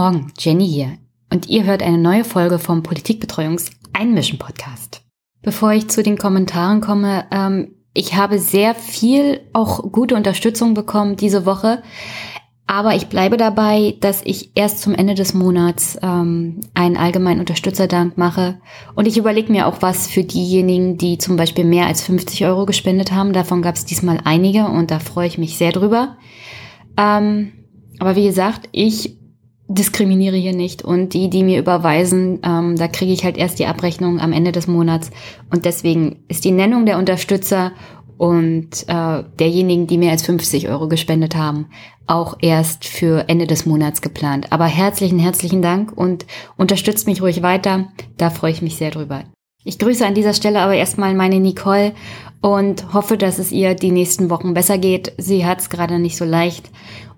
Morgen, 0.00 0.32
Jenny 0.38 0.68
hier. 0.68 0.98
Und 1.28 1.48
ihr 1.48 1.64
hört 1.64 1.82
eine 1.82 1.98
neue 1.98 2.22
Folge 2.22 2.60
vom 2.60 2.84
Politikbetreuungs-Einmischen-Podcast. 2.84 5.02
Bevor 5.42 5.72
ich 5.72 5.88
zu 5.88 6.04
den 6.04 6.16
Kommentaren 6.16 6.80
komme, 6.80 7.24
ähm, 7.32 7.74
ich 7.94 8.14
habe 8.14 8.38
sehr 8.38 8.76
viel 8.76 9.40
auch 9.52 9.90
gute 9.90 10.14
Unterstützung 10.14 10.74
bekommen 10.74 11.16
diese 11.16 11.46
Woche. 11.46 11.82
Aber 12.68 12.94
ich 12.94 13.08
bleibe 13.08 13.36
dabei, 13.36 13.96
dass 13.98 14.22
ich 14.24 14.52
erst 14.54 14.82
zum 14.82 14.94
Ende 14.94 15.16
des 15.16 15.34
Monats 15.34 15.98
ähm, 16.00 16.60
einen 16.74 16.96
allgemeinen 16.96 17.40
Unterstützerdank 17.40 18.16
mache. 18.16 18.60
Und 18.94 19.08
ich 19.08 19.18
überlege 19.18 19.50
mir 19.50 19.66
auch 19.66 19.82
was 19.82 20.06
für 20.06 20.22
diejenigen, 20.22 20.96
die 20.96 21.18
zum 21.18 21.34
Beispiel 21.34 21.64
mehr 21.64 21.88
als 21.88 22.04
50 22.04 22.46
Euro 22.46 22.66
gespendet 22.66 23.10
haben. 23.10 23.32
Davon 23.32 23.62
gab 23.62 23.74
es 23.74 23.84
diesmal 23.84 24.20
einige 24.22 24.66
und 24.66 24.92
da 24.92 25.00
freue 25.00 25.26
ich 25.26 25.38
mich 25.38 25.58
sehr 25.58 25.72
drüber. 25.72 26.18
Ähm, 26.96 27.50
aber 27.98 28.14
wie 28.14 28.26
gesagt, 28.26 28.68
ich 28.70 29.18
diskriminiere 29.68 30.36
hier 30.36 30.54
nicht 30.54 30.82
und 30.82 31.12
die, 31.12 31.28
die 31.28 31.44
mir 31.44 31.58
überweisen, 31.58 32.40
ähm, 32.42 32.76
da 32.76 32.88
kriege 32.88 33.12
ich 33.12 33.24
halt 33.24 33.36
erst 33.36 33.58
die 33.58 33.66
Abrechnung 33.66 34.18
am 34.18 34.32
Ende 34.32 34.50
des 34.50 34.66
Monats 34.66 35.10
und 35.50 35.66
deswegen 35.66 36.24
ist 36.28 36.44
die 36.44 36.50
Nennung 36.50 36.86
der 36.86 36.98
Unterstützer 36.98 37.72
und 38.16 38.88
äh, 38.88 39.22
derjenigen, 39.38 39.86
die 39.86 39.98
mehr 39.98 40.10
als 40.10 40.24
50 40.24 40.68
Euro 40.68 40.88
gespendet 40.88 41.36
haben, 41.36 41.66
auch 42.06 42.38
erst 42.40 42.86
für 42.86 43.28
Ende 43.28 43.46
des 43.46 43.66
Monats 43.66 44.00
geplant. 44.00 44.52
Aber 44.52 44.64
herzlichen, 44.64 45.18
herzlichen 45.18 45.62
Dank 45.62 45.92
und 45.96 46.26
unterstützt 46.56 47.06
mich 47.06 47.22
ruhig 47.22 47.42
weiter, 47.42 47.88
da 48.16 48.30
freue 48.30 48.52
ich 48.52 48.62
mich 48.62 48.76
sehr 48.76 48.90
drüber. 48.90 49.24
Ich 49.64 49.78
grüße 49.78 50.06
an 50.06 50.14
dieser 50.14 50.32
Stelle 50.32 50.60
aber 50.60 50.74
erstmal 50.74 51.14
meine 51.14 51.40
Nicole 51.40 51.92
und 52.40 52.94
hoffe, 52.94 53.18
dass 53.18 53.38
es 53.38 53.52
ihr 53.52 53.74
die 53.74 53.90
nächsten 53.90 54.30
Wochen 54.30 54.54
besser 54.54 54.78
geht. 54.78 55.12
Sie 55.18 55.44
hat 55.44 55.60
es 55.60 55.68
gerade 55.68 55.98
nicht 55.98 56.16
so 56.16 56.24
leicht. 56.24 56.70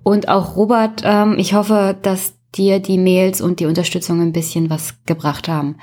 Und 0.02 0.28
auch 0.28 0.56
Robert, 0.56 1.02
ähm, 1.04 1.36
ich 1.38 1.54
hoffe, 1.54 1.96
dass 2.02 2.39
dir 2.56 2.80
die 2.80 2.98
Mails 2.98 3.40
und 3.40 3.60
die 3.60 3.66
Unterstützung 3.66 4.20
ein 4.20 4.32
bisschen 4.32 4.70
was 4.70 4.94
gebracht 5.06 5.48
haben. 5.48 5.76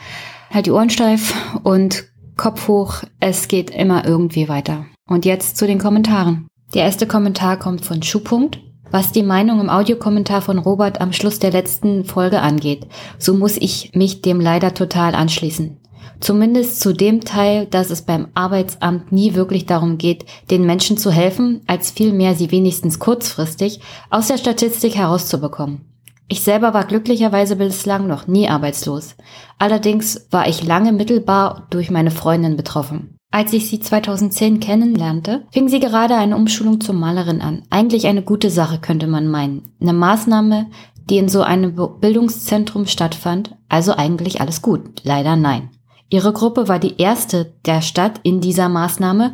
Halt 0.51 0.65
die 0.65 0.71
Ohren 0.71 0.89
steif 0.89 1.33
und 1.63 2.05
Kopf 2.35 2.67
hoch, 2.67 3.03
es 3.19 3.47
geht 3.47 3.71
immer 3.71 4.05
irgendwie 4.05 4.47
weiter. 4.47 4.85
Und 5.07 5.25
jetzt 5.25 5.57
zu 5.57 5.65
den 5.65 5.79
Kommentaren. 5.79 6.47
Der 6.73 6.83
erste 6.83 7.07
Kommentar 7.07 7.57
kommt 7.57 7.83
von 7.83 8.03
Schuhpunkt. 8.03 8.59
Was 8.89 9.11
die 9.11 9.23
Meinung 9.23 9.59
im 9.59 9.69
Audiokommentar 9.69 10.41
von 10.41 10.59
Robert 10.59 11.01
am 11.01 11.11
Schluss 11.11 11.39
der 11.39 11.51
letzten 11.51 12.05
Folge 12.05 12.41
angeht, 12.41 12.87
so 13.17 13.33
muss 13.33 13.57
ich 13.57 13.91
mich 13.93 14.21
dem 14.21 14.39
leider 14.39 14.73
total 14.73 15.13
anschließen. 15.13 15.77
Zumindest 16.19 16.79
zu 16.79 16.93
dem 16.93 17.21
Teil, 17.21 17.65
dass 17.65 17.89
es 17.89 18.01
beim 18.01 18.29
Arbeitsamt 18.33 19.11
nie 19.11 19.35
wirklich 19.35 19.65
darum 19.65 19.97
geht, 19.97 20.25
den 20.49 20.65
Menschen 20.65 20.97
zu 20.97 21.11
helfen, 21.11 21.61
als 21.67 21.91
vielmehr 21.91 22.33
sie 22.33 22.51
wenigstens 22.51 22.97
kurzfristig 22.97 23.81
aus 24.09 24.27
der 24.27 24.37
Statistik 24.37 24.95
herauszubekommen. 24.95 25.81
Ich 26.29 26.41
selber 26.41 26.73
war 26.73 26.85
glücklicherweise 26.85 27.55
bislang 27.55 28.07
noch 28.07 28.27
nie 28.27 28.49
arbeitslos. 28.49 29.15
Allerdings 29.57 30.27
war 30.29 30.47
ich 30.47 30.63
lange 30.63 30.91
mittelbar 30.91 31.67
durch 31.69 31.89
meine 31.89 32.11
Freundin 32.11 32.57
betroffen. 32.57 33.17
Als 33.31 33.53
ich 33.53 33.69
sie 33.69 33.79
2010 33.79 34.59
kennenlernte, 34.59 35.45
fing 35.51 35.69
sie 35.69 35.79
gerade 35.79 36.15
eine 36.15 36.35
Umschulung 36.35 36.81
zur 36.81 36.95
Malerin 36.95 37.41
an. 37.41 37.63
Eigentlich 37.69 38.07
eine 38.07 38.23
gute 38.23 38.49
Sache, 38.49 38.79
könnte 38.79 39.07
man 39.07 39.27
meinen. 39.27 39.73
Eine 39.81 39.93
Maßnahme, 39.93 40.67
die 41.09 41.17
in 41.17 41.29
so 41.29 41.41
einem 41.41 41.75
Bildungszentrum 41.99 42.87
stattfand, 42.87 43.55
also 43.69 43.93
eigentlich 43.93 44.41
alles 44.41 44.61
gut. 44.61 45.01
Leider 45.03 45.35
nein. 45.35 45.69
Ihre 46.09 46.31
Gruppe 46.31 46.67
war 46.67 46.79
die 46.79 46.97
erste 46.97 47.53
der 47.65 47.81
Stadt 47.81 48.19
in 48.23 48.39
dieser 48.39 48.69
Maßnahme 48.69 49.33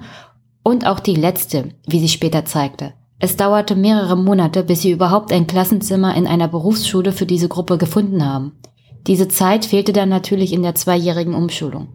und 0.64 0.88
auch 0.88 1.00
die 1.00 1.16
letzte, 1.16 1.70
wie 1.88 2.00
sie 2.00 2.10
später 2.10 2.46
zeigte. 2.46 2.94
Es 3.24 3.38
dauerte 3.38 3.78
mehrere 3.78 4.18
Monate, 4.18 4.66
bis 4.66 4.82
sie 4.82 4.92
überhaupt 4.92 5.32
ein 5.32 5.48
Klassenzimmer 5.48 6.14
in 6.14 6.28
einer 6.28 6.50
Berufsschule 6.50 7.14
für 7.14 7.26
diese 7.26 7.48
Gruppe 7.48 7.78
gefunden 7.78 8.26
haben. 8.26 8.60
Diese 9.08 9.30
Zeit 9.30 9.64
fehlte 9.64 9.94
dann 9.94 10.10
natürlich 10.10 10.52
in 10.52 10.62
der 10.62 10.76
zweijährigen 10.76 11.34
Umschulung. 11.34 11.88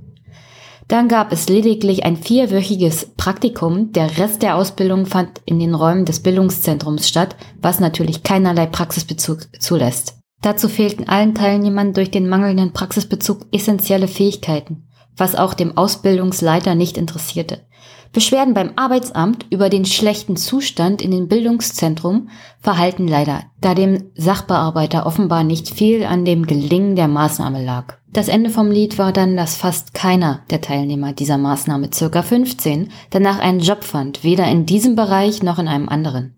Dann 0.88 1.06
gab 1.06 1.30
es 1.30 1.50
lediglich 1.50 2.06
ein 2.06 2.16
vierwöchiges 2.16 3.10
Praktikum. 3.18 3.92
Der 3.92 4.16
Rest 4.16 4.40
der 4.40 4.56
Ausbildung 4.56 5.04
fand 5.04 5.42
in 5.44 5.58
den 5.58 5.74
Räumen 5.74 6.06
des 6.06 6.20
Bildungszentrums 6.20 7.06
statt, 7.06 7.36
was 7.60 7.78
natürlich 7.78 8.22
keinerlei 8.22 8.64
Praxisbezug 8.64 9.48
zulässt. 9.60 10.14
Dazu 10.40 10.66
fehlten 10.70 11.10
allen 11.10 11.34
Teilnehmern 11.34 11.92
durch 11.92 12.10
den 12.10 12.26
mangelnden 12.30 12.72
Praxisbezug 12.72 13.44
essentielle 13.52 14.08
Fähigkeiten, 14.08 14.88
was 15.14 15.34
auch 15.34 15.52
dem 15.52 15.76
Ausbildungsleiter 15.76 16.74
nicht 16.74 16.96
interessierte. 16.96 17.66
Beschwerden 18.12 18.54
beim 18.54 18.72
Arbeitsamt 18.76 19.46
über 19.50 19.68
den 19.68 19.84
schlechten 19.84 20.36
Zustand 20.36 21.02
in 21.02 21.10
den 21.10 21.28
Bildungszentrum 21.28 22.28
verhalten 22.60 23.06
leider, 23.06 23.42
da 23.60 23.74
dem 23.74 24.10
Sachbearbeiter 24.14 25.06
offenbar 25.06 25.44
nicht 25.44 25.68
viel 25.68 26.04
an 26.04 26.24
dem 26.24 26.46
Gelingen 26.46 26.96
der 26.96 27.08
Maßnahme 27.08 27.64
lag. 27.64 27.98
Das 28.10 28.28
Ende 28.28 28.48
vom 28.48 28.70
Lied 28.70 28.98
war 28.98 29.12
dann, 29.12 29.36
dass 29.36 29.56
fast 29.56 29.92
keiner 29.92 30.40
der 30.50 30.62
Teilnehmer 30.62 31.12
dieser 31.12 31.36
Maßnahme, 31.36 31.90
circa 31.92 32.22
15, 32.22 32.90
danach 33.10 33.38
einen 33.38 33.60
Job 33.60 33.84
fand, 33.84 34.24
weder 34.24 34.48
in 34.48 34.64
diesem 34.64 34.96
Bereich 34.96 35.42
noch 35.42 35.58
in 35.58 35.68
einem 35.68 35.88
anderen. 35.90 36.34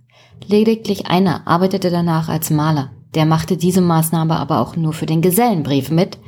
Lediglich 0.47 1.07
einer 1.07 1.47
arbeitete 1.47 1.91
danach 1.91 2.29
als 2.29 2.51
Maler. 2.51 2.91
Der 3.15 3.27
machte 3.27 3.57
diese 3.57 3.81
Maßnahme 3.81 4.37
aber 4.37 4.61
auch 4.61 4.77
nur 4.77 4.93
für 4.93 5.07
den 5.07 5.21
Gesellenbrief 5.21 5.91
mit, 5.91 6.19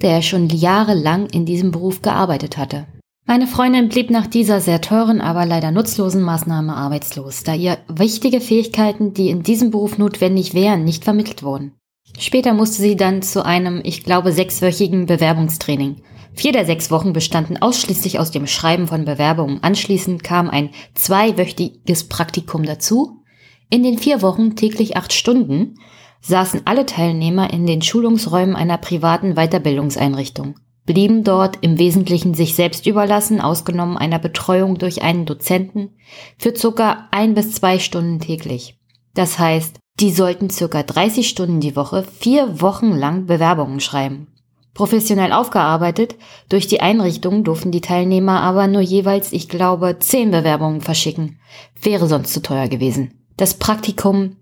der 0.00 0.12
er 0.12 0.22
schon 0.22 0.48
jahrelang 0.48 1.26
in 1.26 1.46
diesem 1.46 1.70
Beruf 1.70 2.02
gearbeitet 2.02 2.56
hatte. 2.56 2.86
Meine 3.24 3.46
Freundin 3.46 3.88
blieb 3.88 4.10
nach 4.10 4.26
dieser 4.26 4.60
sehr 4.60 4.80
teuren, 4.80 5.20
aber 5.20 5.46
leider 5.46 5.70
nutzlosen 5.70 6.22
Maßnahme 6.22 6.74
arbeitslos, 6.74 7.44
da 7.44 7.54
ihr 7.54 7.78
wichtige 7.88 8.40
Fähigkeiten, 8.40 9.14
die 9.14 9.30
in 9.30 9.44
diesem 9.44 9.70
Beruf 9.70 9.96
notwendig 9.96 10.54
wären, 10.54 10.82
nicht 10.82 11.04
vermittelt 11.04 11.44
wurden. 11.44 11.72
Später 12.18 12.52
musste 12.52 12.82
sie 12.82 12.96
dann 12.96 13.22
zu 13.22 13.44
einem, 13.44 13.80
ich 13.84 14.02
glaube, 14.02 14.32
sechswöchigen 14.32 15.06
Bewerbungstraining. 15.06 16.02
Vier 16.34 16.52
der 16.52 16.66
sechs 16.66 16.90
Wochen 16.90 17.12
bestanden 17.12 17.62
ausschließlich 17.62 18.18
aus 18.18 18.32
dem 18.32 18.46
Schreiben 18.46 18.88
von 18.88 19.04
Bewerbungen. 19.04 19.62
Anschließend 19.62 20.24
kam 20.24 20.50
ein 20.50 20.70
zweiwöchiges 20.94 22.08
Praktikum 22.08 22.64
dazu. 22.64 23.22
In 23.70 23.82
den 23.82 23.98
vier 23.98 24.20
Wochen 24.20 24.56
täglich 24.56 24.96
acht 24.96 25.12
Stunden 25.12 25.76
saßen 26.22 26.62
alle 26.64 26.86
Teilnehmer 26.86 27.52
in 27.52 27.66
den 27.66 27.82
Schulungsräumen 27.82 28.56
einer 28.56 28.78
privaten 28.78 29.34
Weiterbildungseinrichtung 29.34 30.56
blieben 30.86 31.24
dort 31.24 31.58
im 31.60 31.78
Wesentlichen 31.78 32.34
sich 32.34 32.54
selbst 32.54 32.86
überlassen, 32.86 33.40
ausgenommen 33.40 33.96
einer 33.96 34.18
Betreuung 34.18 34.78
durch 34.78 35.02
einen 35.02 35.26
Dozenten, 35.26 35.90
für 36.38 36.54
circa 36.56 37.08
ein 37.10 37.34
bis 37.34 37.52
zwei 37.52 37.78
Stunden 37.78 38.20
täglich. 38.20 38.78
Das 39.14 39.38
heißt, 39.38 39.78
die 40.00 40.10
sollten 40.10 40.50
circa 40.50 40.82
30 40.82 41.28
Stunden 41.28 41.60
die 41.60 41.76
Woche 41.76 42.04
vier 42.04 42.60
Wochen 42.60 42.92
lang 42.92 43.26
Bewerbungen 43.26 43.80
schreiben. 43.80 44.28
Professionell 44.74 45.32
aufgearbeitet, 45.32 46.16
durch 46.48 46.66
die 46.66 46.80
Einrichtung 46.80 47.44
durften 47.44 47.72
die 47.72 47.82
Teilnehmer 47.82 48.40
aber 48.40 48.66
nur 48.68 48.80
jeweils, 48.80 49.32
ich 49.32 49.50
glaube, 49.50 49.98
zehn 49.98 50.30
Bewerbungen 50.30 50.80
verschicken. 50.80 51.38
Wäre 51.80 52.06
sonst 52.06 52.32
zu 52.32 52.40
teuer 52.40 52.68
gewesen. 52.68 53.12
Das 53.36 53.54
Praktikum 53.54 54.36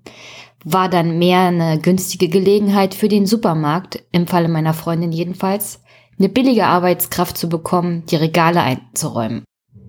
war 0.64 0.88
dann 0.88 1.18
mehr 1.18 1.40
eine 1.40 1.80
günstige 1.80 2.28
Gelegenheit 2.28 2.94
für 2.94 3.08
den 3.08 3.26
Supermarkt, 3.26 4.04
im 4.12 4.28
Falle 4.28 4.48
meiner 4.48 4.74
Freundin 4.74 5.10
jedenfalls, 5.10 5.79
eine 6.20 6.28
billige 6.28 6.66
Arbeitskraft 6.66 7.38
zu 7.38 7.48
bekommen, 7.48 8.04
die 8.10 8.16
Regale 8.16 8.60
einzuräumen. 8.60 9.42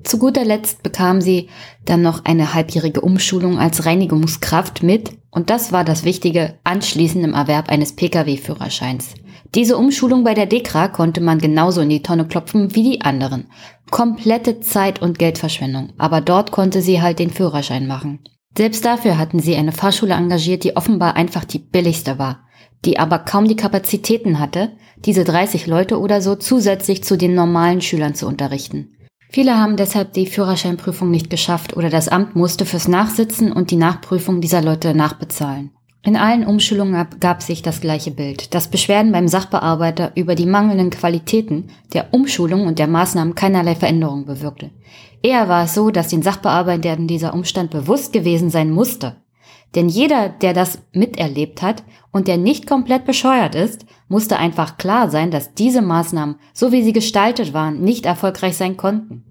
Zu 0.03 0.17
guter 0.17 0.45
Letzt 0.45 0.81
bekam 0.81 1.21
sie 1.21 1.49
dann 1.85 2.01
noch 2.01 2.25
eine 2.25 2.53
halbjährige 2.53 3.01
Umschulung 3.01 3.59
als 3.59 3.85
Reinigungskraft 3.85 4.81
mit, 4.81 5.11
und 5.29 5.49
das 5.49 5.71
war 5.71 5.83
das 5.83 6.05
Wichtige, 6.05 6.55
anschließend 6.63 7.23
im 7.23 7.33
Erwerb 7.33 7.69
eines 7.69 7.95
Pkw-Führerscheins. 7.95 9.13
Diese 9.53 9.77
Umschulung 9.77 10.23
bei 10.23 10.33
der 10.33 10.45
DEKRA 10.45 10.87
konnte 10.87 11.19
man 11.21 11.37
genauso 11.37 11.81
in 11.81 11.89
die 11.89 12.01
Tonne 12.01 12.25
klopfen 12.25 12.73
wie 12.73 12.83
die 12.83 13.01
anderen. 13.01 13.47
Komplette 13.91 14.61
Zeit- 14.61 15.01
und 15.01 15.19
Geldverschwendung, 15.19 15.91
aber 15.97 16.21
dort 16.21 16.51
konnte 16.51 16.81
sie 16.81 17.01
halt 17.01 17.19
den 17.19 17.29
Führerschein 17.29 17.85
machen. 17.85 18.19
Selbst 18.57 18.85
dafür 18.85 19.17
hatten 19.17 19.39
sie 19.39 19.55
eine 19.55 19.73
Fahrschule 19.73 20.13
engagiert, 20.13 20.63
die 20.63 20.77
offenbar 20.77 21.15
einfach 21.15 21.43
die 21.43 21.59
billigste 21.59 22.17
war 22.17 22.45
die 22.85 22.99
aber 22.99 23.19
kaum 23.19 23.47
die 23.47 23.55
Kapazitäten 23.55 24.39
hatte, 24.39 24.71
diese 25.05 25.23
30 25.23 25.67
Leute 25.67 25.99
oder 25.99 26.21
so 26.21 26.35
zusätzlich 26.35 27.03
zu 27.03 27.17
den 27.17 27.33
normalen 27.33 27.81
Schülern 27.81 28.15
zu 28.15 28.27
unterrichten. 28.27 28.95
Viele 29.29 29.57
haben 29.57 29.77
deshalb 29.77 30.13
die 30.13 30.25
Führerscheinprüfung 30.25 31.09
nicht 31.09 31.29
geschafft 31.29 31.77
oder 31.77 31.89
das 31.89 32.09
Amt 32.09 32.35
musste 32.35 32.65
fürs 32.65 32.87
Nachsitzen 32.87 33.53
und 33.53 33.71
die 33.71 33.77
Nachprüfung 33.77 34.41
dieser 34.41 34.61
Leute 34.61 34.93
nachbezahlen. 34.93 35.71
In 36.03 36.17
allen 36.17 36.45
Umschulungen 36.45 37.05
gab 37.19 37.43
sich 37.43 37.61
das 37.61 37.79
gleiche 37.79 38.09
Bild, 38.09 38.55
dass 38.55 38.69
Beschwerden 38.69 39.11
beim 39.11 39.27
Sachbearbeiter 39.27 40.11
über 40.15 40.33
die 40.33 40.47
mangelnden 40.47 40.89
Qualitäten 40.89 41.69
der 41.93 42.11
Umschulung 42.11 42.65
und 42.65 42.79
der 42.79 42.87
Maßnahmen 42.87 43.35
keinerlei 43.35 43.75
Veränderung 43.75 44.25
bewirkte. 44.25 44.71
Eher 45.21 45.47
war 45.47 45.65
es 45.65 45.75
so, 45.75 45.91
dass 45.91 46.07
den 46.07 46.23
Sachbearbeitern 46.23 47.07
dieser 47.07 47.35
Umstand 47.35 47.69
bewusst 47.69 48.13
gewesen 48.13 48.49
sein 48.49 48.71
musste, 48.71 49.17
denn 49.75 49.87
jeder, 49.87 50.29
der 50.29 50.53
das 50.53 50.79
miterlebt 50.91 51.61
hat 51.61 51.83
und 52.11 52.27
der 52.27 52.37
nicht 52.37 52.67
komplett 52.67 53.05
bescheuert 53.05 53.55
ist, 53.55 53.85
musste 54.09 54.37
einfach 54.37 54.77
klar 54.77 55.09
sein, 55.09 55.31
dass 55.31 55.53
diese 55.53 55.81
Maßnahmen, 55.81 56.35
so 56.53 56.71
wie 56.71 56.83
sie 56.83 56.93
gestaltet 56.93 57.53
waren, 57.53 57.81
nicht 57.81 58.05
erfolgreich 58.05 58.57
sein 58.57 58.75
konnten. 58.75 59.23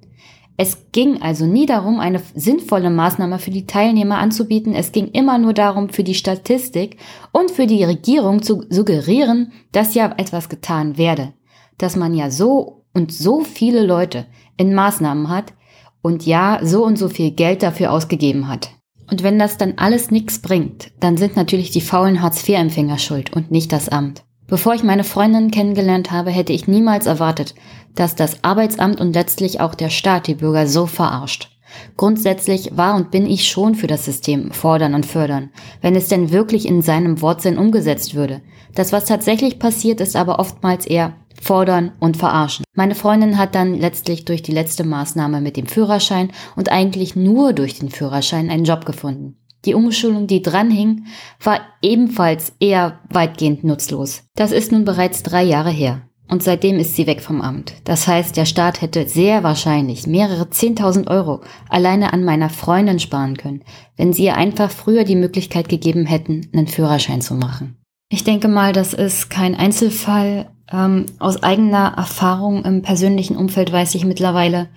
Es 0.56 0.92
ging 0.92 1.22
also 1.22 1.46
nie 1.46 1.64
darum, 1.64 2.00
eine 2.00 2.20
sinnvolle 2.34 2.90
Maßnahme 2.90 3.38
für 3.38 3.50
die 3.50 3.66
Teilnehmer 3.66 4.18
anzubieten. 4.18 4.74
Es 4.74 4.92
ging 4.92 5.08
immer 5.08 5.38
nur 5.38 5.54
darum, 5.54 5.88
für 5.88 6.04
die 6.04 6.14
Statistik 6.14 6.98
und 7.32 7.50
für 7.50 7.66
die 7.66 7.82
Regierung 7.82 8.42
zu 8.42 8.64
suggerieren, 8.68 9.52
dass 9.72 9.94
ja 9.94 10.12
etwas 10.18 10.50
getan 10.50 10.98
werde. 10.98 11.32
Dass 11.78 11.96
man 11.96 12.12
ja 12.12 12.30
so 12.30 12.84
und 12.92 13.10
so 13.10 13.40
viele 13.40 13.86
Leute 13.86 14.26
in 14.58 14.74
Maßnahmen 14.74 15.30
hat 15.30 15.54
und 16.02 16.26
ja 16.26 16.60
so 16.62 16.84
und 16.84 16.96
so 16.96 17.08
viel 17.08 17.30
Geld 17.30 17.62
dafür 17.62 17.90
ausgegeben 17.90 18.48
hat. 18.48 18.70
Und 19.10 19.22
wenn 19.22 19.38
das 19.38 19.56
dann 19.56 19.74
alles 19.76 20.10
nichts 20.10 20.38
bringt, 20.38 20.92
dann 21.00 21.16
sind 21.16 21.36
natürlich 21.36 21.70
die 21.70 21.80
faulen 21.80 22.22
Hartz-IV-Empfänger 22.22 22.98
schuld 22.98 23.32
und 23.32 23.50
nicht 23.50 23.72
das 23.72 23.88
Amt. 23.88 24.22
Bevor 24.46 24.74
ich 24.74 24.82
meine 24.82 25.04
Freundin 25.04 25.50
kennengelernt 25.50 26.10
habe, 26.10 26.30
hätte 26.30 26.52
ich 26.52 26.66
niemals 26.66 27.06
erwartet, 27.06 27.54
dass 27.94 28.16
das 28.16 28.42
Arbeitsamt 28.42 29.00
und 29.00 29.14
letztlich 29.14 29.60
auch 29.60 29.74
der 29.74 29.90
Staat 29.90 30.26
die 30.26 30.34
Bürger 30.34 30.66
so 30.66 30.86
verarscht. 30.86 31.50
Grundsätzlich 31.96 32.76
war 32.76 32.96
und 32.96 33.10
bin 33.10 33.26
ich 33.26 33.48
schon 33.48 33.76
für 33.76 33.86
das 33.86 34.04
System 34.04 34.50
fordern 34.50 34.94
und 34.94 35.06
fördern, 35.06 35.50
wenn 35.80 35.94
es 35.94 36.08
denn 36.08 36.32
wirklich 36.32 36.66
in 36.66 36.82
seinem 36.82 37.20
Wortsinn 37.20 37.58
umgesetzt 37.58 38.14
würde. 38.14 38.42
Das, 38.74 38.92
was 38.92 39.04
tatsächlich 39.04 39.58
passiert, 39.58 40.00
ist 40.00 40.16
aber 40.16 40.38
oftmals 40.38 40.86
eher 40.86 41.14
fordern 41.40 41.92
und 41.98 42.16
verarschen. 42.16 42.64
Meine 42.74 42.94
Freundin 42.94 43.38
hat 43.38 43.54
dann 43.54 43.74
letztlich 43.74 44.24
durch 44.24 44.42
die 44.42 44.52
letzte 44.52 44.84
Maßnahme 44.84 45.40
mit 45.40 45.56
dem 45.56 45.66
Führerschein 45.66 46.30
und 46.54 46.70
eigentlich 46.70 47.16
nur 47.16 47.52
durch 47.52 47.78
den 47.78 47.90
Führerschein 47.90 48.50
einen 48.50 48.64
Job 48.64 48.86
gefunden. 48.86 49.36
Die 49.64 49.74
Umschulung, 49.74 50.26
die 50.26 50.42
dranhing, 50.42 51.06
war 51.42 51.60
ebenfalls 51.82 52.52
eher 52.60 53.00
weitgehend 53.10 53.64
nutzlos. 53.64 54.22
Das 54.34 54.52
ist 54.52 54.72
nun 54.72 54.84
bereits 54.84 55.22
drei 55.22 55.42
Jahre 55.42 55.70
her. 55.70 56.02
Und 56.30 56.44
seitdem 56.44 56.78
ist 56.78 56.94
sie 56.94 57.08
weg 57.08 57.20
vom 57.20 57.40
Amt. 57.40 57.74
Das 57.84 58.06
heißt, 58.06 58.36
der 58.36 58.44
Staat 58.44 58.80
hätte 58.80 59.08
sehr 59.08 59.42
wahrscheinlich 59.42 60.06
mehrere 60.06 60.44
10.000 60.44 61.08
Euro 61.10 61.40
alleine 61.68 62.12
an 62.12 62.24
meiner 62.24 62.50
Freundin 62.50 63.00
sparen 63.00 63.36
können, 63.36 63.64
wenn 63.96 64.12
sie 64.12 64.26
ihr 64.26 64.36
einfach 64.36 64.70
früher 64.70 65.02
die 65.02 65.16
Möglichkeit 65.16 65.68
gegeben 65.68 66.06
hätten, 66.06 66.48
einen 66.52 66.68
Führerschein 66.68 67.20
zu 67.20 67.34
machen. 67.34 67.76
Ich 68.12 68.22
denke 68.22 68.46
mal, 68.46 68.72
das 68.72 68.94
ist 68.94 69.28
kein 69.28 69.56
Einzelfall. 69.56 70.50
Ähm, 70.72 71.06
aus 71.18 71.42
eigener 71.42 71.94
Erfahrung 71.96 72.64
im 72.64 72.82
persönlichen 72.82 73.36
Umfeld 73.36 73.72
weiß 73.72 73.94
ich 73.94 74.04
mittlerweile, 74.04 74.68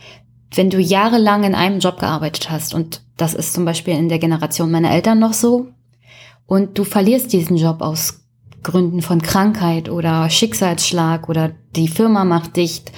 wenn 0.55 0.69
du 0.69 0.79
jahrelang 0.79 1.43
in 1.43 1.55
einem 1.55 1.79
Job 1.79 1.99
gearbeitet 1.99 2.49
hast, 2.49 2.73
und 2.73 3.01
das 3.17 3.33
ist 3.33 3.53
zum 3.53 3.65
Beispiel 3.65 3.95
in 3.95 4.09
der 4.09 4.19
Generation 4.19 4.71
meiner 4.71 4.91
Eltern 4.91 5.19
noch 5.19 5.33
so, 5.33 5.67
und 6.45 6.77
du 6.77 6.83
verlierst 6.83 7.31
diesen 7.33 7.57
Job 7.57 7.81
aus 7.81 8.21
Gründen 8.63 9.01
von 9.01 9.21
Krankheit 9.21 9.89
oder 9.89 10.29
Schicksalsschlag 10.29 11.29
oder 11.29 11.51
die 11.75 11.87
Firma 11.87 12.23
macht 12.23 12.55
dicht, 12.55 12.91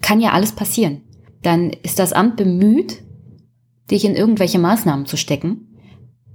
kann 0.00 0.20
ja 0.20 0.32
alles 0.32 0.52
passieren. 0.52 1.02
Dann 1.42 1.70
ist 1.70 1.98
das 1.98 2.12
Amt 2.12 2.36
bemüht, 2.36 3.02
dich 3.90 4.04
in 4.04 4.14
irgendwelche 4.14 4.58
Maßnahmen 4.58 5.06
zu 5.06 5.16
stecken, 5.16 5.78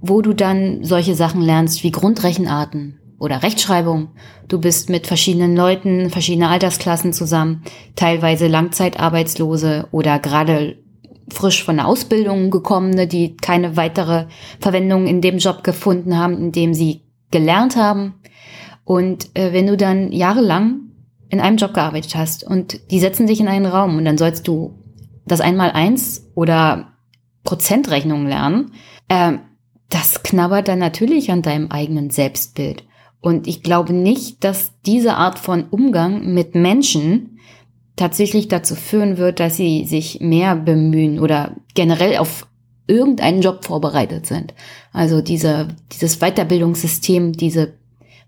wo 0.00 0.20
du 0.22 0.32
dann 0.32 0.84
solche 0.84 1.14
Sachen 1.14 1.42
lernst 1.42 1.84
wie 1.84 1.90
Grundrechenarten, 1.90 2.98
oder 3.22 3.44
Rechtschreibung. 3.44 4.08
Du 4.48 4.60
bist 4.60 4.90
mit 4.90 5.06
verschiedenen 5.06 5.54
Leuten, 5.54 6.10
verschiedene 6.10 6.48
Altersklassen 6.48 7.12
zusammen, 7.12 7.62
teilweise 7.94 8.48
Langzeitarbeitslose 8.48 9.86
oder 9.92 10.18
gerade 10.18 10.76
frisch 11.28 11.62
von 11.62 11.76
der 11.76 11.86
Ausbildung 11.86 12.50
gekommene, 12.50 13.06
die 13.06 13.36
keine 13.36 13.76
weitere 13.76 14.26
Verwendung 14.58 15.06
in 15.06 15.20
dem 15.20 15.38
Job 15.38 15.62
gefunden 15.62 16.18
haben, 16.18 16.36
in 16.36 16.50
dem 16.50 16.74
sie 16.74 17.02
gelernt 17.30 17.76
haben. 17.76 18.14
Und 18.84 19.30
äh, 19.34 19.52
wenn 19.52 19.68
du 19.68 19.76
dann 19.76 20.10
jahrelang 20.10 20.80
in 21.28 21.40
einem 21.40 21.58
Job 21.58 21.74
gearbeitet 21.74 22.16
hast 22.16 22.42
und 22.42 22.90
die 22.90 22.98
setzen 22.98 23.28
dich 23.28 23.38
in 23.38 23.48
einen 23.48 23.66
Raum 23.66 23.96
und 23.96 24.04
dann 24.04 24.18
sollst 24.18 24.48
du 24.48 24.78
das 25.26 25.40
einmal 25.40 25.70
eins 25.70 26.28
oder 26.34 26.92
Prozentrechnungen 27.44 28.26
lernen, 28.26 28.72
äh, 29.06 29.34
das 29.90 30.24
knabbert 30.24 30.66
dann 30.66 30.80
natürlich 30.80 31.30
an 31.30 31.42
deinem 31.42 31.70
eigenen 31.70 32.10
Selbstbild. 32.10 32.84
Und 33.22 33.46
ich 33.46 33.62
glaube 33.62 33.94
nicht, 33.94 34.44
dass 34.44 34.72
diese 34.84 35.14
Art 35.14 35.38
von 35.38 35.64
Umgang 35.70 36.34
mit 36.34 36.54
Menschen 36.54 37.38
tatsächlich 37.96 38.48
dazu 38.48 38.74
führen 38.74 39.16
wird, 39.16 39.38
dass 39.40 39.56
sie 39.56 39.84
sich 39.86 40.20
mehr 40.20 40.56
bemühen 40.56 41.20
oder 41.20 41.56
generell 41.74 42.18
auf 42.18 42.48
irgendeinen 42.88 43.40
Job 43.40 43.64
vorbereitet 43.64 44.26
sind. 44.26 44.54
Also 44.92 45.22
diese, 45.22 45.68
dieses 45.92 46.18
Weiterbildungssystem, 46.18 47.32
diese 47.32 47.74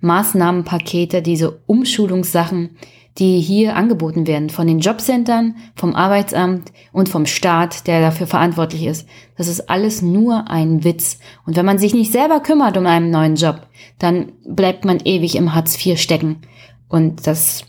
Maßnahmenpakete, 0.01 1.23
diese 1.23 1.61
Umschulungssachen, 1.67 2.77
die 3.19 3.41
hier 3.41 3.77
angeboten 3.77 4.27
werden 4.27 4.51
von 4.51 4.67
den 4.67 4.81
Jobcentern, 4.81 5.57
vom 5.77 5.95
Arbeitsamt 5.95 6.73
und 6.93 7.09
vom 7.09 7.27
Staat, 7.27 7.87
der 7.87 8.01
dafür 8.01 8.27
verantwortlich 8.27 8.87
ist. 8.87 9.07
Das 9.37 9.47
ist 9.47 9.71
alles 9.71 10.03
nur 10.03 10.51
ein 10.51 10.83
Witz. 10.83 11.19
Und 11.47 11.57
wenn 11.57 11.67
man 11.67 11.79
sich 11.79 11.95
nicht 11.95 12.11
selber 12.11 12.41
kümmert 12.41 12.77
um 12.77 12.87
einen 12.87 13.11
neuen 13.11 13.37
Job, 13.37 13.69
dann 13.99 14.33
bleibt 14.47 14.85
man 14.85 14.99
ewig 15.05 15.37
im 15.37 15.55
Hartz 15.55 15.85
IV 15.85 16.01
stecken. 16.01 16.39
Und 16.89 17.27
das, 17.27 17.65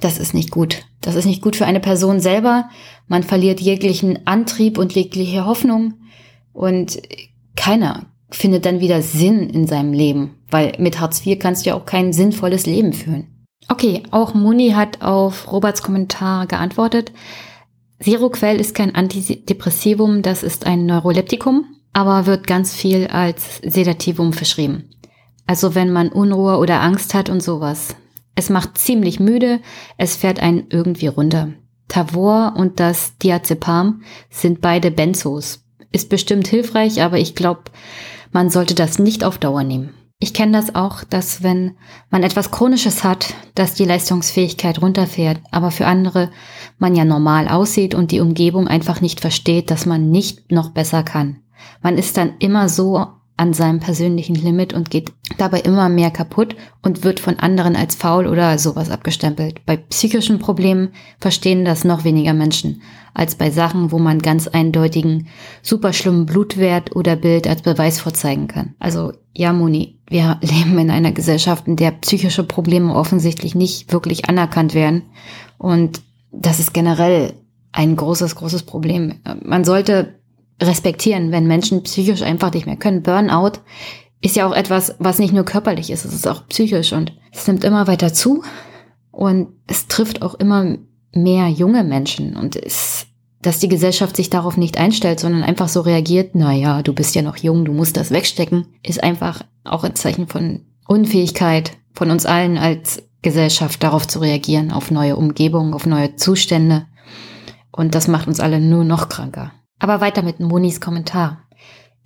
das 0.00 0.18
ist 0.18 0.34
nicht 0.34 0.50
gut. 0.50 0.82
Das 1.00 1.14
ist 1.14 1.26
nicht 1.26 1.42
gut 1.42 1.54
für 1.54 1.66
eine 1.66 1.80
Person 1.80 2.18
selber. 2.18 2.68
Man 3.06 3.22
verliert 3.22 3.60
jeglichen 3.60 4.26
Antrieb 4.26 4.76
und 4.76 4.92
jegliche 4.94 5.46
Hoffnung. 5.46 5.94
Und 6.52 7.00
keiner 7.54 8.06
findet 8.30 8.66
dann 8.66 8.80
wieder 8.80 9.02
Sinn 9.02 9.48
in 9.50 9.68
seinem 9.68 9.92
Leben, 9.92 10.34
weil 10.50 10.72
mit 10.78 10.98
Hartz 10.98 11.24
IV 11.24 11.38
kannst 11.38 11.64
du 11.64 11.70
ja 11.70 11.76
auch 11.76 11.84
kein 11.84 12.12
sinnvolles 12.12 12.66
Leben 12.66 12.92
führen. 12.92 13.28
Okay, 13.68 14.02
auch 14.10 14.34
Moni 14.34 14.70
hat 14.70 15.02
auf 15.02 15.50
Roberts 15.50 15.82
Kommentar 15.82 16.46
geantwortet. 16.46 17.12
Seroquell 17.98 18.60
ist 18.60 18.74
kein 18.74 18.94
Antidepressivum, 18.94 20.22
das 20.22 20.42
ist 20.42 20.66
ein 20.66 20.86
Neuroleptikum, 20.86 21.64
aber 21.92 22.26
wird 22.26 22.46
ganz 22.46 22.74
viel 22.74 23.06
als 23.06 23.60
Sedativum 23.64 24.32
verschrieben. 24.32 24.90
Also 25.46 25.74
wenn 25.74 25.92
man 25.92 26.08
Unruhe 26.08 26.58
oder 26.58 26.80
Angst 26.82 27.14
hat 27.14 27.28
und 27.28 27.42
sowas. 27.42 27.96
Es 28.34 28.50
macht 28.50 28.78
ziemlich 28.78 29.20
müde, 29.20 29.60
es 29.96 30.16
fährt 30.16 30.40
einen 30.40 30.66
irgendwie 30.70 31.06
runter. 31.06 31.50
Tavor 31.88 32.54
und 32.56 32.80
das 32.80 33.16
Diazepam 33.18 34.02
sind 34.28 34.60
beide 34.60 34.90
Benzos. 34.90 35.64
Ist 35.92 36.08
bestimmt 36.08 36.48
hilfreich, 36.48 37.02
aber 37.02 37.18
ich 37.18 37.34
glaube, 37.34 37.62
man 38.32 38.50
sollte 38.50 38.74
das 38.74 38.98
nicht 38.98 39.22
auf 39.22 39.38
Dauer 39.38 39.62
nehmen. 39.62 39.94
Ich 40.24 40.32
kenne 40.32 40.52
das 40.52 40.74
auch, 40.74 41.04
dass 41.04 41.42
wenn 41.42 41.76
man 42.08 42.22
etwas 42.22 42.50
Chronisches 42.50 43.04
hat, 43.04 43.34
dass 43.54 43.74
die 43.74 43.84
Leistungsfähigkeit 43.84 44.80
runterfährt, 44.80 45.38
aber 45.50 45.70
für 45.70 45.86
andere 45.86 46.30
man 46.78 46.94
ja 46.96 47.04
normal 47.04 47.46
aussieht 47.46 47.94
und 47.94 48.10
die 48.10 48.20
Umgebung 48.20 48.66
einfach 48.66 49.02
nicht 49.02 49.20
versteht, 49.20 49.70
dass 49.70 49.84
man 49.84 50.10
nicht 50.10 50.50
noch 50.50 50.70
besser 50.70 51.02
kann. 51.02 51.40
Man 51.82 51.98
ist 51.98 52.16
dann 52.16 52.38
immer 52.38 52.70
so 52.70 53.06
an 53.36 53.52
seinem 53.52 53.80
persönlichen 53.80 54.36
Limit 54.36 54.72
und 54.72 54.90
geht 54.90 55.12
dabei 55.38 55.60
immer 55.60 55.88
mehr 55.88 56.10
kaputt 56.10 56.54
und 56.82 57.02
wird 57.02 57.18
von 57.18 57.38
anderen 57.38 57.74
als 57.74 57.96
faul 57.96 58.28
oder 58.28 58.58
sowas 58.58 58.90
abgestempelt. 58.90 59.64
Bei 59.66 59.76
psychischen 59.76 60.38
Problemen 60.38 60.90
verstehen 61.18 61.64
das 61.64 61.84
noch 61.84 62.04
weniger 62.04 62.32
Menschen 62.32 62.82
als 63.12 63.34
bei 63.36 63.50
Sachen, 63.50 63.92
wo 63.92 63.98
man 63.98 64.20
ganz 64.20 64.48
eindeutigen, 64.48 65.28
super 65.62 65.92
schlimmen 65.92 66.26
Blutwert 66.26 66.94
oder 66.94 67.16
Bild 67.16 67.46
als 67.48 67.62
Beweis 67.62 68.00
vorzeigen 68.00 68.48
kann. 68.48 68.74
Also 68.78 69.12
ja, 69.32 69.52
Moni, 69.52 69.98
wir 70.08 70.38
leben 70.42 70.78
in 70.78 70.90
einer 70.90 71.12
Gesellschaft, 71.12 71.66
in 71.66 71.76
der 71.76 71.92
psychische 71.92 72.44
Probleme 72.44 72.94
offensichtlich 72.94 73.54
nicht 73.54 73.92
wirklich 73.92 74.28
anerkannt 74.28 74.74
werden 74.74 75.02
und 75.58 76.02
das 76.30 76.58
ist 76.60 76.74
generell 76.74 77.34
ein 77.72 77.96
großes, 77.96 78.36
großes 78.36 78.62
Problem. 78.64 79.14
Man 79.42 79.64
sollte 79.64 80.20
respektieren, 80.60 81.32
wenn 81.32 81.46
Menschen 81.46 81.82
psychisch 81.82 82.22
einfach 82.22 82.52
nicht 82.52 82.66
mehr 82.66 82.76
können. 82.76 83.02
Burnout 83.02 83.60
ist 84.20 84.36
ja 84.36 84.46
auch 84.46 84.54
etwas, 84.54 84.94
was 84.98 85.18
nicht 85.18 85.34
nur 85.34 85.44
körperlich 85.44 85.90
ist, 85.90 86.04
es 86.04 86.14
ist 86.14 86.26
auch 86.26 86.46
psychisch 86.48 86.92
und 86.92 87.12
es 87.32 87.46
nimmt 87.46 87.64
immer 87.64 87.86
weiter 87.86 88.12
zu 88.14 88.42
und 89.10 89.48
es 89.66 89.86
trifft 89.86 90.22
auch 90.22 90.34
immer 90.34 90.78
mehr 91.12 91.48
junge 91.48 91.84
Menschen 91.84 92.36
und 92.36 92.56
es, 92.56 93.06
dass 93.42 93.58
die 93.58 93.68
Gesellschaft 93.68 94.16
sich 94.16 94.30
darauf 94.30 94.56
nicht 94.56 94.78
einstellt, 94.78 95.20
sondern 95.20 95.42
einfach 95.42 95.68
so 95.68 95.82
reagiert, 95.82 96.30
na 96.34 96.52
ja, 96.52 96.82
du 96.82 96.92
bist 96.92 97.14
ja 97.14 97.22
noch 97.22 97.36
jung, 97.36 97.64
du 97.64 97.72
musst 97.72 97.96
das 97.96 98.10
wegstecken, 98.10 98.66
ist 98.82 99.02
einfach 99.02 99.42
auch 99.64 99.84
ein 99.84 99.94
Zeichen 99.94 100.26
von 100.26 100.62
Unfähigkeit 100.86 101.72
von 101.92 102.10
uns 102.10 102.26
allen 102.26 102.58
als 102.58 103.02
Gesellschaft 103.22 103.82
darauf 103.82 104.06
zu 104.06 104.18
reagieren, 104.20 104.70
auf 104.70 104.90
neue 104.90 105.16
Umgebungen, 105.16 105.74
auf 105.74 105.86
neue 105.86 106.16
Zustände. 106.16 106.86
Und 107.72 107.94
das 107.94 108.08
macht 108.08 108.28
uns 108.28 108.40
alle 108.40 108.60
nur 108.60 108.84
noch 108.84 109.08
kranker. 109.08 109.52
Aber 109.84 110.00
weiter 110.00 110.22
mit 110.22 110.40
Monis 110.40 110.80
Kommentar. 110.80 111.42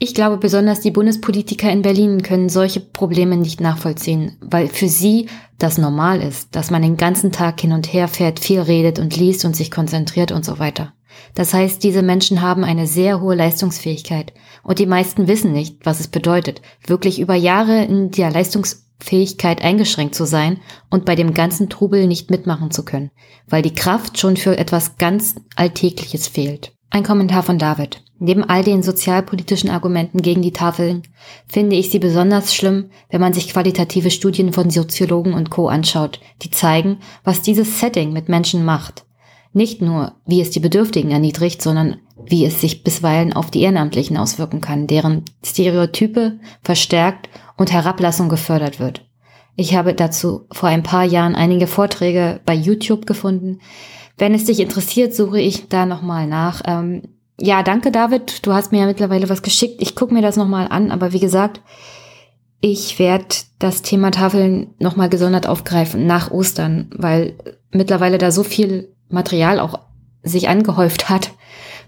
Ich 0.00 0.12
glaube, 0.12 0.38
besonders 0.38 0.80
die 0.80 0.90
Bundespolitiker 0.90 1.70
in 1.70 1.82
Berlin 1.82 2.23
können 2.23 2.49
solche 2.49 2.80
Probleme 2.80 3.37
nicht 3.37 3.61
nachvollziehen, 3.61 4.37
weil 4.40 4.66
für 4.66 4.88
sie 4.88 5.28
das 5.58 5.78
normal 5.78 6.20
ist, 6.20 6.56
dass 6.56 6.73
man 6.73 6.82
den 6.82 6.97
ganzen 6.97 7.30
Tag 7.30 7.61
hin 7.61 7.70
und 7.70 7.92
her 7.92 8.08
fährt, 8.08 8.40
viel 8.40 8.58
redet 8.62 8.99
und 8.99 9.16
liest 9.16 9.44
und 9.44 9.54
sich 9.54 9.70
konzentriert 9.70 10.32
und 10.32 10.44
so 10.44 10.58
weiter. 10.58 10.92
Das 11.37 11.54
heißt, 11.54 11.85
diese 11.85 12.02
Menschen 12.02 12.42
haben 12.42 12.64
eine 12.64 12.88
sehr 12.88 13.20
hohe 13.20 13.37
Leistungsfähigkeit 13.37 14.32
und 14.64 14.80
die 14.80 14.87
meisten 14.87 15.28
wissen 15.28 15.52
nicht, 15.52 15.87
was 15.87 16.00
es 16.00 16.08
bedeutet, 16.08 16.62
wirklich 16.85 17.20
über 17.20 17.37
Jahre 17.37 17.85
in 17.85 18.11
der 18.11 18.32
Leistungsfähigkeit 18.32 19.62
eingeschränkt 19.62 20.16
zu 20.16 20.25
sein 20.26 20.58
und 20.90 21.04
bei 21.04 21.14
dem 21.14 21.32
ganzen 21.32 21.68
Trubel 21.68 22.08
nicht 22.08 22.28
mitmachen 22.28 22.73
zu 22.73 22.85
können, 22.85 23.12
weil 23.47 23.62
die 23.62 23.75
Kraft 23.76 24.18
schon 24.18 24.37
für 24.37 24.58
etwas 24.58 24.97
ganz 24.97 25.37
Alltägliches 25.54 26.26
fehlt. 26.26 26.73
Ein 26.90 27.02
Kommentar 27.02 27.42
von 27.42 27.59
David. 27.59 28.02
Neben 28.18 28.42
all 28.42 28.64
den 28.64 28.83
sozialpolitischen 28.83 29.71
Argumenten 29.71 30.23
gegen 30.23 30.42
die 30.42 30.52
Tafeln 30.52 31.02
finde 31.47 31.76
ich 31.76 31.90
sie 31.90 31.99
besonders 31.99 32.54
schlimm, 32.54 32.90
wenn 33.11 33.21
man 33.21 33.33
sich 33.33 33.52
qualitative 33.52 34.11
Studien 34.11 34.52
von 34.52 34.71
Soziologen 34.71 35.35
und 35.35 35.50
Co. 35.50 35.68
anschaut, 35.68 36.18
die 36.42 36.50
zeigen, 36.50 36.99
was 37.25 37.42
dieses 37.42 37.78
Setting 37.78 38.12
mit 38.12 38.28
Menschen 38.28 38.64
macht. 38.64 39.04
Nicht 39.52 39.83
nur, 39.83 40.14
wie 40.26 40.40
es 40.40 40.50
die 40.50 40.61
Bedürftigen 40.61 41.11
erniedrigt, 41.11 41.62
sondern 41.62 41.99
wie 42.26 42.45
es 42.45 42.61
sich 42.61 42.83
bisweilen 42.83 43.33
auf 43.33 43.50
die 43.50 43.62
Ehrenamtlichen 43.62 44.16
auswirken 44.16 44.61
kann, 44.61 44.87
deren 44.87 45.25
Stereotype 45.45 46.40
verstärkt 46.62 47.28
und 47.57 47.73
Herablassung 47.73 48.28
gefördert 48.28 48.80
wird. 48.80 49.04
Ich 49.57 49.75
habe 49.75 49.95
dazu 49.95 50.47
vor 50.52 50.68
ein 50.68 50.83
paar 50.83 51.04
Jahren 51.04 51.35
einige 51.35 51.66
Vorträge 51.66 52.40
bei 52.47 52.54
YouTube 52.54 53.07
gefunden. 53.07 53.61
Wenn 54.19 54.35
es 54.35 54.45
dich 54.45 54.61
interessiert, 54.61 55.15
suche 55.15 55.41
ich 55.41 55.69
da 55.69 55.87
nochmal 55.87 56.27
nach. 56.27 56.63
Ähm, 56.67 57.03
ja, 57.41 57.63
danke 57.63 57.93
David, 57.93 58.45
du 58.45 58.53
hast 58.53 58.73
mir 58.73 58.81
ja 58.81 58.87
mittlerweile 58.87 59.29
was 59.29 59.43
geschickt. 59.43 59.81
Ich 59.81 59.95
gucke 59.95 60.13
mir 60.13 60.23
das 60.23 60.37
nochmal 60.37 60.67
an, 60.69 60.91
aber 60.91 61.13
wie 61.13 61.21
gesagt, 61.21 61.61
ich 62.61 62.99
werde 62.99 63.37
das 63.61 63.83
Thema 63.83 64.11
Tafeln 64.11 64.75
nochmal 64.81 65.09
gesondert 65.09 65.47
aufgreifen 65.47 66.07
nach 66.07 66.33
Ostern, 66.33 66.91
weil 66.97 67.39
mittlerweile 67.71 68.19
da 68.19 68.33
so 68.33 68.43
viel 68.43 68.93
Material 69.09 69.61
auch 69.61 69.79
sich 70.25 70.49
angehäuft 70.49 71.09
hat, 71.09 71.31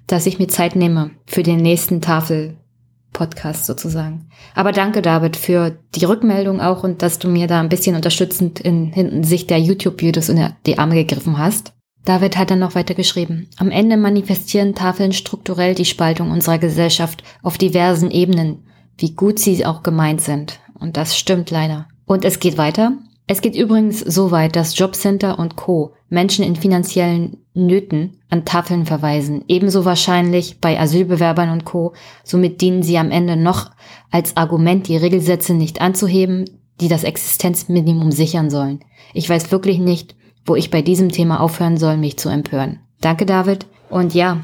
dass 0.07 0.27
ich 0.27 0.39
mir 0.39 0.47
Zeit 0.47 0.77
nehme 0.77 1.11
für 1.27 1.43
den 1.43 1.61
nächsten 1.61 2.01
Tafel-Podcast 2.01 3.67
sozusagen. 3.67 4.29
Aber 4.55 4.71
danke, 4.71 5.03
David, 5.03 5.37
für 5.37 5.77
die 5.97 6.05
Rückmeldung 6.05 6.61
auch 6.61 6.85
und 6.85 7.03
dass 7.03 7.19
du 7.19 7.29
mir 7.29 7.49
da 7.49 7.59
ein 7.59 7.69
bisschen 7.69 7.97
unterstützend 7.97 8.61
in 8.61 8.93
Hinsicht 8.93 9.51
der 9.51 9.59
YouTube-Videos 9.59 10.29
in 10.29 10.49
die 10.67 10.79
Arme 10.79 10.95
gegriffen 10.95 11.39
hast. 11.39 11.73
David 12.05 12.37
hat 12.37 12.51
dann 12.51 12.59
noch 12.59 12.75
weiter 12.75 12.95
geschrieben. 12.95 13.49
Am 13.57 13.71
Ende 13.71 13.97
manifestieren 13.97 14.75
Tafeln 14.75 15.13
strukturell 15.13 15.75
die 15.75 15.85
Spaltung 15.85 16.31
unserer 16.31 16.59
Gesellschaft 16.59 17.23
auf 17.43 17.59
diversen 17.59 18.11
Ebenen, 18.11 18.65
wie 18.97 19.13
gut 19.15 19.39
sie 19.39 19.65
auch 19.67 19.83
gemeint 19.83 20.21
sind. 20.21 20.61
Und 20.79 20.97
das 20.97 21.17
stimmt 21.17 21.51
leider. 21.51 21.89
Und 22.07 22.25
es 22.25 22.41
geht 22.41 22.59
weiter. 22.59 22.93
Es 23.27 23.43
geht 23.43 23.55
übrigens 23.55 24.01
so 24.01 24.33
weit, 24.33 24.57
dass 24.57 24.77
Jobcenter 24.77 25.39
und 25.39 25.55
Co. 25.55 25.93
Menschen 26.09 26.45
in 26.45 26.57
finanziellen 26.57 27.37
Nöten 27.55 28.17
an 28.29 28.45
Tafeln 28.45 28.87
verweisen. 28.87 29.45
Ebenso 29.47 29.85
wahrscheinlich 29.85 30.59
bei 30.61 30.81
Asylbewerbern 30.81 31.51
und 31.51 31.65
Co. 31.65 31.93
Somit 32.25 32.61
dienen 32.61 32.83
sie 32.83 32.99
am 32.99 33.13
Ende 33.13 33.37
noch 33.37 33.71
als 34.11 34.37
Argument, 34.37 34.89
die 34.89 34.97
Regelsätze 34.97 35.55
nicht 35.55 35.81
anzuheben, 35.81 36.47
die 36.81 36.89
das 36.89 37.05
Existenzminimum 37.05 38.11
sichern 38.11 38.51
sollen. 38.51 38.81
Ich 39.13 39.29
weiß 39.29 39.53
wirklich 39.53 39.79
nicht, 39.79 40.17
wo 40.45 40.57
ich 40.57 40.71
bei 40.71 40.83
diesem 40.83 41.11
Thema 41.11 41.41
aufhören 41.41 41.77
soll, 41.77 41.97
mich 41.97 42.19
zu 42.19 42.29
empören. 42.29 42.81
Danke, 43.01 43.27
David. 43.27 43.67
Und 43.89 44.15
ja, 44.15 44.41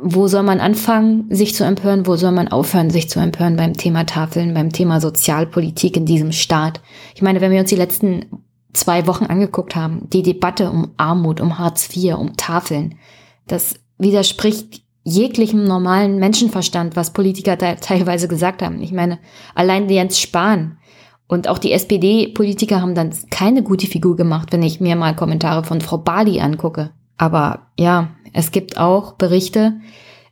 wo 0.00 0.28
soll 0.28 0.42
man 0.42 0.60
anfangen, 0.60 1.26
sich 1.30 1.54
zu 1.54 1.64
empören? 1.64 2.06
Wo 2.06 2.16
soll 2.16 2.32
man 2.32 2.48
aufhören, 2.48 2.90
sich 2.90 3.08
zu 3.08 3.20
empören 3.20 3.56
beim 3.56 3.74
Thema 3.74 4.04
Tafeln, 4.04 4.54
beim 4.54 4.70
Thema 4.70 5.00
Sozialpolitik 5.00 5.96
in 5.96 6.06
diesem 6.06 6.32
Staat? 6.32 6.80
Ich 7.14 7.22
meine, 7.22 7.40
wenn 7.40 7.52
wir 7.52 7.60
uns 7.60 7.70
die 7.70 7.76
letzten 7.76 8.26
zwei 8.72 9.06
Wochen 9.06 9.24
angeguckt 9.24 9.74
haben, 9.74 10.08
die 10.12 10.22
Debatte 10.22 10.70
um 10.70 10.92
Armut, 10.96 11.40
um 11.40 11.58
Hartz 11.58 11.88
IV, 11.94 12.16
um 12.16 12.36
Tafeln, 12.36 12.96
das 13.46 13.74
widerspricht 13.98 14.82
jeglichem 15.04 15.64
normalen 15.64 16.18
Menschenverstand, 16.18 16.94
was 16.94 17.12
Politiker 17.12 17.56
teilweise 17.80 18.28
gesagt 18.28 18.62
haben. 18.62 18.82
Ich 18.82 18.92
meine, 18.92 19.18
allein 19.54 19.88
Jens 19.88 20.20
Spahn 20.20 20.77
und 21.28 21.46
auch 21.46 21.58
die 21.58 21.72
SPD-Politiker 21.72 22.80
haben 22.80 22.94
dann 22.94 23.12
keine 23.30 23.62
gute 23.62 23.86
Figur 23.86 24.16
gemacht, 24.16 24.48
wenn 24.50 24.62
ich 24.62 24.80
mir 24.80 24.96
mal 24.96 25.14
Kommentare 25.14 25.62
von 25.62 25.82
Frau 25.82 25.98
Bali 25.98 26.40
angucke. 26.40 26.90
Aber 27.18 27.68
ja, 27.78 28.10
es 28.32 28.50
gibt 28.50 28.78
auch 28.78 29.12
Berichte 29.12 29.74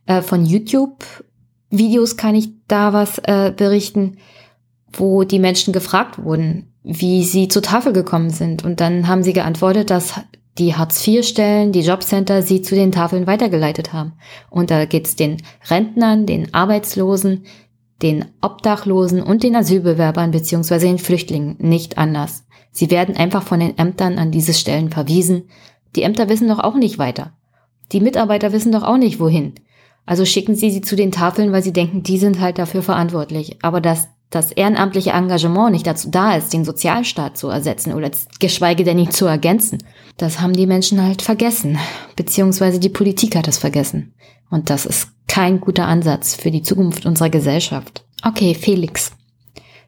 äh, 0.07 0.23
von 0.23 0.45
YouTube-Videos, 0.45 2.17
kann 2.17 2.33
ich 2.33 2.49
da 2.67 2.93
was 2.93 3.19
äh, 3.19 3.53
berichten, 3.55 4.17
wo 4.91 5.23
die 5.23 5.39
Menschen 5.39 5.71
gefragt 5.71 6.23
wurden, 6.23 6.73
wie 6.83 7.23
sie 7.23 7.47
zur 7.47 7.61
Tafel 7.61 7.93
gekommen 7.93 8.31
sind. 8.31 8.65
Und 8.65 8.79
dann 8.79 9.07
haben 9.07 9.21
sie 9.21 9.33
geantwortet, 9.33 9.91
dass 9.91 10.19
die 10.57 10.73
Hartz-IV-Stellen, 10.73 11.71
die 11.71 11.81
Jobcenter 11.81 12.41
sie 12.41 12.63
zu 12.63 12.73
den 12.73 12.91
Tafeln 12.91 13.27
weitergeleitet 13.27 13.93
haben. 13.93 14.13
Und 14.49 14.71
da 14.71 14.85
geht's 14.85 15.15
den 15.15 15.37
Rentnern, 15.69 16.25
den 16.25 16.55
Arbeitslosen, 16.55 17.43
den 18.01 18.25
Obdachlosen 18.41 19.21
und 19.21 19.43
den 19.43 19.55
Asylbewerbern 19.55 20.31
bzw. 20.31 20.79
den 20.79 20.99
Flüchtlingen 20.99 21.55
nicht 21.59 21.97
anders. 21.97 22.45
Sie 22.71 22.91
werden 22.91 23.17
einfach 23.17 23.43
von 23.43 23.59
den 23.59 23.77
Ämtern 23.77 24.19
an 24.19 24.31
diese 24.31 24.53
Stellen 24.53 24.91
verwiesen. 24.91 25.49
Die 25.95 26.03
Ämter 26.03 26.29
wissen 26.29 26.47
doch 26.47 26.59
auch 26.59 26.75
nicht 26.75 26.99
weiter. 26.99 27.33
Die 27.91 28.01
Mitarbeiter 28.01 28.51
wissen 28.51 28.71
doch 28.71 28.83
auch 28.83 28.97
nicht 28.97 29.19
wohin. 29.19 29.53
Also 30.05 30.25
schicken 30.25 30.55
sie 30.55 30.71
sie 30.71 30.81
zu 30.81 30.95
den 30.95 31.11
Tafeln, 31.11 31.51
weil 31.51 31.63
sie 31.63 31.73
denken, 31.73 32.03
die 32.03 32.17
sind 32.17 32.39
halt 32.39 32.59
dafür 32.59 32.83
verantwortlich. 32.83 33.57
Aber 33.61 33.81
dass 33.81 34.09
das 34.29 34.51
ehrenamtliche 34.51 35.11
Engagement 35.11 35.71
nicht 35.71 35.87
dazu 35.87 36.09
da 36.09 36.35
ist, 36.35 36.53
den 36.53 36.65
Sozialstaat 36.65 37.37
zu 37.37 37.47
ersetzen 37.47 37.93
oder 37.93 38.11
geschweige 38.39 38.83
denn 38.83 38.99
ihn 38.99 39.11
zu 39.11 39.25
ergänzen, 39.25 39.79
das 40.17 40.41
haben 40.41 40.53
die 40.53 40.67
Menschen 40.67 41.01
halt 41.01 41.21
vergessen. 41.21 41.77
Beziehungsweise 42.15 42.79
die 42.79 42.89
Politik 42.89 43.35
hat 43.35 43.47
es 43.47 43.57
vergessen. 43.57 44.13
Und 44.49 44.69
das 44.69 44.85
ist 44.85 45.09
kein 45.27 45.59
guter 45.59 45.87
Ansatz 45.87 46.35
für 46.35 46.51
die 46.51 46.63
Zukunft 46.63 47.05
unserer 47.05 47.29
Gesellschaft. 47.29 48.05
Okay, 48.23 48.55
Felix. 48.55 49.11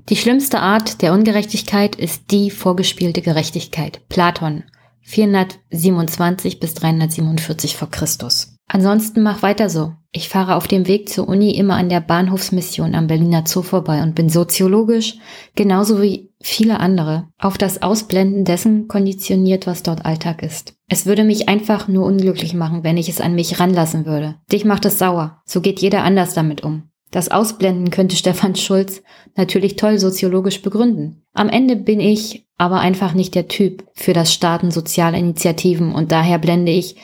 Die 0.09 0.15
schlimmste 0.15 0.59
Art 0.59 1.01
der 1.01 1.13
Ungerechtigkeit 1.13 1.95
ist 1.95 2.31
die 2.31 2.49
vorgespielte 2.49 3.21
Gerechtigkeit. 3.21 4.01
Platon. 4.09 4.63
427 5.01 6.59
bis 6.59 6.75
347 6.75 7.75
vor 7.75 7.89
Christus. 7.89 8.55
Ansonsten 8.67 9.23
mach 9.23 9.41
weiter 9.41 9.69
so. 9.69 9.93
Ich 10.11 10.29
fahre 10.29 10.55
auf 10.55 10.67
dem 10.67 10.87
Weg 10.87 11.09
zur 11.09 11.27
Uni 11.27 11.51
immer 11.55 11.75
an 11.75 11.89
der 11.89 12.01
Bahnhofsmission 12.01 12.95
am 12.95 13.07
Berliner 13.07 13.43
Zoo 13.45 13.63
vorbei 13.63 14.03
und 14.03 14.15
bin 14.15 14.29
soziologisch, 14.29 15.17
genauso 15.55 16.01
wie 16.01 16.28
viele 16.41 16.79
andere, 16.79 17.27
auf 17.37 17.57
das 17.57 17.81
Ausblenden 17.81 18.45
dessen 18.45 18.87
konditioniert, 18.87 19.67
was 19.67 19.83
dort 19.83 20.05
Alltag 20.05 20.41
ist. 20.41 20.73
Es 20.87 21.05
würde 21.05 21.23
mich 21.23 21.49
einfach 21.49 21.87
nur 21.87 22.05
unglücklich 22.05 22.53
machen, 22.53 22.83
wenn 22.83 22.97
ich 22.97 23.09
es 23.09 23.21
an 23.21 23.35
mich 23.35 23.59
ranlassen 23.59 24.05
würde. 24.05 24.35
Dich 24.51 24.65
macht 24.65 24.85
es 24.85 24.97
sauer. 24.97 25.41
So 25.45 25.61
geht 25.61 25.79
jeder 25.79 26.03
anders 26.03 26.33
damit 26.33 26.63
um. 26.63 26.83
Das 27.11 27.29
Ausblenden 27.29 27.89
könnte 27.89 28.15
Stefan 28.15 28.55
Schulz 28.55 29.01
natürlich 29.35 29.75
toll 29.75 29.99
soziologisch 29.99 30.61
begründen. 30.61 31.23
Am 31.33 31.49
Ende 31.49 31.75
bin 31.75 31.99
ich 31.99 32.47
aber 32.57 32.79
einfach 32.79 33.13
nicht 33.13 33.35
der 33.35 33.47
Typ 33.47 33.85
für 33.93 34.13
das 34.13 34.33
Starten 34.33 34.71
sozialer 34.71 35.17
Initiativen 35.17 35.93
und 35.93 36.11
daher 36.11 36.39
blende 36.39 36.71
ich, 36.71 36.95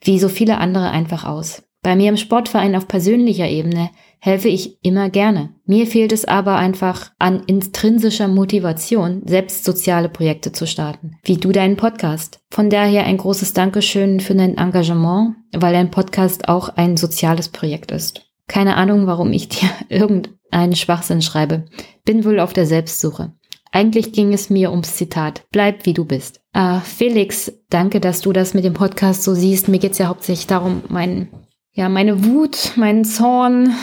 wie 0.00 0.18
so 0.18 0.28
viele 0.28 0.58
andere, 0.58 0.90
einfach 0.90 1.24
aus. 1.24 1.62
Bei 1.82 1.96
mir 1.96 2.08
im 2.08 2.16
Sportverein 2.16 2.76
auf 2.76 2.88
persönlicher 2.88 3.48
Ebene 3.48 3.90
helfe 4.24 4.48
ich 4.48 4.78
immer 4.84 5.10
gerne. 5.10 5.50
Mir 5.66 5.84
fehlt 5.84 6.12
es 6.12 6.24
aber 6.24 6.54
einfach 6.54 7.10
an 7.18 7.42
intrinsischer 7.48 8.28
Motivation, 8.28 9.22
selbst 9.26 9.64
soziale 9.64 10.08
Projekte 10.08 10.52
zu 10.52 10.64
starten, 10.64 11.16
wie 11.24 11.38
du 11.38 11.50
deinen 11.50 11.76
Podcast. 11.76 12.38
Von 12.48 12.70
daher 12.70 13.04
ein 13.04 13.16
großes 13.16 13.52
Dankeschön 13.52 14.20
für 14.20 14.36
dein 14.36 14.56
Engagement, 14.56 15.34
weil 15.52 15.72
dein 15.72 15.90
Podcast 15.90 16.48
auch 16.48 16.68
ein 16.68 16.96
soziales 16.96 17.48
Projekt 17.48 17.90
ist. 17.90 18.30
Keine 18.46 18.76
Ahnung, 18.76 19.08
warum 19.08 19.32
ich 19.32 19.48
dir 19.48 19.68
irgendeinen 19.88 20.76
Schwachsinn 20.76 21.20
schreibe. 21.20 21.64
Bin 22.04 22.24
wohl 22.24 22.38
auf 22.38 22.52
der 22.52 22.66
Selbstsuche. 22.66 23.32
Eigentlich 23.72 24.12
ging 24.12 24.32
es 24.32 24.50
mir 24.50 24.70
ums 24.70 24.94
Zitat. 24.94 25.42
Bleib 25.50 25.84
wie 25.84 25.94
du 25.94 26.04
bist. 26.04 26.40
Äh, 26.52 26.78
Felix, 26.78 27.52
danke, 27.70 27.98
dass 27.98 28.20
du 28.20 28.32
das 28.32 28.54
mit 28.54 28.62
dem 28.62 28.74
Podcast 28.74 29.24
so 29.24 29.34
siehst. 29.34 29.66
Mir 29.66 29.80
geht's 29.80 29.98
ja 29.98 30.06
hauptsächlich 30.06 30.46
darum, 30.46 30.82
mein, 30.88 31.26
ja, 31.72 31.88
meine 31.88 32.24
Wut, 32.24 32.74
meinen 32.76 33.04
Zorn 33.04 33.74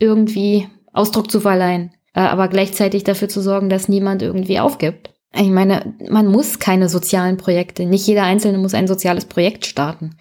irgendwie 0.00 0.66
Ausdruck 0.92 1.30
zu 1.30 1.40
verleihen. 1.40 1.92
Äh, 2.14 2.20
aber 2.20 2.48
gleichzeitig 2.48 3.04
dafür 3.04 3.28
zu 3.28 3.40
sorgen, 3.40 3.68
dass 3.68 3.88
niemand 3.88 4.22
irgendwie 4.22 4.58
aufgibt. 4.58 5.14
Ich 5.32 5.48
meine, 5.48 5.94
man 6.08 6.26
muss 6.26 6.58
keine 6.58 6.88
sozialen 6.88 7.36
Projekte. 7.36 7.86
Nicht 7.86 8.06
jeder 8.06 8.24
Einzelne 8.24 8.58
muss 8.58 8.74
ein 8.74 8.88
soziales 8.88 9.26
Projekt 9.26 9.64
starten. 9.64 10.16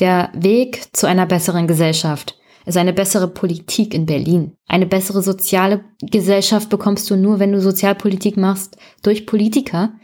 Der 0.00 0.30
Weg 0.34 0.96
zu 0.96 1.06
einer 1.06 1.26
besseren 1.26 1.68
Gesellschaft 1.68 2.36
ist 2.66 2.76
eine 2.76 2.92
bessere 2.92 3.28
Politik 3.28 3.94
in 3.94 4.04
Berlin. 4.04 4.56
Eine 4.66 4.86
bessere 4.86 5.22
soziale 5.22 5.84
Gesellschaft 6.02 6.68
bekommst 6.68 7.08
du 7.08 7.16
nur, 7.16 7.38
wenn 7.38 7.52
du 7.52 7.60
Sozialpolitik 7.60 8.36
machst, 8.36 8.76
durch 9.02 9.26
Politiker, 9.26 9.94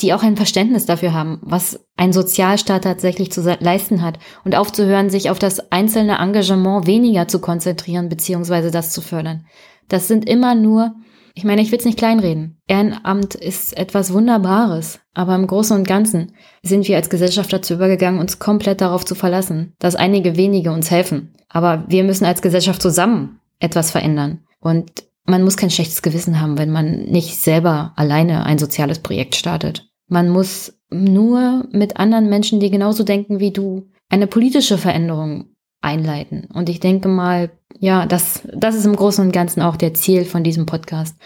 die 0.00 0.14
auch 0.14 0.22
ein 0.22 0.36
Verständnis 0.36 0.86
dafür 0.86 1.12
haben, 1.12 1.38
was 1.42 1.84
ein 1.96 2.12
Sozialstaat 2.12 2.84
tatsächlich 2.84 3.30
zu 3.30 3.42
leisten 3.60 4.02
hat 4.02 4.18
und 4.44 4.56
aufzuhören, 4.56 5.10
sich 5.10 5.30
auf 5.30 5.38
das 5.38 5.70
einzelne 5.70 6.18
Engagement 6.18 6.86
weniger 6.86 7.28
zu 7.28 7.40
konzentrieren 7.40 8.08
beziehungsweise 8.08 8.70
das 8.70 8.92
zu 8.92 9.00
fördern. 9.00 9.46
Das 9.88 10.08
sind 10.08 10.28
immer 10.28 10.54
nur 10.54 10.94
ich 11.34 11.44
meine, 11.44 11.62
ich 11.62 11.72
will 11.72 11.78
es 11.78 11.84
nicht 11.84 11.98
kleinreden. 11.98 12.60
Ehrenamt 12.66 13.34
ist 13.34 13.76
etwas 13.76 14.12
Wunderbares, 14.12 15.00
aber 15.14 15.34
im 15.34 15.46
Großen 15.46 15.76
und 15.76 15.88
Ganzen 15.88 16.34
sind 16.62 16.86
wir 16.88 16.96
als 16.96 17.08
Gesellschaft 17.08 17.52
dazu 17.52 17.74
übergegangen, 17.74 18.20
uns 18.20 18.38
komplett 18.38 18.80
darauf 18.80 19.04
zu 19.04 19.14
verlassen, 19.14 19.72
dass 19.78 19.94
einige 19.94 20.36
wenige 20.36 20.72
uns 20.72 20.90
helfen. 20.90 21.34
Aber 21.48 21.84
wir 21.88 22.04
müssen 22.04 22.26
als 22.26 22.42
Gesellschaft 22.42 22.82
zusammen 22.82 23.40
etwas 23.60 23.90
verändern. 23.90 24.40
Und 24.60 25.04
man 25.24 25.42
muss 25.42 25.56
kein 25.56 25.70
schlechtes 25.70 26.02
Gewissen 26.02 26.40
haben, 26.40 26.58
wenn 26.58 26.70
man 26.70 27.04
nicht 27.04 27.36
selber 27.36 27.92
alleine 27.96 28.44
ein 28.44 28.58
soziales 28.58 28.98
Projekt 28.98 29.36
startet. 29.36 29.88
Man 30.08 30.28
muss 30.28 30.78
nur 30.90 31.66
mit 31.70 31.96
anderen 31.96 32.28
Menschen, 32.28 32.60
die 32.60 32.70
genauso 32.70 33.04
denken 33.04 33.38
wie 33.38 33.52
du, 33.52 33.88
eine 34.08 34.26
politische 34.26 34.78
Veränderung 34.78 35.46
einleiten. 35.80 36.48
Und 36.52 36.68
ich 36.68 36.80
denke 36.80 37.08
mal, 37.08 37.50
ja, 37.78 38.06
das, 38.06 38.42
das 38.54 38.74
ist 38.74 38.84
im 38.84 38.96
Großen 38.96 39.24
und 39.24 39.32
Ganzen 39.32 39.62
auch 39.62 39.76
der 39.76 39.94
Ziel 39.94 40.24
von 40.24 40.44
diesem 40.44 40.66
Podcast, 40.66 41.16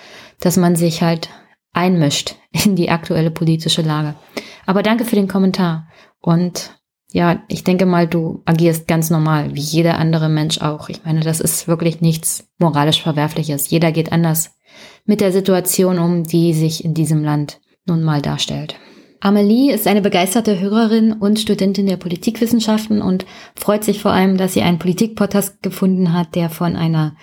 dass 0.41 0.57
man 0.57 0.77
sich 0.77 1.03
halt 1.03 1.29
einmischt 1.73 2.37
in 2.65 2.77
die 2.77 2.91
aktuelle 2.91 3.31
politische 3.31 3.83
Lage. 3.83 4.15
Aber 4.65 4.83
danke 4.83 5.05
für 5.05 5.17
den 5.17 5.29
Kommentar. 5.29 5.89
Und 6.21 6.79
ja, 7.13 7.43
ich 7.49 7.65
denke 7.65 7.87
mal, 7.87 8.07
du 8.07 8.43
agierst 8.45 8.89
ganz 8.89 9.11
normal, 9.11 9.55
wie 9.55 9.61
jeder 9.61 9.99
andere 9.99 10.29
Mensch 10.29 10.61
auch. 10.61 10.89
Ich 10.89 11.05
meine, 11.05 11.21
das 11.21 11.41
ist 11.41 11.69
wirklich 11.69 12.01
nichts 12.01 12.49
moralisch 12.59 13.03
Verwerfliches. 13.03 13.71
Jeder 13.71 13.93
geht 13.93 14.13
anders 14.13 14.57
mit 15.05 15.21
der 15.21 15.33
Situation 15.33 15.99
um, 15.99 16.25
die 16.25 16.53
sich 16.53 16.85
in 16.85 16.95
diesem 16.95 17.23
Land 17.23 17.61
nun 17.87 18.03
mal 18.03 18.21
darstellt. 18.21 18.77
Amelie 19.21 19.73
ist 19.73 19.87
eine 19.87 20.03
begeisterte 20.03 20.61
Hörerin 20.61 21.13
und 21.13 21.41
Studentin 21.41 21.87
der 21.87 21.97
Politikwissenschaften 21.97 23.01
und 23.01 23.25
freut 23.55 23.83
sich 23.83 24.01
vor 24.01 24.13
allem, 24.13 24.37
dass 24.37 24.53
sie 24.53 24.63
einen 24.63 24.79
Politikpodcast 24.79 25.63
gefunden 25.63 26.13
hat, 26.13 26.35
der 26.35 26.51
von 26.51 26.77
einer 26.77 27.17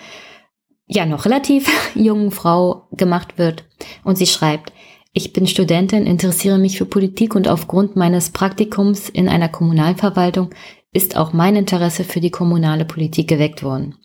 ja 0.88 1.06
noch 1.06 1.26
relativ 1.26 1.70
jungen 1.96 2.32
Frau 2.32 2.88
gemacht 2.92 3.38
wird. 3.38 3.66
Und 4.04 4.18
sie 4.18 4.26
schreibt, 4.26 4.73
ich 5.14 5.32
bin 5.32 5.46
Studentin, 5.46 6.08
interessiere 6.08 6.58
mich 6.58 6.80
für 6.80 6.86
Politik 6.86 7.36
und 7.36 7.48
aufgrund 7.48 7.96
meines 7.96 8.32
Praktikums 8.32 9.10
in 9.10 9.30
einer 9.30 9.48
Kommunalverwaltung 9.48 10.50
ist 10.92 11.18
auch 11.18 11.34
mein 11.34 11.56
Interesse 11.56 12.04
für 12.04 12.20
die 12.20 12.32
kommunale 12.32 12.86
Politik 12.86 13.28
geweckt 13.28 13.64
worden. 13.64 13.96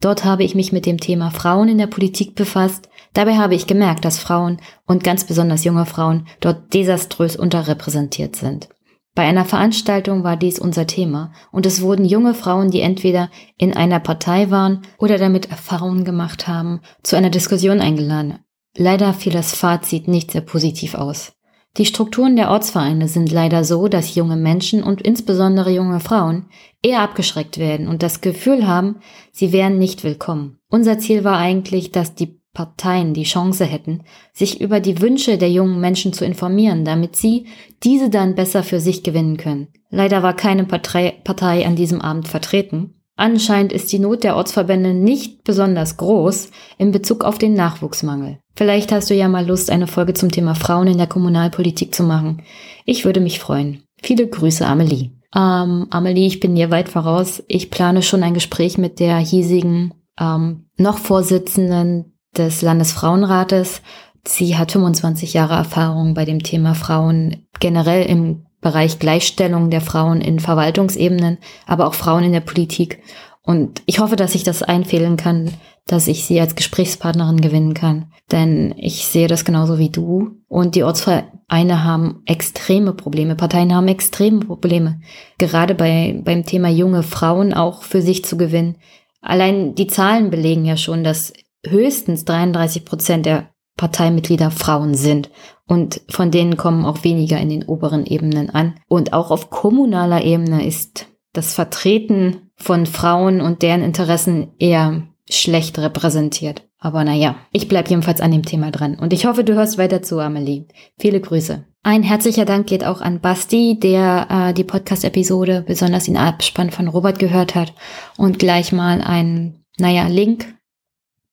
Dort 0.00 0.24
habe 0.24 0.44
ich 0.44 0.54
mich 0.54 0.70
mit 0.70 0.86
dem 0.86 0.98
Thema 0.98 1.30
Frauen 1.30 1.68
in 1.68 1.78
der 1.78 1.86
Politik 1.86 2.34
befasst. 2.34 2.88
Dabei 3.14 3.36
habe 3.36 3.54
ich 3.54 3.66
gemerkt, 3.66 4.04
dass 4.04 4.18
Frauen 4.18 4.58
und 4.86 5.02
ganz 5.02 5.24
besonders 5.24 5.64
junge 5.64 5.86
Frauen 5.86 6.26
dort 6.40 6.72
desaströs 6.74 7.34
unterrepräsentiert 7.36 8.36
sind. 8.36 8.68
Bei 9.14 9.24
einer 9.24 9.46
Veranstaltung 9.46 10.22
war 10.22 10.36
dies 10.36 10.58
unser 10.58 10.86
Thema 10.86 11.32
und 11.50 11.66
es 11.66 11.82
wurden 11.82 12.04
junge 12.04 12.34
Frauen, 12.34 12.70
die 12.70 12.82
entweder 12.82 13.30
in 13.56 13.74
einer 13.74 14.00
Partei 14.00 14.50
waren 14.50 14.82
oder 14.98 15.18
damit 15.18 15.50
Erfahrungen 15.50 16.04
gemacht 16.04 16.46
haben, 16.46 16.80
zu 17.02 17.16
einer 17.16 17.30
Diskussion 17.30 17.80
eingeladen. 17.80 18.38
Leider 18.80 19.12
fiel 19.12 19.32
das 19.32 19.56
Fazit 19.56 20.06
nicht 20.06 20.30
sehr 20.30 20.40
positiv 20.40 20.94
aus. 20.94 21.32
Die 21.76 21.84
Strukturen 21.84 22.36
der 22.36 22.50
Ortsvereine 22.50 23.08
sind 23.08 23.32
leider 23.32 23.64
so, 23.64 23.88
dass 23.88 24.14
junge 24.14 24.36
Menschen 24.36 24.84
und 24.84 25.02
insbesondere 25.02 25.72
junge 25.72 25.98
Frauen 25.98 26.46
eher 26.80 27.00
abgeschreckt 27.00 27.58
werden 27.58 27.88
und 27.88 28.04
das 28.04 28.20
Gefühl 28.20 28.68
haben, 28.68 29.00
sie 29.32 29.52
wären 29.52 29.78
nicht 29.78 30.04
willkommen. 30.04 30.60
Unser 30.70 31.00
Ziel 31.00 31.24
war 31.24 31.38
eigentlich, 31.38 31.90
dass 31.90 32.14
die 32.14 32.40
Parteien 32.54 33.14
die 33.14 33.24
Chance 33.24 33.64
hätten, 33.64 34.04
sich 34.32 34.60
über 34.60 34.78
die 34.78 35.00
Wünsche 35.00 35.38
der 35.38 35.50
jungen 35.50 35.80
Menschen 35.80 36.12
zu 36.12 36.24
informieren, 36.24 36.84
damit 36.84 37.16
sie 37.16 37.46
diese 37.82 38.10
dann 38.10 38.36
besser 38.36 38.62
für 38.62 38.78
sich 38.78 39.02
gewinnen 39.02 39.38
können. 39.38 39.68
Leider 39.90 40.22
war 40.22 40.36
keine 40.36 40.64
Partei, 40.64 41.14
Partei 41.24 41.66
an 41.66 41.74
diesem 41.74 42.00
Abend 42.00 42.28
vertreten 42.28 42.94
Anscheinend 43.18 43.72
ist 43.72 43.90
die 43.90 43.98
Not 43.98 44.22
der 44.22 44.36
Ortsverbände 44.36 44.94
nicht 44.94 45.42
besonders 45.42 45.96
groß 45.96 46.50
in 46.78 46.92
Bezug 46.92 47.24
auf 47.24 47.36
den 47.36 47.54
Nachwuchsmangel. 47.54 48.38
Vielleicht 48.54 48.92
hast 48.92 49.10
du 49.10 49.14
ja 49.14 49.26
mal 49.26 49.44
Lust, 49.44 49.72
eine 49.72 49.88
Folge 49.88 50.14
zum 50.14 50.30
Thema 50.30 50.54
Frauen 50.54 50.86
in 50.86 50.98
der 50.98 51.08
Kommunalpolitik 51.08 51.92
zu 51.92 52.04
machen. 52.04 52.42
Ich 52.84 53.04
würde 53.04 53.18
mich 53.18 53.40
freuen. 53.40 53.82
Viele 54.00 54.28
Grüße, 54.28 54.64
Amelie. 54.64 55.10
Ähm, 55.34 55.88
Amelie, 55.90 56.28
ich 56.28 56.38
bin 56.38 56.54
dir 56.54 56.70
weit 56.70 56.88
voraus. 56.88 57.42
Ich 57.48 57.72
plane 57.72 58.02
schon 58.02 58.22
ein 58.22 58.34
Gespräch 58.34 58.78
mit 58.78 59.00
der 59.00 59.16
hiesigen 59.18 59.94
ähm, 60.20 60.66
noch 60.76 60.98
Vorsitzenden 60.98 62.12
des 62.36 62.62
Landesfrauenrates. 62.62 63.82
Sie 64.24 64.56
hat 64.56 64.70
25 64.70 65.34
Jahre 65.34 65.54
Erfahrung 65.54 66.14
bei 66.14 66.24
dem 66.24 66.44
Thema 66.44 66.74
Frauen 66.74 67.48
generell 67.58 68.06
im 68.06 68.44
Bereich 68.68 68.98
Gleichstellung 68.98 69.70
der 69.70 69.80
Frauen 69.80 70.20
in 70.20 70.40
Verwaltungsebenen, 70.40 71.38
aber 71.66 71.86
auch 71.86 71.94
Frauen 71.94 72.24
in 72.24 72.32
der 72.32 72.40
Politik. 72.40 73.00
Und 73.40 73.80
ich 73.86 73.98
hoffe, 73.98 74.14
dass 74.14 74.34
ich 74.34 74.42
das 74.42 74.62
einfehlen 74.62 75.16
kann, 75.16 75.54
dass 75.86 76.06
ich 76.06 76.26
sie 76.26 76.38
als 76.38 76.54
Gesprächspartnerin 76.54 77.40
gewinnen 77.40 77.72
kann. 77.72 78.12
Denn 78.30 78.74
ich 78.76 79.06
sehe 79.06 79.26
das 79.26 79.46
genauso 79.46 79.78
wie 79.78 79.88
du. 79.88 80.32
Und 80.48 80.74
die 80.74 80.82
Ortsvereine 80.82 81.82
haben 81.82 82.20
extreme 82.26 82.92
Probleme. 82.92 83.36
Parteien 83.36 83.74
haben 83.74 83.88
extreme 83.88 84.40
Probleme. 84.40 85.00
Gerade 85.38 85.74
bei, 85.74 86.20
beim 86.22 86.44
Thema 86.44 86.68
junge 86.68 87.02
Frauen 87.02 87.54
auch 87.54 87.84
für 87.84 88.02
sich 88.02 88.22
zu 88.22 88.36
gewinnen. 88.36 88.76
Allein 89.22 89.76
die 89.76 89.86
Zahlen 89.86 90.28
belegen 90.28 90.66
ja 90.66 90.76
schon, 90.76 91.04
dass 91.04 91.32
höchstens 91.66 92.26
33 92.26 92.84
Prozent 92.84 93.24
der 93.24 93.48
Parteimitglieder 93.78 94.50
Frauen 94.50 94.94
sind. 94.94 95.30
Und 95.66 96.02
von 96.10 96.30
denen 96.30 96.58
kommen 96.58 96.84
auch 96.84 97.04
weniger 97.04 97.38
in 97.38 97.48
den 97.48 97.64
oberen 97.64 98.04
Ebenen 98.04 98.50
an. 98.50 98.74
Und 98.88 99.14
auch 99.14 99.30
auf 99.30 99.48
kommunaler 99.48 100.22
Ebene 100.22 100.66
ist 100.66 101.06
das 101.32 101.54
Vertreten 101.54 102.50
von 102.56 102.84
Frauen 102.84 103.40
und 103.40 103.62
deren 103.62 103.82
Interessen 103.82 104.48
eher 104.58 105.04
schlecht 105.30 105.78
repräsentiert. 105.78 106.62
Aber 106.80 107.04
naja, 107.04 107.36
ich 107.52 107.68
bleib 107.68 107.88
jedenfalls 107.88 108.20
an 108.20 108.30
dem 108.30 108.44
Thema 108.44 108.70
dran. 108.70 108.96
Und 108.96 109.12
ich 109.12 109.26
hoffe, 109.26 109.44
du 109.44 109.54
hörst 109.54 109.78
weiter 109.78 110.02
zu, 110.02 110.20
Amelie. 110.20 110.66
Viele 110.98 111.20
Grüße. 111.20 111.64
Ein 111.82 112.02
herzlicher 112.02 112.44
Dank 112.44 112.66
geht 112.66 112.84
auch 112.84 113.00
an 113.00 113.20
Basti, 113.20 113.78
der 113.78 114.26
äh, 114.30 114.54
die 114.54 114.64
Podcast-Episode, 114.64 115.64
besonders 115.66 116.04
den 116.04 116.16
Abspann 116.16 116.70
von 116.70 116.88
Robert 116.88 117.18
gehört 117.18 117.54
hat 117.54 117.72
und 118.16 118.38
gleich 118.38 118.72
mal 118.72 119.00
einen, 119.00 119.64
naja, 119.78 120.06
Link 120.08 120.57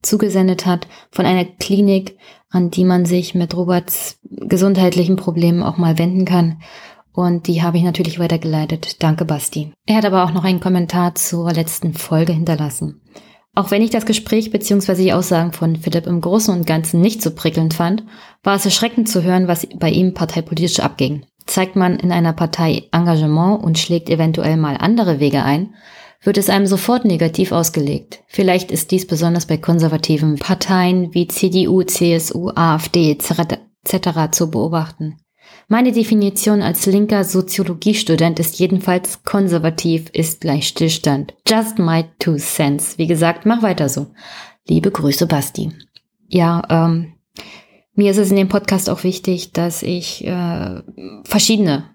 zugesendet 0.06 0.66
hat 0.66 0.88
von 1.12 1.26
einer 1.26 1.46
Klinik, 1.46 2.18
an 2.50 2.72
die 2.72 2.86
man 2.86 3.06
sich 3.06 3.36
mit 3.36 3.56
Roberts 3.56 4.20
gesundheitlichen 4.24 5.16
Problemen 5.16 5.64
auch 5.64 5.78
mal 5.78 5.98
wenden 5.98 6.26
kann. 6.26 6.62
Und 7.12 7.48
die 7.48 7.64
habe 7.64 7.78
ich 7.78 7.84
natürlich 7.84 8.20
weitergeleitet. 8.20 9.02
Danke, 9.02 9.26
Basti. 9.26 9.72
Er 9.86 9.98
hat 9.98 10.06
aber 10.06 10.24
auch 10.24 10.34
noch 10.34 10.44
einen 10.44 10.60
Kommentar 10.60 11.16
zur 11.16 11.52
letzten 11.54 11.94
Folge 11.94 12.34
hinterlassen. 12.34 13.02
Auch 13.56 13.72
wenn 13.72 13.82
ich 13.82 13.90
das 13.90 14.06
Gespräch 14.06 14.52
bzw. 14.52 14.96
die 14.96 15.14
Aussagen 15.14 15.54
von 15.54 15.78
Philipp 15.78 16.08
im 16.08 16.20
Großen 16.20 16.54
und 16.54 16.68
Ganzen 16.68 17.00
nicht 17.00 17.22
so 17.22 17.32
prickelnd 17.32 17.74
fand, 17.74 18.04
war 18.44 18.56
es 18.56 18.66
erschreckend 18.66 19.08
zu 19.08 19.24
hören, 19.24 19.48
was 19.48 19.66
bei 19.80 19.90
ihm 19.90 20.14
parteipolitisch 20.14 20.82
abging. 20.82 21.26
Zeigt 21.46 21.78
man 21.78 21.98
in 21.98 22.12
einer 22.12 22.34
Partei 22.34 22.90
Engagement 22.92 23.64
und 23.64 23.80
schlägt 23.80 24.10
eventuell 24.10 24.58
mal 24.58 24.76
andere 24.78 25.22
Wege 25.22 25.44
ein, 25.44 25.74
wird 26.26 26.38
es 26.38 26.50
einem 26.50 26.68
sofort 26.68 27.06
negativ 27.06 27.52
ausgelegt. 27.52 28.24
Vielleicht 28.28 28.72
ist 28.72 28.92
dies 28.92 29.08
besonders 29.08 29.46
bei 29.46 29.58
konservativen 29.58 30.38
Parteien 30.38 31.14
wie 31.14 31.28
CDU, 31.28 31.84
CSU, 31.84 32.50
AfD 32.50 33.12
etc. 33.12 34.32
zu 34.32 34.50
beobachten. 34.50 35.18
Meine 35.68 35.92
Definition 35.92 36.62
als 36.62 36.86
linker 36.86 37.24
Soziologiestudent 37.24 38.40
ist 38.40 38.60
jedenfalls 38.60 39.24
konservativ 39.24 40.10
ist 40.14 40.42
gleich 40.42 40.68
Stillstand. 40.68 41.34
Just 41.48 41.80
my 41.80 42.06
two 42.20 42.38
cents. 42.38 42.98
Wie 42.98 43.08
gesagt, 43.08 43.46
mach 43.46 43.62
weiter 43.62 43.90
so. 43.90 44.08
Liebe 44.68 44.92
Grüße, 44.92 45.28
Basti. 45.28 45.72
Ja, 46.28 46.62
ähm, 46.70 47.14
mir 47.94 48.12
ist 48.12 48.18
es 48.18 48.30
in 48.30 48.36
dem 48.36 48.50
Podcast 48.50 48.90
auch 48.90 49.04
wichtig, 49.04 49.54
dass 49.54 49.84
ich 49.84 50.26
äh, 50.26 50.82
verschiedene 51.24 51.86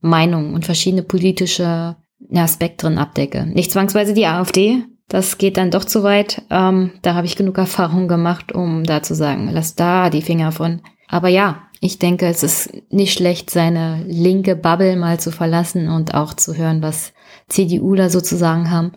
Meinungen 0.00 0.54
und 0.54 0.64
verschiedene 0.64 1.02
politische 1.02 1.96
ja, 2.30 2.48
Spektren 2.48 2.98
abdecke. 2.98 3.46
Nicht 3.46 3.72
zwangsweise 3.72 4.14
die 4.14 4.26
AfD, 4.26 4.84
das 5.08 5.38
geht 5.38 5.56
dann 5.56 5.70
doch 5.70 5.84
zu 5.84 6.02
weit. 6.02 6.42
Ähm, 6.50 6.92
da 7.02 7.14
habe 7.14 7.26
ich 7.26 7.36
genug 7.36 7.58
Erfahrung 7.58 8.08
gemacht, 8.08 8.52
um 8.52 8.84
da 8.84 9.02
zu 9.02 9.14
sagen, 9.14 9.48
lass 9.52 9.74
da 9.74 10.10
die 10.10 10.22
Finger 10.22 10.52
von. 10.52 10.82
Aber 11.08 11.28
ja, 11.28 11.62
ich 11.80 11.98
denke, 11.98 12.26
es 12.26 12.42
ist 12.42 12.72
nicht 12.90 13.12
schlecht, 13.12 13.50
seine 13.50 14.02
linke 14.06 14.56
Bubble 14.56 14.96
mal 14.96 15.20
zu 15.20 15.30
verlassen 15.30 15.88
und 15.88 16.14
auch 16.14 16.34
zu 16.34 16.56
hören, 16.56 16.82
was 16.82 17.12
CDU 17.48 17.94
da 17.94 18.10
sozusagen 18.10 18.70
haben. 18.70 18.92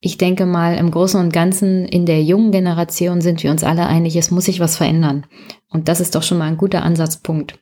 Ich 0.00 0.18
denke 0.18 0.46
mal, 0.46 0.76
im 0.76 0.90
Großen 0.90 1.18
und 1.18 1.32
Ganzen 1.32 1.86
in 1.86 2.06
der 2.06 2.22
jungen 2.22 2.52
Generation 2.52 3.20
sind 3.20 3.42
wir 3.42 3.50
uns 3.50 3.64
alle 3.64 3.86
einig, 3.86 4.16
es 4.16 4.30
muss 4.30 4.44
sich 4.44 4.60
was 4.60 4.76
verändern. 4.76 5.26
Und 5.70 5.88
das 5.88 6.00
ist 6.00 6.14
doch 6.14 6.22
schon 6.22 6.38
mal 6.38 6.46
ein 6.46 6.58
guter 6.58 6.82
Ansatzpunkt. 6.82 7.58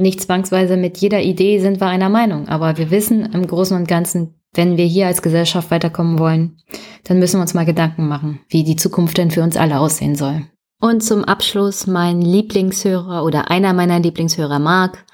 Nicht 0.00 0.22
zwangsweise 0.22 0.76
mit 0.76 0.98
jeder 0.98 1.20
Idee 1.20 1.58
sind 1.58 1.80
wir 1.80 1.88
einer 1.88 2.08
Meinung, 2.08 2.46
aber 2.46 2.78
wir 2.78 2.92
wissen 2.92 3.26
im 3.32 3.44
Großen 3.44 3.76
und 3.76 3.88
Ganzen, 3.88 4.34
wenn 4.54 4.76
wir 4.76 4.84
hier 4.84 5.08
als 5.08 5.22
Gesellschaft 5.22 5.72
weiterkommen 5.72 6.20
wollen, 6.20 6.56
dann 7.02 7.18
müssen 7.18 7.38
wir 7.38 7.42
uns 7.42 7.52
mal 7.52 7.66
Gedanken 7.66 8.06
machen, 8.06 8.38
wie 8.48 8.62
die 8.62 8.76
Zukunft 8.76 9.18
denn 9.18 9.32
für 9.32 9.42
uns 9.42 9.56
alle 9.56 9.80
aussehen 9.80 10.14
soll. 10.14 10.46
Und 10.80 11.02
zum 11.02 11.24
Abschluss 11.24 11.88
mein 11.88 12.22
Lieblingshörer 12.22 13.24
oder 13.24 13.50
einer 13.50 13.72
meiner 13.72 13.98
Lieblingshörer, 13.98 14.60
Marc, 14.60 15.04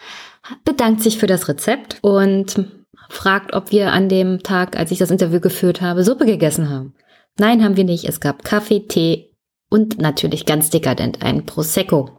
bedankt 0.66 1.02
sich 1.02 1.16
für 1.16 1.26
das 1.26 1.48
Rezept 1.48 1.98
und 2.02 2.70
fragt, 3.08 3.54
ob 3.54 3.72
wir 3.72 3.90
an 3.90 4.10
dem 4.10 4.42
Tag, 4.42 4.76
als 4.76 4.90
ich 4.90 4.98
das 4.98 5.10
Interview 5.10 5.40
geführt 5.40 5.80
habe, 5.80 6.04
Suppe 6.04 6.26
gegessen 6.26 6.68
haben. 6.68 6.92
Nein, 7.38 7.64
haben 7.64 7.78
wir 7.78 7.84
nicht. 7.84 8.04
Es 8.04 8.20
gab 8.20 8.44
Kaffee, 8.44 8.80
Tee 8.80 9.30
und 9.70 9.98
natürlich 9.98 10.44
ganz 10.44 10.68
dekadent 10.68 11.22
ein 11.22 11.46
Prosecco. 11.46 12.10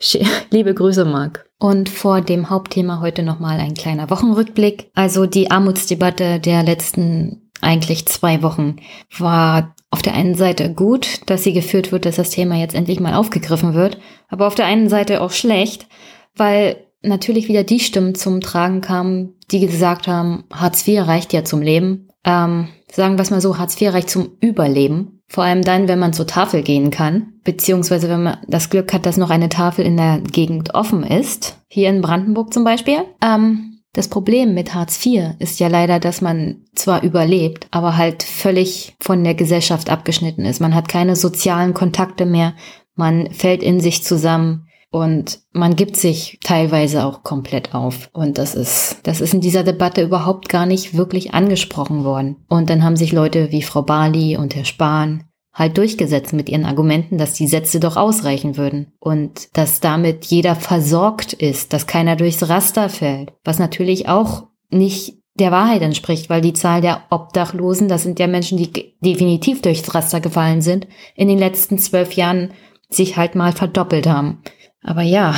Liebe 0.50 0.74
Grüße, 0.74 1.04
Marc. 1.04 1.47
Und 1.60 1.88
vor 1.88 2.20
dem 2.20 2.50
Hauptthema 2.50 3.00
heute 3.00 3.22
nochmal 3.22 3.58
ein 3.58 3.74
kleiner 3.74 4.10
Wochenrückblick. 4.10 4.90
Also 4.94 5.26
die 5.26 5.50
Armutsdebatte 5.50 6.38
der 6.38 6.62
letzten 6.62 7.50
eigentlich 7.60 8.06
zwei 8.06 8.42
Wochen 8.42 8.76
war 9.18 9.74
auf 9.90 10.02
der 10.02 10.14
einen 10.14 10.34
Seite 10.34 10.72
gut, 10.72 11.20
dass 11.26 11.42
sie 11.42 11.52
geführt 11.52 11.92
wird, 11.92 12.04
dass 12.04 12.16
das 12.16 12.30
Thema 12.30 12.56
jetzt 12.56 12.74
endlich 12.74 13.00
mal 13.00 13.14
aufgegriffen 13.14 13.74
wird, 13.74 13.98
aber 14.28 14.46
auf 14.46 14.54
der 14.54 14.66
einen 14.66 14.88
Seite 14.88 15.22
auch 15.22 15.30
schlecht, 15.30 15.88
weil 16.36 16.76
natürlich 17.02 17.48
wieder 17.48 17.64
die 17.64 17.80
Stimmen 17.80 18.14
zum 18.14 18.40
Tragen 18.40 18.80
kamen, 18.80 19.34
die 19.50 19.60
gesagt 19.60 20.06
haben, 20.06 20.44
Hartz 20.52 20.86
IV 20.86 21.06
reicht 21.06 21.32
ja 21.32 21.44
zum 21.44 21.62
Leben. 21.62 22.08
ähm, 22.24 22.68
sagen 22.92 23.16
wir 23.16 23.22
es 23.22 23.30
mal 23.30 23.40
so, 23.40 23.58
Hartz 23.58 23.80
IV 23.80 23.92
reicht 23.92 24.10
zum 24.10 24.30
Überleben. 24.40 25.17
Vor 25.28 25.44
allem 25.44 25.62
dann, 25.62 25.88
wenn 25.88 25.98
man 25.98 26.14
zur 26.14 26.26
Tafel 26.26 26.62
gehen 26.62 26.90
kann, 26.90 27.34
beziehungsweise 27.44 28.08
wenn 28.08 28.22
man 28.22 28.38
das 28.46 28.70
Glück 28.70 28.92
hat, 28.92 29.04
dass 29.04 29.18
noch 29.18 29.30
eine 29.30 29.50
Tafel 29.50 29.84
in 29.84 29.96
der 29.96 30.20
Gegend 30.20 30.74
offen 30.74 31.02
ist. 31.02 31.58
Hier 31.68 31.90
in 31.90 32.00
Brandenburg 32.00 32.52
zum 32.52 32.64
Beispiel. 32.64 33.04
Ähm, 33.22 33.80
das 33.92 34.08
Problem 34.08 34.54
mit 34.54 34.74
Hartz 34.74 35.04
IV 35.04 35.34
ist 35.38 35.60
ja 35.60 35.68
leider, 35.68 35.98
dass 35.98 36.20
man 36.20 36.64
zwar 36.74 37.02
überlebt, 37.02 37.68
aber 37.70 37.96
halt 37.96 38.22
völlig 38.22 38.94
von 39.00 39.24
der 39.24 39.34
Gesellschaft 39.34 39.90
abgeschnitten 39.90 40.44
ist. 40.44 40.60
Man 40.60 40.74
hat 40.74 40.88
keine 40.88 41.16
sozialen 41.16 41.74
Kontakte 41.74 42.24
mehr, 42.24 42.54
man 42.94 43.30
fällt 43.32 43.62
in 43.62 43.80
sich 43.80 44.04
zusammen, 44.04 44.67
und 44.90 45.40
man 45.52 45.76
gibt 45.76 45.96
sich 45.96 46.38
teilweise 46.42 47.04
auch 47.04 47.22
komplett 47.22 47.74
auf. 47.74 48.08
Und 48.12 48.38
das 48.38 48.54
ist, 48.54 49.00
das 49.02 49.20
ist 49.20 49.34
in 49.34 49.40
dieser 49.40 49.62
Debatte 49.62 50.02
überhaupt 50.02 50.48
gar 50.48 50.64
nicht 50.64 50.96
wirklich 50.96 51.34
angesprochen 51.34 52.04
worden. 52.04 52.36
Und 52.48 52.70
dann 52.70 52.82
haben 52.82 52.96
sich 52.96 53.12
Leute 53.12 53.52
wie 53.52 53.62
Frau 53.62 53.82
Barley 53.82 54.36
und 54.36 54.54
Herr 54.54 54.64
Spahn 54.64 55.24
halt 55.52 55.76
durchgesetzt 55.76 56.32
mit 56.32 56.48
ihren 56.48 56.64
Argumenten, 56.64 57.18
dass 57.18 57.34
die 57.34 57.48
Sätze 57.48 57.80
doch 57.80 57.96
ausreichen 57.96 58.56
würden 58.56 58.92
und 59.00 59.48
dass 59.56 59.80
damit 59.80 60.26
jeder 60.26 60.54
versorgt 60.54 61.32
ist, 61.32 61.72
dass 61.72 61.86
keiner 61.86 62.16
durchs 62.16 62.48
Raster 62.48 62.88
fällt, 62.88 63.32
was 63.44 63.58
natürlich 63.58 64.08
auch 64.08 64.44
nicht 64.70 65.18
der 65.34 65.50
Wahrheit 65.50 65.82
entspricht, 65.82 66.30
weil 66.30 66.40
die 66.40 66.52
Zahl 66.52 66.80
der 66.80 67.02
Obdachlosen, 67.10 67.88
das 67.88 68.04
sind 68.04 68.18
ja 68.18 68.26
Menschen, 68.26 68.58
die 68.58 68.96
definitiv 69.00 69.62
durchs 69.62 69.94
Raster 69.94 70.20
gefallen 70.20 70.62
sind, 70.62 70.86
in 71.14 71.28
den 71.28 71.38
letzten 71.38 71.78
zwölf 71.78 72.12
Jahren 72.12 72.52
sich 72.88 73.16
halt 73.16 73.34
mal 73.34 73.52
verdoppelt 73.52 74.06
haben. 74.06 74.42
Aber 74.82 75.02
ja, 75.02 75.34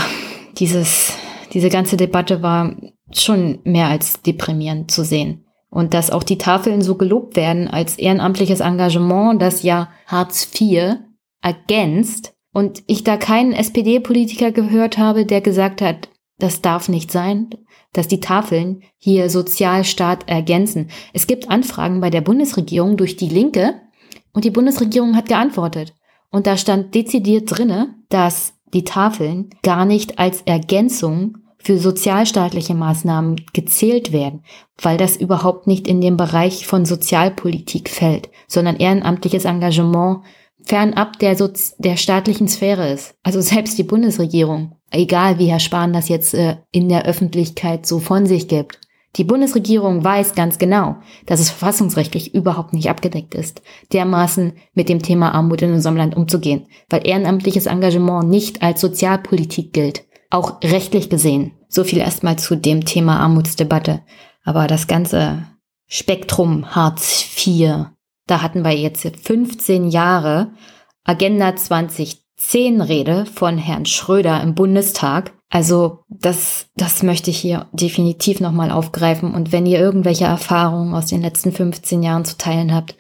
dieses, 0.59 1.17
diese 1.53 1.69
ganze 1.69 1.97
Debatte 1.97 2.43
war 2.43 2.77
schon 3.13 3.61
mehr 3.65 3.89
als 3.89 4.23
deprimierend 4.23 4.91
zu 4.91 5.05
sehen. 5.05 5.47
Und 5.71 5.95
dass 5.95 6.11
auch 6.11 6.25
die 6.25 6.39
Tafeln 6.39 6.83
so 6.83 6.97
gelobt 6.97 7.37
werden 7.37 7.69
als 7.69 7.97
ehrenamtliches 7.97 8.61
Engagement, 8.61 9.41
das 9.41 9.63
ja 9.63 9.89
Hartz 10.07 10.49
IV 10.61 10.97
ergänzt. 11.43 12.35
Und 12.53 12.83
ich 12.89 13.05
da 13.05 13.17
keinen 13.17 13.53
SPD-Politiker 13.53 14.51
gehört 14.51 14.99
habe, 14.99 15.25
der 15.25 15.41
gesagt 15.41 15.81
hat, 15.81 16.09
das 16.39 16.63
darf 16.63 16.89
nicht 16.89 17.13
sein, 17.13 17.51
dass 17.93 18.09
die 18.09 18.21
Tafeln 18.21 18.83
hier 18.97 19.31
Sozialstaat 19.31 20.29
ergänzen. 20.29 20.91
Es 21.13 21.27
gibt 21.27 21.51
Anfragen 21.51 22.01
bei 22.01 22.11
der 22.11 22.23
Bundesregierung 22.23 22.97
durch 22.97 23.17
die 23.17 23.29
Linke 23.29 23.81
und 24.33 24.45
die 24.45 24.51
Bundesregierung 24.51 25.17
hat 25.17 25.29
geantwortet. 25.29 25.95
Und 26.31 26.47
da 26.47 26.57
stand 26.57 26.95
dezidiert 26.95 27.51
drinne, 27.51 27.95
dass 28.09 28.55
die 28.75 28.85
Tafeln 28.85 29.51
gar 29.63 29.85
nicht 29.85 30.19
als 30.19 30.43
Ergänzung 30.43 31.39
für 31.63 31.79
sozialstaatliche 31.79 32.75
Maßnahmen 32.75 33.37
gezählt 33.53 34.13
werden, 34.13 34.43
weil 34.81 34.97
das 34.97 35.17
überhaupt 35.17 35.67
nicht 35.67 35.87
in 35.87 36.01
den 36.01 36.17
Bereich 36.17 36.67
von 36.67 36.85
Sozialpolitik 36.85 37.91
fällt, 37.91 38.31
sondern 38.49 38.77
ehrenamtliches 38.77 39.45
Engagement 39.45 40.21
fernab 40.63 41.19
der, 41.19 41.37
Sozi 41.37 41.75
der 41.79 41.97
staatlichen 41.97 42.49
Sphäre 42.49 42.91
ist. 42.91 43.15
Also 43.23 43.41
selbst 43.41 43.79
die 43.79 43.83
Bundesregierung, 43.83 44.77
egal 44.91 45.39
wie 45.39 45.47
Herr 45.47 45.61
Spahn 45.61 45.93
das 45.93 46.09
jetzt 46.09 46.35
äh, 46.35 46.57
in 46.71 46.89
der 46.89 47.05
Öffentlichkeit 47.05 47.87
so 47.87 47.99
von 47.99 48.27
sich 48.27 48.49
gibt, 48.49 48.79
die 49.17 49.25
Bundesregierung 49.25 50.05
weiß 50.05 50.35
ganz 50.35 50.59
genau, 50.59 50.97
dass 51.27 51.41
es 51.41 51.51
verfassungsrechtlich 51.51 52.33
überhaupt 52.35 52.73
nicht 52.73 52.89
abgedeckt 52.89 53.35
ist, 53.35 53.61
dermaßen 53.93 54.53
mit 54.75 54.89
dem 54.89 55.03
Thema 55.03 55.35
Armut 55.35 55.63
in 55.63 55.73
unserem 55.73 55.97
Land 55.97 56.17
umzugehen, 56.17 56.67
weil 56.89 57.07
ehrenamtliches 57.07 57.67
Engagement 57.67 58.29
nicht 58.29 58.63
als 58.63 58.81
Sozialpolitik 58.81 59.73
gilt, 59.73 60.05
auch 60.31 60.63
rechtlich 60.63 61.11
gesehen. 61.11 61.53
So 61.69 61.83
viel 61.83 61.99
erstmal 61.99 62.39
zu 62.39 62.57
dem 62.57 62.85
Thema 62.85 63.19
Armutsdebatte. 63.19 64.03
Aber 64.45 64.69
das 64.69 64.87
ganze 64.87 65.45
Spektrum 65.87 66.75
Hartz 66.75 67.27
IV, 67.37 67.87
da 68.27 68.43
hatten 68.43 68.63
wir 68.63 68.73
jetzt 68.73 69.05
15 69.05 69.89
Jahre 69.89 70.53
Agenda 71.05 71.57
2010 71.57 72.81
Rede 72.81 73.27
von 73.27 73.59
Herrn 73.59 73.87
Schröder 73.87 74.41
im 74.41 74.55
Bundestag 74.55 75.33
also 75.51 76.05
das, 76.09 76.69
das 76.77 77.03
möchte 77.03 77.31
ich 77.31 77.39
hier 77.39 77.67
definitiv 77.73 78.41
nochmal 78.41 78.71
aufgreifen. 78.71 79.35
Und 79.35 79.51
wenn 79.51 79.67
ihr 79.67 79.81
irgendwelche 79.81 80.25
Erfahrungen 80.25 80.95
aus 80.95 81.07
den 81.07 81.21
letzten 81.21 81.51
15 81.51 82.05
Jahren 82.05 82.25
zu 82.25 82.39
teilen 82.39 82.73
habt, 82.73 82.95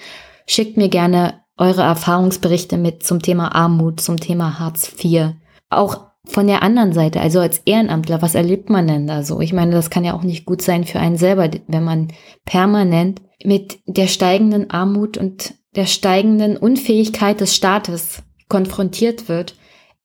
schickt 0.46 0.76
mir 0.76 0.88
gerne 0.88 1.40
eure 1.56 1.82
Erfahrungsberichte 1.82 2.76
mit 2.76 3.04
zum 3.04 3.22
Thema 3.22 3.54
Armut, 3.54 4.00
zum 4.00 4.18
Thema 4.18 4.58
Hartz 4.58 4.92
IV. 5.02 5.34
Auch 5.68 6.10
von 6.24 6.48
der 6.48 6.62
anderen 6.62 6.92
Seite, 6.92 7.20
also 7.20 7.38
als 7.38 7.58
Ehrenamtler, 7.58 8.20
was 8.20 8.34
erlebt 8.34 8.68
man 8.68 8.88
denn 8.88 9.06
da 9.06 9.22
so? 9.22 9.40
Ich 9.40 9.52
meine, 9.52 9.72
das 9.72 9.88
kann 9.88 10.04
ja 10.04 10.14
auch 10.14 10.22
nicht 10.22 10.44
gut 10.44 10.60
sein 10.60 10.84
für 10.84 10.98
einen 10.98 11.16
selber, 11.16 11.48
wenn 11.68 11.84
man 11.84 12.08
permanent 12.44 13.22
mit 13.44 13.78
der 13.86 14.08
steigenden 14.08 14.70
Armut 14.70 15.16
und 15.18 15.54
der 15.76 15.86
steigenden 15.86 16.56
Unfähigkeit 16.56 17.40
des 17.40 17.54
Staates 17.54 18.22
konfrontiert 18.48 19.28
wird 19.28 19.56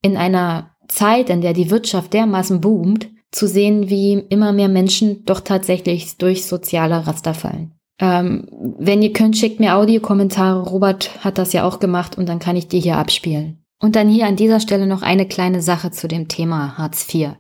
in 0.02 0.16
einer 0.16 0.75
Zeit, 0.88 1.30
in 1.30 1.42
der 1.42 1.54
die 1.54 1.70
Wirtschaft 1.70 2.14
dermaßen 2.14 2.62
boomt, 2.62 3.10
zu 3.32 3.48
sehen, 3.48 3.90
wie 3.90 4.14
immer 4.30 4.54
mehr 4.54 4.70
Menschen 4.70 5.26
doch 5.26 5.42
tatsächlich 5.42 6.18
durch 6.18 6.46
soziale 6.46 7.06
Raster 7.06 7.34
fallen. 7.34 7.74
Ähm, 8.00 8.48
wenn 8.80 9.02
ihr 9.02 9.14
könnt, 9.14 9.38
schickt 9.38 9.60
mir 9.60 9.76
Audiokommentare. 9.76 10.70
Robert 10.70 11.24
hat 11.24 11.38
das 11.38 11.54
ja 11.54 11.66
auch 11.66 11.80
gemacht 11.80 12.18
und 12.18 12.28
dann 12.28 12.40
kann 12.40 12.56
ich 12.56 12.68
die 12.68 12.80
hier 12.80 12.98
abspielen. 12.98 13.62
Und 13.80 13.96
dann 13.96 14.10
hier 14.10 14.26
an 14.26 14.36
dieser 14.36 14.60
Stelle 14.60 14.88
noch 14.88 15.02
eine 15.02 15.28
kleine 15.28 15.62
Sache 15.62 15.92
zu 15.92 16.08
dem 16.08 16.28
Thema 16.28 16.78
Hartz 16.78 17.14
IV. 17.14 17.32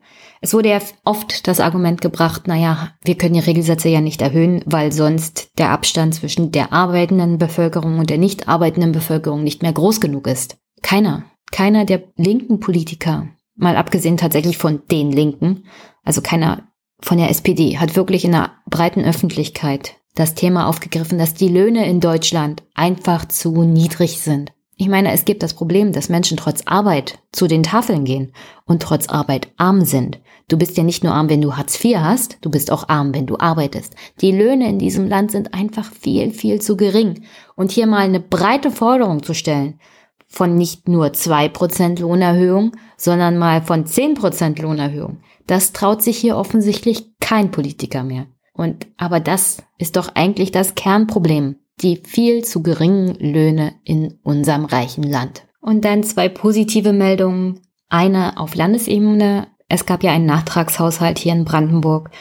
Es 0.42 0.54
wurde 0.54 0.70
ja 0.70 0.80
oft 1.04 1.48
das 1.48 1.60
Argument 1.60 2.02
gebracht, 2.02 2.48
naja, 2.48 2.90
wir 3.04 3.16
können 3.16 3.34
die 3.34 3.40
Regelsätze 3.40 3.90
ja 3.90 4.02
nicht 4.02 4.22
erhöhen, 4.22 4.62
weil 4.66 4.92
sonst 4.92 5.50
der 5.58 5.72
Abstand 5.72 6.14
zwischen 6.14 6.52
der 6.52 6.74
arbeitenden 6.74 7.38
Bevölkerung 7.38 8.00
und 8.00 8.10
der 8.10 8.18
nicht 8.18 8.48
arbeitenden 8.48 8.92
Bevölkerung 8.92 9.44
nicht 9.44 9.64
mehr 9.64 9.74
groß 9.74 10.02
genug 10.02 10.28
ist. 10.28 10.58
Keiner, 10.82 11.24
keiner 11.52 11.86
der 11.86 12.04
linken 12.16 12.60
Politiker 12.60 13.28
mal 13.56 13.78
abgesehen 13.78 14.18
tatsächlich 14.18 14.58
von 14.58 14.82
den 14.92 15.12
Linken, 15.12 15.66
also 16.04 16.22
keiner 16.22 16.68
von 17.00 17.18
der 17.18 17.30
SPD, 17.30 17.78
hat 17.78 17.96
wirklich 17.96 18.26
in 18.26 18.34
der 18.34 18.52
breiten 18.70 19.04
Öffentlichkeit 19.04 19.96
das 20.16 20.34
Thema 20.34 20.68
aufgegriffen, 20.68 21.18
dass 21.18 21.34
die 21.34 21.50
Löhne 21.50 21.88
in 21.90 22.00
Deutschland 22.00 22.64
einfach 22.74 23.26
zu 23.26 23.64
niedrig 23.64 24.22
sind. 24.22 24.54
Ich 24.78 24.90
meine, 24.90 25.12
es 25.14 25.24
gibt 25.24 25.42
das 25.42 25.54
Problem, 25.54 25.94
dass 25.94 26.10
Menschen 26.10 26.36
trotz 26.36 26.64
Arbeit 26.66 27.20
zu 27.32 27.48
den 27.48 27.64
Tafeln 27.64 28.04
gehen 28.04 28.34
und 28.66 28.82
trotz 28.82 29.08
Arbeit 29.08 29.50
arm 29.56 29.86
sind. 29.86 30.20
Du 30.50 30.58
bist 30.58 30.78
ja 30.78 30.84
nicht 30.84 31.04
nur 31.04 31.14
arm, 31.14 31.30
wenn 31.30 31.42
du 31.42 31.56
Hartz 31.56 31.84
IV 31.84 31.98
hast, 31.98 32.38
du 32.42 32.50
bist 32.50 32.72
auch 32.72 32.90
arm, 32.90 33.14
wenn 33.14 33.26
du 33.26 33.38
arbeitest. 33.40 33.96
Die 34.22 34.32
Löhne 34.32 34.70
in 34.70 34.78
diesem 34.78 35.08
Land 35.08 35.32
sind 35.32 35.54
einfach 35.54 35.92
viel, 35.92 36.32
viel 36.32 36.62
zu 36.62 36.76
gering. 36.76 37.24
Und 37.56 37.72
hier 37.72 37.88
mal 37.88 38.00
eine 38.00 38.20
breite 38.20 38.70
Forderung 38.70 39.24
zu 39.24 39.34
stellen, 39.34 39.80
von 40.28 40.56
nicht 40.56 40.88
nur 40.88 41.14
zwei 41.14 41.50
Prozent 41.50 42.00
Lohnerhöhung, 42.00 42.72
sondern 42.98 43.38
mal 43.38 43.62
von 43.62 43.86
zehn 43.86 44.16
Prozent 44.16 44.60
Lohnerhöhung. 44.60 45.20
Das 45.48 45.74
traut 45.74 46.02
sich 46.02 46.18
hier 46.18 46.38
offensichtlich 46.38 47.16
kein 47.20 47.52
Politiker 47.52 48.04
mehr. 48.04 48.28
Und, 48.54 48.88
aber 48.98 49.20
das 49.20 49.62
ist 49.78 49.96
doch 49.96 50.10
eigentlich 50.16 50.52
das 50.52 50.76
Kernproblem. 50.76 51.58
Die 51.82 51.98
viel 51.98 52.46
zu 52.46 52.64
geringen 52.64 53.16
Löhne 53.16 53.74
in 53.84 54.18
unserem 54.24 54.64
reichen 54.64 55.04
Land. 55.04 55.44
Und 55.60 55.84
dann 55.84 56.04
zwei 56.04 56.30
positive 56.30 56.94
Meldungen. 56.94 57.60
Eine 57.90 58.38
auf 58.38 58.56
Landesebene. 58.56 59.48
Es 59.68 59.86
gab 59.86 60.04
ja 60.04 60.12
einen 60.12 60.26
Nachtragshaushalt 60.26 61.20
hier 61.20 61.34
in 61.34 61.44
Brandenburg, 61.44 62.12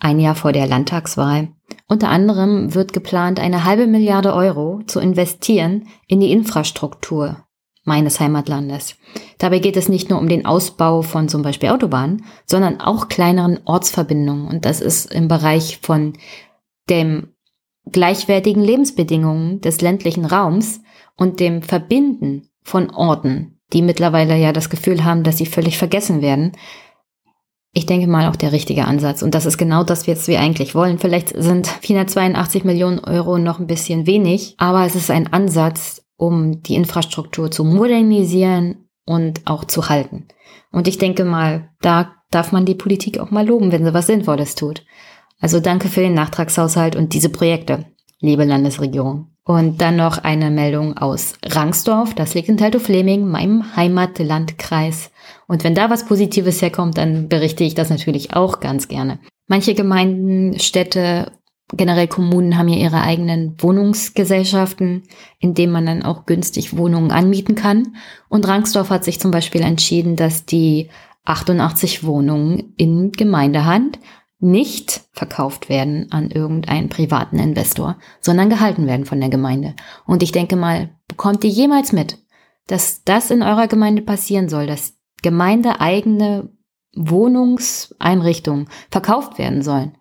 ein 0.00 0.18
Jahr 0.18 0.34
vor 0.34 0.52
der 0.52 0.66
Landtagswahl. 0.66 1.48
Unter 1.86 2.08
anderem 2.10 2.74
wird 2.74 2.92
geplant, 2.92 3.40
eine 3.40 3.64
halbe 3.64 3.86
Milliarde 3.86 4.34
Euro 4.34 4.82
zu 4.86 5.00
investieren 5.00 5.88
in 6.06 6.20
die 6.20 6.32
Infrastruktur 6.32 7.44
meines 7.84 8.20
Heimatlandes. 8.20 8.96
Dabei 9.38 9.58
geht 9.58 9.76
es 9.76 9.88
nicht 9.88 10.10
nur 10.10 10.18
um 10.18 10.28
den 10.28 10.46
Ausbau 10.46 11.02
von 11.02 11.28
zum 11.28 11.42
Beispiel 11.42 11.70
Autobahnen, 11.70 12.24
sondern 12.44 12.80
auch 12.80 13.08
kleineren 13.08 13.60
Ortsverbindungen. 13.64 14.46
Und 14.46 14.64
das 14.64 14.80
ist 14.80 15.12
im 15.12 15.26
Bereich 15.26 15.78
von 15.82 16.12
dem 16.90 17.34
gleichwertigen 17.90 18.62
Lebensbedingungen 18.62 19.60
des 19.60 19.80
ländlichen 19.80 20.26
Raums 20.26 20.82
und 21.16 21.40
dem 21.40 21.62
Verbinden 21.62 22.48
von 22.62 22.90
Orten, 22.90 23.58
die 23.72 23.82
mittlerweile 23.82 24.36
ja 24.36 24.52
das 24.52 24.70
Gefühl 24.70 25.04
haben, 25.04 25.24
dass 25.24 25.38
sie 25.38 25.46
völlig 25.46 25.78
vergessen 25.78 26.20
werden. 26.20 26.52
Ich 27.78 27.86
denke 27.86 28.08
mal 28.08 28.26
auch 28.28 28.34
der 28.34 28.50
richtige 28.50 28.86
Ansatz. 28.86 29.22
Und 29.22 29.36
das 29.36 29.46
ist 29.46 29.56
genau 29.56 29.84
das, 29.84 30.08
was 30.08 30.26
wir 30.26 30.40
eigentlich 30.40 30.74
wollen. 30.74 30.98
Vielleicht 30.98 31.28
sind 31.40 31.68
482 31.68 32.64
Millionen 32.64 32.98
Euro 32.98 33.38
noch 33.38 33.60
ein 33.60 33.68
bisschen 33.68 34.04
wenig, 34.04 34.56
aber 34.58 34.84
es 34.84 34.96
ist 34.96 35.12
ein 35.12 35.32
Ansatz, 35.32 36.02
um 36.16 36.60
die 36.60 36.74
Infrastruktur 36.74 37.52
zu 37.52 37.62
modernisieren 37.62 38.88
und 39.06 39.42
auch 39.44 39.64
zu 39.64 39.88
halten. 39.88 40.26
Und 40.72 40.88
ich 40.88 40.98
denke 40.98 41.24
mal, 41.24 41.68
da 41.80 42.16
darf 42.32 42.50
man 42.50 42.64
die 42.64 42.74
Politik 42.74 43.20
auch 43.20 43.30
mal 43.30 43.46
loben, 43.46 43.70
wenn 43.70 43.84
sie 43.84 43.94
was 43.94 44.08
Sinnvolles 44.08 44.56
tut. 44.56 44.84
Also 45.38 45.60
danke 45.60 45.86
für 45.86 46.00
den 46.00 46.14
Nachtragshaushalt 46.14 46.96
und 46.96 47.14
diese 47.14 47.28
Projekte, 47.28 47.84
liebe 48.18 48.42
Landesregierung. 48.42 49.28
Und 49.44 49.80
dann 49.80 49.94
noch 49.94 50.18
eine 50.18 50.50
Meldung 50.50 50.96
aus 50.96 51.34
Rangsdorf, 51.46 52.12
das 52.12 52.34
liegt 52.34 52.48
in 52.48 52.56
Teltow-Fleming, 52.56 53.24
meinem 53.24 53.76
Heimatlandkreis. 53.76 55.12
Und 55.46 55.64
wenn 55.64 55.74
da 55.74 55.90
was 55.90 56.06
Positives 56.06 56.62
herkommt, 56.62 56.98
dann 56.98 57.28
berichte 57.28 57.64
ich 57.64 57.74
das 57.74 57.90
natürlich 57.90 58.34
auch 58.34 58.60
ganz 58.60 58.88
gerne. 58.88 59.18
Manche 59.46 59.74
Gemeinden, 59.74 60.58
Städte 60.58 61.32
generell 61.72 62.08
Kommunen 62.08 62.56
haben 62.56 62.68
ja 62.68 62.76
ihre 62.76 63.02
eigenen 63.02 63.54
Wohnungsgesellschaften, 63.58 65.02
in 65.38 65.54
denen 65.54 65.72
man 65.72 65.86
dann 65.86 66.02
auch 66.02 66.24
günstig 66.26 66.76
Wohnungen 66.76 67.10
anmieten 67.10 67.54
kann. 67.54 67.94
Und 68.28 68.48
Rangsdorf 68.48 68.90
hat 68.90 69.04
sich 69.04 69.20
zum 69.20 69.30
Beispiel 69.30 69.60
entschieden, 69.60 70.16
dass 70.16 70.46
die 70.46 70.88
88 71.24 72.04
Wohnungen 72.04 72.72
in 72.76 73.12
Gemeindehand 73.12 73.98
nicht 74.40 75.02
verkauft 75.12 75.68
werden 75.68 76.10
an 76.10 76.30
irgendeinen 76.30 76.88
privaten 76.88 77.38
Investor, 77.38 77.98
sondern 78.20 78.48
gehalten 78.48 78.86
werden 78.86 79.04
von 79.04 79.20
der 79.20 79.28
Gemeinde. 79.28 79.74
Und 80.06 80.22
ich 80.22 80.32
denke 80.32 80.56
mal, 80.56 80.90
bekommt 81.08 81.44
ihr 81.44 81.50
jemals 81.50 81.92
mit, 81.92 82.18
dass 82.66 83.02
das 83.04 83.30
in 83.30 83.42
eurer 83.42 83.66
Gemeinde 83.66 84.02
passieren 84.02 84.48
soll, 84.48 84.66
dass 84.66 84.94
gemeindeeigene 85.22 86.50
Wohnungseinrichtungen 86.94 88.68
verkauft 88.90 89.38
werden 89.38 89.62
sollen? 89.62 89.96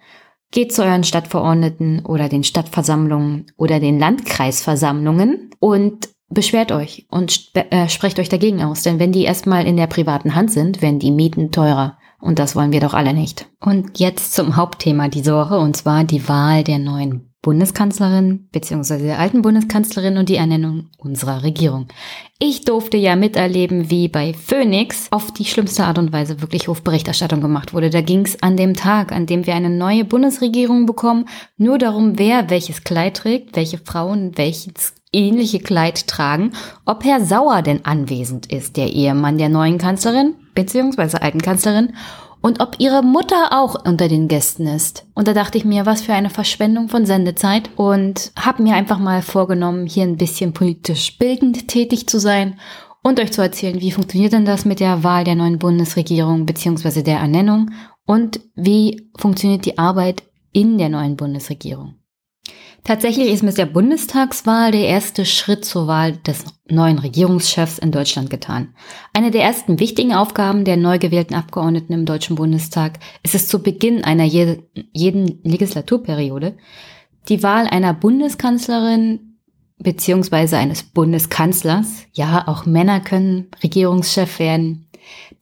Geht 0.52 0.74
zu 0.74 0.84
euren 0.84 1.04
Stadtverordneten 1.04 2.06
oder 2.06 2.30
den 2.30 2.44
Stadtversammlungen 2.44 3.48
oder 3.58 3.80
den 3.80 4.00
Landkreisversammlungen 4.00 5.50
und 5.60 6.10
beschwert 6.30 6.72
euch 6.72 7.06
und 7.10 7.52
äh, 7.54 7.90
sprecht 7.90 8.20
euch 8.20 8.30
dagegen 8.30 8.64
aus. 8.64 8.84
Denn 8.84 9.00
wenn 9.00 9.12
die 9.12 9.24
erstmal 9.24 9.66
in 9.66 9.78
der 9.78 9.88
privaten 9.88 10.36
Hand 10.36 10.52
sind, 10.52 10.82
werden 10.82 11.00
die 11.00 11.12
Mieten 11.12 11.52
teurer. 11.52 11.98
Und 12.20 12.40
das 12.40 12.56
wollen 12.56 12.72
wir 12.72 12.80
doch 12.80 12.94
alle 12.94 13.14
nicht. 13.14 13.48
Und 13.60 14.00
jetzt 14.00 14.34
zum 14.34 14.56
Hauptthema 14.56 15.08
dieser 15.08 15.36
Woche, 15.36 15.60
und 15.60 15.78
zwar 15.78 16.04
die 16.04 16.28
Wahl 16.28 16.64
der 16.64 16.80
neuen 16.80 17.27
Bundeskanzlerin 17.42 18.50
bzw. 18.52 18.98
der 19.00 19.20
alten 19.20 19.42
Bundeskanzlerin 19.42 20.18
und 20.18 20.28
die 20.30 20.36
Ernennung 20.36 20.90
unserer 20.98 21.44
Regierung. 21.44 21.88
Ich 22.40 22.66
durfte 22.66 22.98
ja 22.98 23.16
miterleben, 23.16 23.90
wie 23.90 24.08
bei 24.08 24.34
Phoenix 24.34 25.08
auf 25.12 25.32
die 25.32 25.46
schlimmste 25.46 25.86
Art 25.86 25.98
und 25.98 26.12
Weise 26.12 26.42
wirklich 26.42 26.68
Hofberichterstattung 26.68 27.42
gemacht 27.42 27.74
wurde. 27.74 27.90
Da 27.90 28.02
ging 28.02 28.26
es 28.26 28.42
an 28.42 28.58
dem 28.58 28.74
Tag, 28.74 29.12
an 29.12 29.28
dem 29.28 29.46
wir 29.46 29.56
eine 29.56 29.70
neue 29.70 30.04
Bundesregierung 30.04 30.86
bekommen, 30.86 31.26
nur 31.58 31.78
darum, 31.78 32.20
wer 32.20 32.50
welches 32.50 32.84
Kleid 32.84 33.18
trägt, 33.18 33.56
welche 33.56 33.78
Frauen 33.78 34.38
welches 34.38 34.94
ähnliche 35.14 35.60
Kleid 35.60 36.08
tragen, 36.08 36.52
ob 36.86 37.04
Herr 37.06 37.22
Sauer 37.22 37.62
denn 37.62 37.86
anwesend 37.86 38.52
ist, 38.52 38.78
der 38.78 38.92
Ehemann 38.92 39.38
der 39.38 39.50
neuen 39.50 39.78
Kanzlerin 39.78 40.36
bzw. 40.54 41.18
alten 41.18 41.42
Kanzlerin 41.42 41.94
und 42.48 42.62
ob 42.62 42.78
ihre 42.80 43.04
Mutter 43.04 43.50
auch 43.52 43.76
unter 43.86 44.08
den 44.08 44.30
Gästen 44.30 44.68
ist. 44.68 45.06
Und 45.14 45.28
da 45.28 45.34
dachte 45.34 45.58
ich 45.58 45.66
mir, 45.66 45.86
was 45.86 46.04
für 46.04 46.14
eine 46.14 46.30
Verschwendung 46.30 46.88
von 46.88 47.06
Sendezeit 47.06 47.70
und 47.76 48.32
habe 48.40 48.64
mir 48.64 48.76
einfach 48.76 49.00
mal 49.00 49.22
vorgenommen, 49.22 49.86
hier 49.86 50.04
ein 50.04 50.16
bisschen 50.16 50.54
politisch 50.54 51.18
bildend 51.18 51.68
tätig 51.68 52.08
zu 52.08 52.22
sein 52.22 52.58
und 53.04 53.20
euch 53.20 53.34
zu 53.34 53.42
erzählen, 53.42 53.82
wie 53.82 53.92
funktioniert 53.92 54.32
denn 54.32 54.46
das 54.46 54.64
mit 54.64 54.80
der 54.80 55.04
Wahl 55.04 55.26
der 55.26 55.36
neuen 55.36 55.60
Bundesregierung 55.60 56.46
bzw. 56.46 57.02
der 57.04 57.20
Ernennung 57.20 57.72
und 58.06 58.40
wie 58.56 59.10
funktioniert 59.18 59.66
die 59.66 59.78
Arbeit 59.78 60.24
in 60.54 60.78
der 60.78 60.88
neuen 60.88 61.18
Bundesregierung. 61.18 61.96
Tatsächlich 62.88 63.34
ist 63.34 63.44
mit 63.44 63.58
der 63.58 63.66
Bundestagswahl 63.66 64.72
der 64.72 64.88
erste 64.88 65.26
Schritt 65.26 65.66
zur 65.66 65.88
Wahl 65.88 66.14
des 66.14 66.46
neuen 66.70 67.00
Regierungschefs 67.00 67.80
in 67.80 67.92
Deutschland 67.92 68.30
getan. 68.30 68.74
Eine 69.12 69.30
der 69.30 69.44
ersten 69.44 69.82
wichtigen 69.82 70.14
Aufgaben 70.14 70.64
der 70.64 70.78
neu 70.78 70.98
gewählten 70.98 71.36
Abgeordneten 71.36 71.92
im 71.92 72.06
Deutschen 72.06 72.38
Bundestag 72.38 73.00
ist 73.24 73.36
es 73.36 73.50
zu 73.50 73.62
Beginn 73.62 74.06
einer 74.06 74.24
je 74.24 74.60
jeden 74.94 75.42
Legislaturperiode, 75.44 76.56
die 77.28 77.44
Wahl 77.44 77.68
einer 77.68 77.94
Bundeskanzlerin 77.94 79.36
beziehungsweise 79.80 80.58
eines 80.58 80.84
Bundeskanzlers. 80.84 82.06
Ja, 82.14 82.48
auch 82.48 82.66
Männer 82.66 83.02
können 83.02 83.48
Regierungschef 83.62 84.40
werden. 84.40 84.88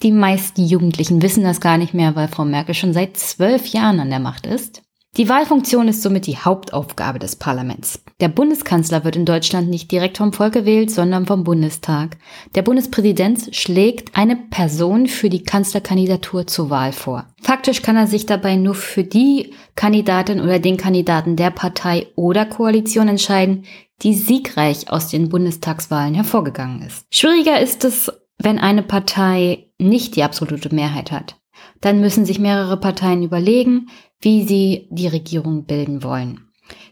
Die 0.02 0.12
meisten 0.12 0.66
Jugendlichen 0.66 1.22
wissen 1.22 1.44
das 1.44 1.62
gar 1.62 1.78
nicht 1.78 1.94
mehr, 1.94 2.16
weil 2.16 2.28
Frau 2.28 2.44
Merkel 2.44 2.74
schon 2.74 2.94
seit 2.94 3.18
zwölf 3.18 3.68
Jahren 3.68 4.00
an 4.00 4.10
der 4.10 4.20
Macht 4.20 4.48
ist. 4.48 4.82
Die 5.18 5.30
Wahlfunktion 5.30 5.88
ist 5.88 6.02
somit 6.02 6.28
die 6.28 6.36
Hauptaufgabe 6.36 7.20
des 7.20 7.38
Parlaments. 7.38 8.04
Der 8.20 8.28
Bundeskanzler 8.28 9.06
wird 9.06 9.16
in 9.16 9.24
Deutschland 9.24 9.70
nicht 9.70 9.90
direkt 9.90 10.18
vom 10.18 10.34
Volk 10.34 10.54
gewählt, 10.54 10.92
sondern 10.92 11.26
vom 11.26 11.46
Bundestag. 11.46 12.18
Der 12.54 12.64
Bundespräsident 12.64 13.56
schlägt 13.56 14.18
eine 14.18 14.36
Person 14.36 15.08
für 15.08 15.30
die 15.30 15.44
Kanzlerkandidatur 15.44 16.48
zur 16.48 16.70
Wahl 16.70 16.92
vor. 16.92 17.28
Faktisch 17.42 17.82
kann 17.82 17.96
er 17.96 18.08
sich 18.08 18.26
dabei 18.26 18.58
nur 18.58 18.76
für 18.76 19.06
die 19.06 19.54
Kandidatin 19.76 20.42
oder 20.42 20.60
den 20.60 20.76
Kandidaten 20.76 21.38
der 21.38 21.52
Partei 21.52 22.08
oder 22.16 22.46
Koalition 22.46 23.08
entscheiden, 23.08 23.64
die 24.02 24.16
siegreich 24.16 24.90
aus 24.90 25.08
den 25.08 25.30
Bundestagswahlen 25.30 26.14
hervorgegangen 26.14 26.82
ist. 26.82 27.06
Schwieriger 27.10 27.62
ist 27.62 27.86
es, 27.86 28.12
wenn 28.38 28.60
eine 28.60 28.84
Partei 28.84 29.68
nicht 29.80 30.18
die 30.18 30.24
absolute 30.24 30.76
Mehrheit 30.76 31.14
hat. 31.14 31.38
Dann 31.82 32.02
müssen 32.02 32.26
sich 32.26 32.40
mehrere 32.40 32.78
Parteien 32.78 33.24
überlegen, 33.24 33.88
wie 34.22 34.44
sie 34.44 34.88
die 34.92 35.08
Regierung 35.08 35.66
bilden 35.66 36.04
wollen. 36.04 36.42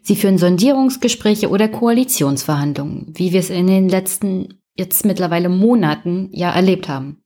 Sie 0.02 0.16
führen 0.16 0.38
Sondierungsgespräche 0.38 1.50
oder 1.50 1.68
Koalitionsverhandlungen, 1.68 3.14
wie 3.16 3.32
wir 3.32 3.40
es 3.40 3.50
in 3.50 3.68
den 3.68 3.90
letzten 3.90 4.60
jetzt 4.76 5.06
mittlerweile 5.06 5.50
Monaten 5.50 6.30
ja 6.32 6.52
erlebt 6.52 6.90
haben. 6.90 7.24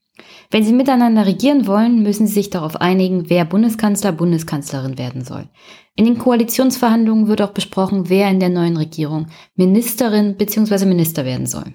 Wenn 0.50 0.64
sie 0.64 0.72
miteinander 0.72 1.26
regieren 1.26 1.66
wollen, 1.66 2.02
müssen 2.02 2.26
sie 2.26 2.34
sich 2.34 2.50
darauf 2.50 2.80
einigen, 2.80 3.30
wer 3.30 3.44
Bundeskanzler, 3.44 4.12
Bundeskanzlerin 4.12 4.98
werden 4.98 5.24
soll. 5.24 5.48
In 5.94 6.04
den 6.04 6.18
Koalitionsverhandlungen 6.18 7.28
wird 7.28 7.42
auch 7.42 7.52
besprochen, 7.52 8.08
wer 8.08 8.30
in 8.30 8.40
der 8.40 8.48
neuen 8.48 8.76
Regierung 8.76 9.26
Ministerin 9.54 10.36
bzw. 10.36 10.86
Minister 10.86 11.24
werden 11.24 11.46
soll. 11.46 11.74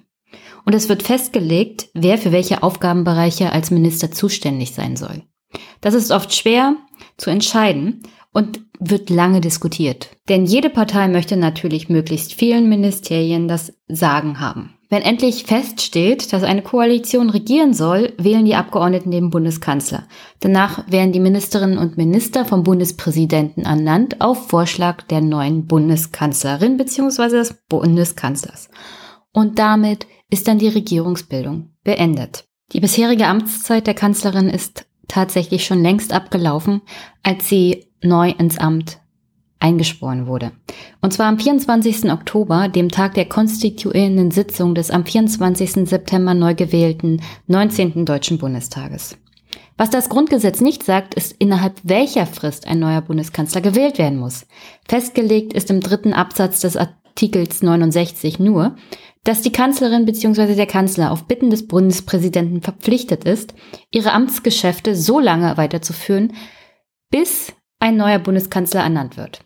Und 0.65 0.73
es 0.73 0.89
wird 0.89 1.03
festgelegt, 1.03 1.89
wer 1.93 2.17
für 2.17 2.31
welche 2.31 2.63
Aufgabenbereiche 2.63 3.51
als 3.51 3.69
Minister 3.69 4.11
zuständig 4.11 4.71
sein 4.73 4.95
soll. 4.95 5.23
Das 5.83 5.93
ist 5.93 6.11
oft 6.11 6.33
schwer 6.33 6.77
zu 7.17 7.29
entscheiden 7.29 8.03
und 8.31 8.61
wird 8.79 9.09
lange 9.09 9.41
diskutiert. 9.41 10.09
Denn 10.29 10.45
jede 10.45 10.69
Partei 10.69 11.09
möchte 11.09 11.35
natürlich 11.35 11.89
möglichst 11.89 12.33
vielen 12.33 12.69
Ministerien 12.69 13.49
das 13.49 13.73
Sagen 13.89 14.39
haben. 14.39 14.75
Wenn 14.89 15.01
endlich 15.01 15.43
feststeht, 15.43 16.31
dass 16.31 16.43
eine 16.43 16.61
Koalition 16.61 17.29
regieren 17.29 17.73
soll, 17.73 18.13
wählen 18.17 18.45
die 18.45 18.55
Abgeordneten 18.55 19.11
den 19.11 19.29
Bundeskanzler. 19.29 20.07
Danach 20.39 20.89
werden 20.89 21.11
die 21.11 21.19
Ministerinnen 21.19 21.77
und 21.77 21.97
Minister 21.97 22.45
vom 22.45 22.63
Bundespräsidenten 22.63 23.63
ernannt 23.63 24.21
auf 24.21 24.47
Vorschlag 24.47 25.01
der 25.03 25.19
neuen 25.19 25.65
Bundeskanzlerin 25.65 26.77
bzw. 26.77 27.29
des 27.29 27.55
Bundeskanzlers. 27.67 28.69
Und 29.33 29.59
damit 29.59 30.07
ist 30.29 30.47
dann 30.47 30.59
die 30.59 30.69
Regierungsbildung 30.69 31.71
beendet. 31.83 32.45
Die 32.71 32.79
bisherige 32.79 33.27
Amtszeit 33.27 33.85
der 33.85 33.95
Kanzlerin 33.95 34.49
ist 34.49 34.85
tatsächlich 35.07 35.65
schon 35.65 35.81
längst 35.81 36.13
abgelaufen, 36.13 36.81
als 37.23 37.49
sie 37.49 37.87
neu 38.01 38.29
ins 38.31 38.57
Amt 38.57 38.99
eingesporen 39.59 40.27
wurde. 40.27 40.51
Und 41.01 41.13
zwar 41.13 41.27
am 41.27 41.39
24. 41.39 42.11
Oktober, 42.11 42.67
dem 42.67 42.89
Tag 42.89 43.13
der 43.13 43.25
konstituierenden 43.25 44.29
Sitzung 44.29 44.75
des 44.75 44.91
am 44.91 45.05
24. 45.05 45.87
September 45.87 46.33
neu 46.33 46.53
gewählten 46.53 47.21
19. 47.47 48.05
Deutschen 48.05 48.37
Bundestages. 48.37 49.17
Was 49.77 49.89
das 49.89 50.09
Grundgesetz 50.09 50.61
nicht 50.61 50.83
sagt, 50.83 51.15
ist, 51.15 51.33
innerhalb 51.39 51.79
welcher 51.83 52.27
Frist 52.27 52.67
ein 52.67 52.79
neuer 52.79 53.01
Bundeskanzler 53.01 53.61
gewählt 53.61 53.97
werden 53.97 54.19
muss. 54.19 54.45
Festgelegt 54.87 55.53
ist 55.53 55.71
im 55.71 55.79
dritten 55.79 56.13
Absatz 56.13 56.59
des 56.59 56.77
Artikels 56.77 57.63
69 57.63 58.39
nur, 58.39 58.75
dass 59.23 59.41
die 59.41 59.51
Kanzlerin 59.51 60.05
bzw. 60.05 60.55
der 60.55 60.67
Kanzler 60.67 61.11
auf 61.11 61.25
Bitten 61.25 61.49
des 61.49 61.67
Bundespräsidenten 61.67 62.61
verpflichtet 62.61 63.23
ist, 63.23 63.53
ihre 63.89 64.11
Amtsgeschäfte 64.11 64.95
so 64.95 65.19
lange 65.19 65.55
weiterzuführen, 65.57 66.33
bis 67.09 67.53
ein 67.79 67.95
neuer 67.95 68.19
Bundeskanzler 68.19 68.81
ernannt 68.81 69.17
wird. 69.17 69.41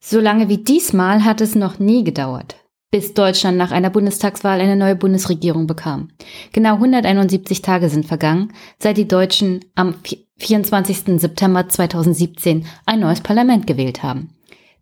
So 0.00 0.20
lange 0.20 0.48
wie 0.48 0.58
diesmal 0.58 1.24
hat 1.24 1.40
es 1.40 1.54
noch 1.54 1.78
nie 1.78 2.04
gedauert, 2.04 2.56
bis 2.90 3.14
Deutschland 3.14 3.56
nach 3.56 3.72
einer 3.72 3.90
Bundestagswahl 3.90 4.60
eine 4.60 4.76
neue 4.76 4.96
Bundesregierung 4.96 5.66
bekam. 5.66 6.10
Genau 6.52 6.74
171 6.74 7.62
Tage 7.62 7.88
sind 7.88 8.06
vergangen, 8.06 8.52
seit 8.78 8.96
die 8.96 9.08
Deutschen 9.08 9.64
am 9.74 9.94
24. 10.38 11.20
September 11.20 11.68
2017 11.68 12.66
ein 12.86 13.00
neues 13.00 13.22
Parlament 13.22 13.66
gewählt 13.66 14.02
haben. 14.02 14.30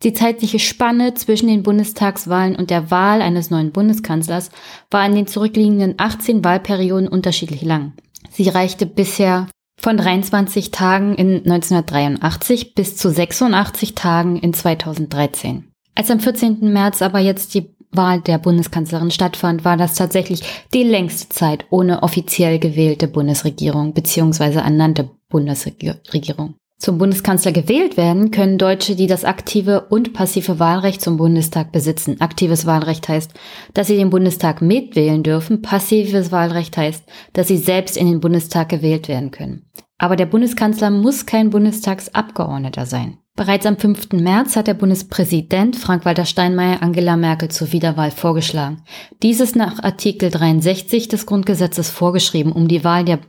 Die 0.03 0.12
zeitliche 0.12 0.59
Spanne 0.59 1.15
zwischen 1.15 1.47
den 1.47 1.62
Bundestagswahlen 1.62 2.57
und 2.57 2.71
der 2.71 2.91
Wahl 2.91 3.23
eines 3.23 3.51
neuen 3.51 3.71
Bundeskanzlers 3.71 4.51
war 4.91 5.07
in 5.07 5.15
den 5.15 5.29
zurückliegenden 5.29 5.95
18 5.97 6.45
Wahlperioden 6.45 7.07
unterschiedlich 7.07 7.62
lang. 7.62 7.93
Sie 8.31 8.49
reichte 8.49 8.87
bisher 8.87 9.47
von 9.81 9.97
23 9.97 10.73
Tagen 10.73 11.15
in 11.15 11.37
1983 11.45 12.75
bis 12.75 12.97
zu 12.97 13.11
86 13.11 13.95
Tagen 13.95 14.37
in 14.37 14.53
2013. 14.53 15.69
Als 15.95 16.11
am 16.11 16.21
14. 16.21 16.73
März 16.73 17.03
aber 17.03 17.21
jetzt 17.21 17.55
die 17.55 17.75
Wahl 17.93 18.21
der 18.23 18.38
Bundeskanzlerin 18.38 19.11
stattfand, 19.11 19.65
war 19.65 19.77
das 19.77 19.95
tatsächlich 19.95 20.43
die 20.73 20.83
längste 20.83 21.29
Zeit 21.29 21.67
ohne 21.71 22.03
offiziell 22.03 22.59
gewählte 22.59 23.07
Bundesregierung 23.07 23.93
bzw. 23.93 24.55
ernannte 24.55 25.11
Bundesregierung 25.29 26.55
zum 26.83 26.99
Bundeskanzler 26.99 27.53
gewählt 27.53 27.97
werden, 27.97 28.33
können 28.33 28.59
Deutsche, 28.59 28.97
die 28.97 29.07
das 29.07 29.25
aktive 29.25 29.83
und 29.83 30.12
passive 30.12 30.59
Wahlrecht 30.59 31.01
zum 31.01 31.16
Bundestag 31.16 31.71
besitzen. 31.71 32.21
Aktives 32.21 32.66
Wahlrecht 32.66 33.09
heißt, 33.09 33.31
dass 33.73 33.87
sie 33.87 33.97
den 33.97 34.11
Bundestag 34.11 34.61
mitwählen 34.62 35.23
dürfen. 35.23 35.62
Passives 35.62 36.33
Wahlrecht 36.33 36.77
heißt, 36.77 37.05
dass 37.35 37.47
sie 37.47 37.57
selbst 37.57 37.97
in 37.97 38.09
den 38.09 38.18
Bundestag 38.18 38.68
gewählt 38.68 39.07
werden 39.07 39.31
können. 39.31 39.71
Aber 39.97 40.16
der 40.16 40.27
Bundeskanzler 40.27 40.90
muss 40.90 41.25
kein 41.25 41.51
Bundestagsabgeordneter 41.51 42.85
sein. 42.85 43.18
Bereits 43.37 43.64
am 43.64 43.77
5. 43.77 44.14
März 44.14 44.57
hat 44.57 44.66
der 44.66 44.75
Bundespräsident 44.75 45.77
Frank-Walter 45.77 46.27
Steinmeier 46.27 46.83
Angela 46.83 47.16
Merkel 47.16 47.49
zur 47.49 47.71
Wiederwahl 47.73 48.11
vorgeschlagen. 48.11 48.83
Dieses 49.23 49.55
nach 49.55 49.83
Artikel 49.85 50.31
63 50.31 51.07
des 51.07 51.27
Grundgesetzes 51.27 51.90
vorgeschrieben, 51.90 52.51
um 52.51 52.66
die 52.66 52.83
Wahl 52.83 53.05
der 53.05 53.21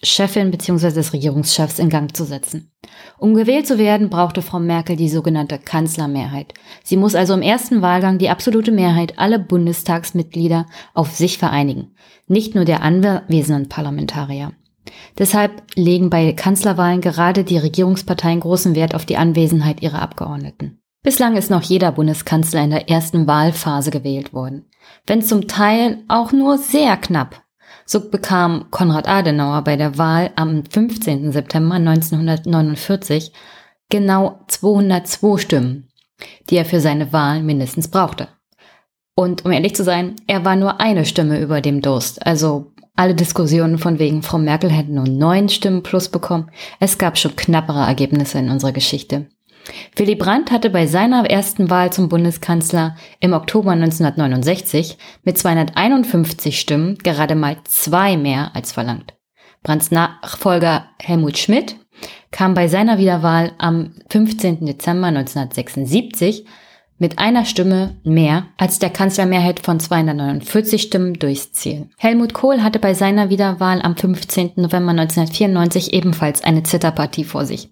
Regierungschefin 0.00 0.52
bzw. 0.52 0.92
des 0.92 1.12
Regierungschefs 1.12 1.78
in 1.80 1.88
Gang 1.88 2.14
zu 2.16 2.24
setzen. 2.24 2.70
Um 3.18 3.34
gewählt 3.34 3.66
zu 3.66 3.78
werden, 3.78 4.10
brauchte 4.10 4.42
Frau 4.42 4.60
Merkel 4.60 4.94
die 4.94 5.08
sogenannte 5.08 5.58
Kanzlermehrheit. 5.58 6.54
Sie 6.84 6.96
muss 6.96 7.16
also 7.16 7.34
im 7.34 7.42
ersten 7.42 7.82
Wahlgang 7.82 8.18
die 8.18 8.28
absolute 8.28 8.70
Mehrheit 8.70 9.18
aller 9.18 9.40
Bundestagsmitglieder 9.40 10.66
auf 10.94 11.10
sich 11.10 11.38
vereinigen, 11.38 11.96
nicht 12.28 12.54
nur 12.54 12.64
der 12.64 12.82
anwesenden 12.82 13.68
Parlamentarier. 13.68 14.52
Deshalb 15.18 15.62
legen 15.74 16.10
bei 16.10 16.32
Kanzlerwahlen 16.32 17.00
gerade 17.00 17.42
die 17.42 17.58
Regierungsparteien 17.58 18.40
großen 18.40 18.74
Wert 18.74 18.94
auf 18.94 19.04
die 19.04 19.16
Anwesenheit 19.16 19.82
ihrer 19.82 20.00
Abgeordneten. 20.00 20.80
Bislang 21.02 21.36
ist 21.36 21.50
noch 21.50 21.62
jeder 21.62 21.92
Bundeskanzler 21.92 22.62
in 22.62 22.70
der 22.70 22.88
ersten 22.88 23.26
Wahlphase 23.26 23.90
gewählt 23.90 24.32
worden. 24.32 24.66
Wenn 25.06 25.22
zum 25.22 25.48
Teil 25.48 26.04
auch 26.08 26.32
nur 26.32 26.56
sehr 26.58 26.96
knapp. 26.96 27.42
So 27.90 28.10
bekam 28.10 28.66
Konrad 28.70 29.08
Adenauer 29.08 29.62
bei 29.62 29.76
der 29.76 29.96
Wahl 29.96 30.30
am 30.36 30.62
15. 30.70 31.32
September 31.32 31.76
1949 31.76 33.32
genau 33.88 34.40
202 34.48 35.38
Stimmen, 35.38 35.88
die 36.50 36.56
er 36.56 36.66
für 36.66 36.80
seine 36.80 37.14
Wahl 37.14 37.42
mindestens 37.42 37.88
brauchte. 37.88 38.28
Und 39.14 39.46
um 39.46 39.52
ehrlich 39.52 39.74
zu 39.74 39.84
sein, 39.84 40.16
er 40.26 40.44
war 40.44 40.54
nur 40.54 40.80
eine 40.80 41.06
Stimme 41.06 41.40
über 41.40 41.62
dem 41.62 41.80
Durst, 41.80 42.26
also 42.26 42.72
alle 42.94 43.14
Diskussionen 43.14 43.78
von 43.78 43.98
wegen, 43.98 44.22
Frau 44.22 44.36
Merkel 44.36 44.70
hätte 44.70 44.92
nur 44.92 45.08
neun 45.08 45.48
Stimmen 45.48 45.82
plus 45.82 46.10
bekommen. 46.10 46.50
Es 46.80 46.98
gab 46.98 47.16
schon 47.16 47.36
knappere 47.36 47.86
Ergebnisse 47.86 48.38
in 48.38 48.50
unserer 48.50 48.72
Geschichte. 48.72 49.28
Willy 49.96 50.14
Brandt 50.14 50.50
hatte 50.50 50.70
bei 50.70 50.86
seiner 50.86 51.28
ersten 51.28 51.70
Wahl 51.70 51.92
zum 51.92 52.08
Bundeskanzler 52.08 52.96
im 53.20 53.32
Oktober 53.32 53.72
1969 53.72 54.98
mit 55.24 55.38
251 55.38 56.58
Stimmen 56.58 56.98
gerade 56.98 57.34
mal 57.34 57.56
zwei 57.64 58.16
mehr 58.16 58.54
als 58.54 58.72
verlangt. 58.72 59.14
Brandts 59.62 59.90
Nachfolger 59.90 60.86
Helmut 61.00 61.38
Schmidt 61.38 61.76
kam 62.30 62.54
bei 62.54 62.68
seiner 62.68 62.98
Wiederwahl 62.98 63.52
am 63.58 63.94
15. 64.10 64.66
Dezember 64.66 65.08
1976 65.08 66.44
mit 66.98 67.18
einer 67.18 67.44
Stimme 67.44 67.96
mehr 68.02 68.46
als 68.56 68.78
der 68.78 68.90
Kanzlermehrheit 68.90 69.60
von 69.60 69.78
249 69.78 70.82
Stimmen 70.82 71.14
durchs 71.14 71.52
Ziel. 71.52 71.88
Helmut 71.96 72.34
Kohl 72.34 72.62
hatte 72.62 72.78
bei 72.78 72.94
seiner 72.94 73.30
Wiederwahl 73.30 73.80
am 73.82 73.96
15. 73.96 74.52
November 74.56 74.90
1994 74.90 75.92
ebenfalls 75.92 76.42
eine 76.42 76.64
Zitterpartie 76.64 77.24
vor 77.24 77.46
sich. 77.46 77.70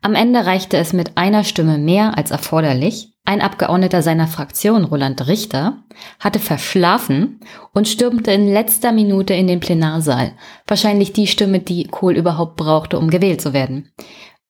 Am 0.00 0.14
Ende 0.14 0.46
reichte 0.46 0.76
es 0.76 0.92
mit 0.92 1.16
einer 1.16 1.44
Stimme 1.44 1.78
mehr 1.78 2.16
als 2.16 2.30
erforderlich. 2.30 3.12
Ein 3.24 3.42
Abgeordneter 3.42 4.00
seiner 4.00 4.26
Fraktion, 4.26 4.84
Roland 4.84 5.26
Richter, 5.26 5.82
hatte 6.18 6.38
verschlafen 6.38 7.40
und 7.74 7.86
stürmte 7.86 8.32
in 8.32 8.50
letzter 8.50 8.92
Minute 8.92 9.34
in 9.34 9.46
den 9.46 9.60
Plenarsaal. 9.60 10.32
Wahrscheinlich 10.66 11.12
die 11.12 11.26
Stimme, 11.26 11.58
die 11.58 11.84
Kohl 11.84 12.16
überhaupt 12.16 12.56
brauchte, 12.56 12.98
um 12.98 13.10
gewählt 13.10 13.42
zu 13.42 13.52
werden. 13.52 13.92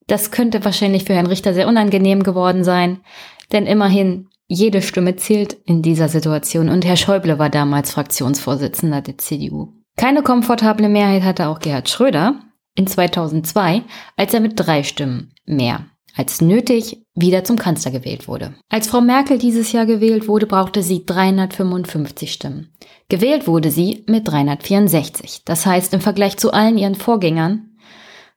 Das 0.07 0.31
könnte 0.31 0.65
wahrscheinlich 0.65 1.05
für 1.05 1.15
Herrn 1.15 1.27
Richter 1.27 1.55
sehr 1.55 1.69
unangenehm 1.69 2.23
geworden 2.23 2.65
sein. 2.65 3.01
Denn 3.53 3.67
immerhin, 3.67 4.29
jede 4.47 4.83
Stimme 4.83 5.17
zählt 5.17 5.55
in 5.65 5.83
dieser 5.83 6.09
Situation 6.09 6.69
und 6.69 6.85
Herr 6.85 6.97
Schäuble 6.97 7.39
war 7.39 7.51
damals 7.51 7.93
Fraktionsvorsitzender 7.93 9.03
der 9.03 9.19
CDU. 9.19 9.73
Keine 9.97 10.23
komfortable 10.23 10.89
Mehrheit 10.89 11.23
hatte 11.23 11.49
auch 11.49 11.59
Gerhard 11.59 11.89
Schröder 11.89 12.41
in 12.75 12.87
2002, 12.87 13.83
als 14.17 14.33
er 14.33 14.41
mit 14.41 14.53
drei 14.57 14.83
Stimmen 14.83 15.33
mehr 15.45 15.87
als 16.19 16.41
nötig 16.41 17.05
wieder 17.15 17.45
zum 17.45 17.57
Kanzler 17.59 17.93
gewählt 17.93 18.27
wurde. 18.27 18.55
Als 18.69 18.89
Frau 18.89 19.01
Merkel 19.01 19.39
dieses 19.39 19.71
Jahr 19.71 19.87
gewählt 19.87 20.27
wurde, 20.27 20.47
brauchte 20.47 20.83
sie 20.83 21.07
355 21.07 22.33
Stimmen. 22.33 22.75
Gewählt 23.09 23.47
wurde 23.47 23.71
sie 23.71 24.05
mit 24.09 24.27
364. 24.27 25.43
Das 25.45 25.65
heißt, 25.65 25.95
im 25.95 26.01
Vergleich 26.01 26.37
zu 26.37 26.53
allen 26.53 26.77
ihren 26.77 26.97
Vorgängern 26.97 27.77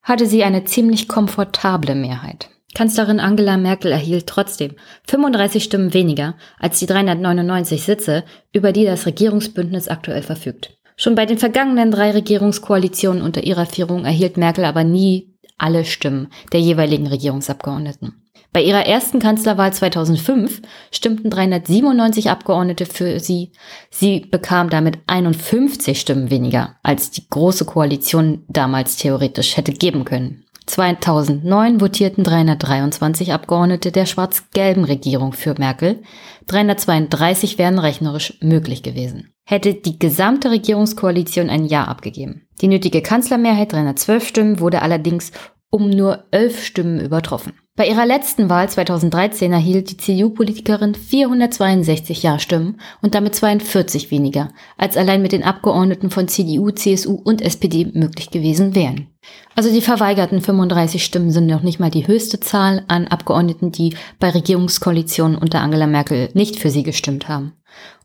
hatte 0.04 0.28
sie 0.28 0.44
eine 0.44 0.64
ziemlich 0.66 1.08
komfortable 1.08 1.96
Mehrheit. 1.96 2.50
Kanzlerin 2.74 3.20
Angela 3.20 3.58
Merkel 3.58 3.92
erhielt 3.92 4.28
trotzdem 4.28 4.76
35 5.08 5.64
Stimmen 5.64 5.94
weniger 5.94 6.36
als 6.60 6.80
die 6.80 6.86
399 6.86 7.84
Sitze, 7.84 8.24
über 8.54 8.72
die 8.72 8.86
das 8.86 9.06
Regierungsbündnis 9.06 9.88
aktuell 9.88 10.22
verfügt. 10.22 10.78
Schon 10.96 11.16
bei 11.16 11.26
den 11.26 11.38
vergangenen 11.38 11.92
drei 11.92 12.12
Regierungskoalitionen 12.12 13.22
unter 13.22 13.44
ihrer 13.44 13.66
Führung 13.66 14.06
erhielt 14.06 14.38
Merkel 14.38 14.66
aber 14.66 14.84
nie 14.84 15.34
alle 15.58 15.86
Stimmen 15.86 16.28
der 16.54 16.60
jeweiligen 16.60 17.08
Regierungsabgeordneten. 17.08 18.22
Bei 18.54 18.62
ihrer 18.62 18.86
ersten 18.86 19.20
Kanzlerwahl 19.20 19.72
2005 19.72 20.62
stimmten 20.92 21.30
397 21.30 22.30
Abgeordnete 22.30 22.86
für 22.86 23.20
sie. 23.20 23.54
Sie 23.90 24.20
bekam 24.20 24.70
damit 24.70 25.00
51 25.08 26.00
Stimmen 26.00 26.30
weniger, 26.30 26.76
als 26.84 27.12
die 27.12 27.30
Große 27.30 27.64
Koalition 27.64 28.44
damals 28.50 28.98
theoretisch 28.98 29.56
hätte 29.56 29.72
geben 29.72 30.04
können. 30.04 30.41
2009 30.68 31.80
votierten 31.80 32.24
323 32.24 33.34
Abgeordnete 33.34 33.92
der 33.92 34.06
schwarz-gelben 34.06 34.86
Regierung 34.86 35.34
für 35.34 35.56
Merkel. 35.58 36.02
332 36.48 37.58
wären 37.58 37.80
rechnerisch 37.80 38.38
möglich 38.42 38.84
gewesen. 38.84 39.34
Hätte 39.44 39.74
die 39.74 40.00
gesamte 40.00 40.52
Regierungskoalition 40.52 41.50
ein 41.50 41.66
Ja 41.66 41.86
abgegeben. 41.86 42.48
Die 42.62 42.68
nötige 42.68 43.02
Kanzlermehrheit 43.02 43.74
312 43.74 44.28
Stimmen 44.28 44.60
wurde 44.60 44.82
allerdings 44.82 45.32
um 45.72 45.90
nur 45.90 46.26
11 46.32 46.64
Stimmen 46.64 47.00
übertroffen. 47.00 47.54
Bei 47.78 47.88
ihrer 47.88 48.06
letzten 48.06 48.50
Wahl 48.50 48.70
2013 48.70 49.54
erhielt 49.54 49.90
die 49.90 49.98
CDU-Politikerin 49.98 50.94
462 50.94 52.22
Ja-Stimmen 52.22 52.80
und 53.02 53.16
damit 53.16 53.34
42 53.34 54.12
weniger, 54.12 54.50
als 54.78 54.98
allein 54.98 55.22
mit 55.22 55.32
den 55.32 55.44
Abgeordneten 55.44 56.12
von 56.12 56.28
CDU, 56.28 56.70
CSU 56.72 57.14
und 57.14 57.42
SPD 57.42 57.90
möglich 57.94 58.30
gewesen 58.30 58.76
wären. 58.76 59.08
Also 59.56 59.72
die 59.72 59.82
verweigerten 59.82 60.42
35 60.42 61.04
Stimmen 61.04 61.32
sind 61.32 61.48
noch 61.48 61.64
nicht 61.64 61.80
mal 61.80 61.90
die 61.90 62.06
höchste 62.06 62.42
Zahl 62.42 62.84
an 62.90 63.08
Abgeordneten, 63.08 63.72
die 63.72 63.96
bei 64.20 64.30
Regierungskoalitionen 64.30 65.38
unter 65.38 65.62
Angela 65.62 65.88
Merkel 65.88 66.30
nicht 66.34 66.60
für 66.60 66.70
sie 66.70 66.84
gestimmt 66.84 67.30
haben. 67.30 67.54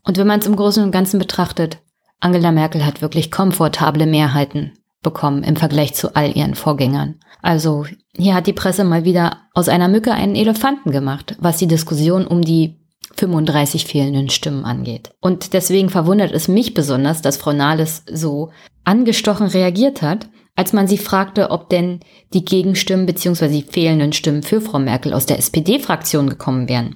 Und 0.05 0.17
wenn 0.17 0.27
man 0.27 0.39
es 0.39 0.47
im 0.47 0.55
Großen 0.55 0.81
und 0.81 0.91
Ganzen 0.91 1.19
betrachtet, 1.19 1.79
Angela 2.21 2.53
Merkel 2.53 2.85
hat 2.85 3.01
wirklich 3.01 3.31
komfortable 3.31 4.05
Mehrheiten 4.05 4.71
bekommen 5.01 5.43
im 5.43 5.55
Vergleich 5.55 5.93
zu 5.93 6.15
all 6.15 6.35
ihren 6.35 6.55
Vorgängern. 6.55 7.15
Also 7.41 7.85
hier 8.15 8.33
hat 8.33 8.47
die 8.47 8.53
Presse 8.53 8.83
mal 8.83 9.03
wieder 9.03 9.41
aus 9.53 9.69
einer 9.69 9.87
Mücke 9.87 10.13
einen 10.13 10.35
Elefanten 10.35 10.91
gemacht, 10.91 11.35
was 11.39 11.57
die 11.57 11.67
Diskussion 11.67 12.25
um 12.25 12.41
die 12.41 12.77
35 13.15 13.85
fehlenden 13.85 14.29
Stimmen 14.29 14.65
angeht. 14.65 15.11
Und 15.21 15.53
deswegen 15.53 15.89
verwundert 15.89 16.31
es 16.31 16.47
mich 16.47 16.73
besonders, 16.73 17.21
dass 17.21 17.37
Frau 17.37 17.53
Nahles 17.53 18.03
so 18.11 18.51
angestochen 18.83 19.47
reagiert 19.47 20.01
hat, 20.01 20.27
als 20.55 20.73
man 20.73 20.87
sie 20.87 20.97
fragte, 20.97 21.51
ob 21.51 21.69
denn 21.69 21.99
die 22.33 22.43
Gegenstimmen 22.43 23.05
bzw. 23.05 23.47
die 23.47 23.61
fehlenden 23.61 24.13
Stimmen 24.13 24.43
für 24.43 24.59
Frau 24.59 24.79
Merkel 24.79 25.13
aus 25.13 25.25
der 25.25 25.37
SPD-Fraktion 25.37 26.29
gekommen 26.29 26.67
wären. 26.67 26.95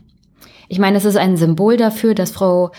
Ich 0.68 0.80
meine, 0.80 0.98
es 0.98 1.06
ist 1.06 1.18
ein 1.18 1.38
Symbol 1.38 1.78
dafür, 1.78 2.16
dass 2.16 2.32
Frau 2.32 2.72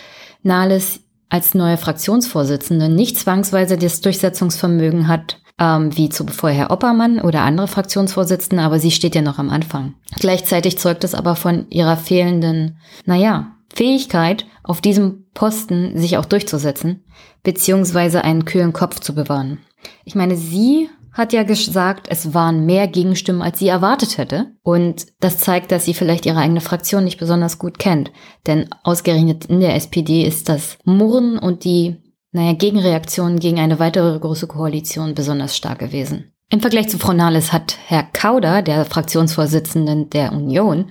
Nahles 0.42 1.00
als 1.33 1.55
neue 1.55 1.79
Fraktionsvorsitzende 1.79 2.90
nicht 2.90 3.18
zwangsweise 3.18 3.79
das 3.79 4.03
Durchsetzungsvermögen 4.03 5.09
hat, 5.09 5.40
ähm, 5.59 5.97
wie 5.97 6.11
zuvor 6.11 6.51
Herr 6.51 6.71
Oppermann 6.71 7.21
oder 7.21 7.40
andere 7.40 7.68
Fraktionsvorsitzende, 7.68 8.62
aber 8.62 8.79
sie 8.79 8.90
steht 8.90 9.14
ja 9.14 9.23
noch 9.23 9.38
am 9.38 9.49
Anfang. 9.49 9.95
Gleichzeitig 10.16 10.77
zeugt 10.77 11.05
es 11.05 11.14
aber 11.14 11.35
von 11.35 11.71
ihrer 11.71 11.97
fehlenden, 11.97 12.77
naja, 13.07 13.57
Fähigkeit, 13.75 14.45
auf 14.62 14.83
diesem 14.83 15.25
Posten 15.33 15.97
sich 15.97 16.19
auch 16.19 16.27
durchzusetzen, 16.27 17.02
beziehungsweise 17.42 18.25
einen 18.25 18.44
kühlen 18.44 18.75
Kopf 18.75 19.00
zu 19.00 19.15
bewahren. 19.15 19.59
Ich 20.04 20.15
meine, 20.15 20.37
sie 20.37 20.90
hat 21.13 21.33
ja 21.33 21.42
gesagt, 21.42 22.06
es 22.08 22.33
waren 22.33 22.65
mehr 22.65 22.88
Gegenstimmen, 22.88 23.42
als 23.42 23.58
sie 23.58 23.69
erwartet 23.69 24.17
hätte. 24.19 24.52
Und 24.63 25.06
das 25.21 25.38
zeigt, 25.38 25.71
dass 25.71 25.85
sie 25.85 25.94
vielleicht 25.94 26.25
ihre 26.25 26.38
eigene 26.38 26.60
Fraktion 26.60 27.04
nicht 27.04 27.19
besonders 27.19 27.58
gut 27.58 27.79
kennt. 27.79 28.10
Denn 28.46 28.69
ausgerechnet 28.83 29.44
in 29.46 29.60
der 29.60 29.75
SPD 29.75 30.25
ist 30.25 30.48
das 30.48 30.79
Murren 30.85 31.38
und 31.38 31.65
die 31.65 31.96
naja, 32.33 32.54
Gegenreaktionen 32.54 33.38
gegen 33.38 33.60
eine 33.60 33.79
weitere 33.79 34.19
große 34.19 34.46
Koalition 34.46 35.15
besonders 35.15 35.54
stark 35.54 35.79
gewesen. 35.79 36.33
Im 36.48 36.60
Vergleich 36.60 36.88
zu 36.88 36.98
Frau 36.98 37.13
Nahles 37.13 37.52
hat 37.52 37.77
Herr 37.87 38.02
Kauder, 38.02 38.63
der 38.63 38.85
Fraktionsvorsitzenden 38.85 40.10
der 40.10 40.33
Union, 40.33 40.90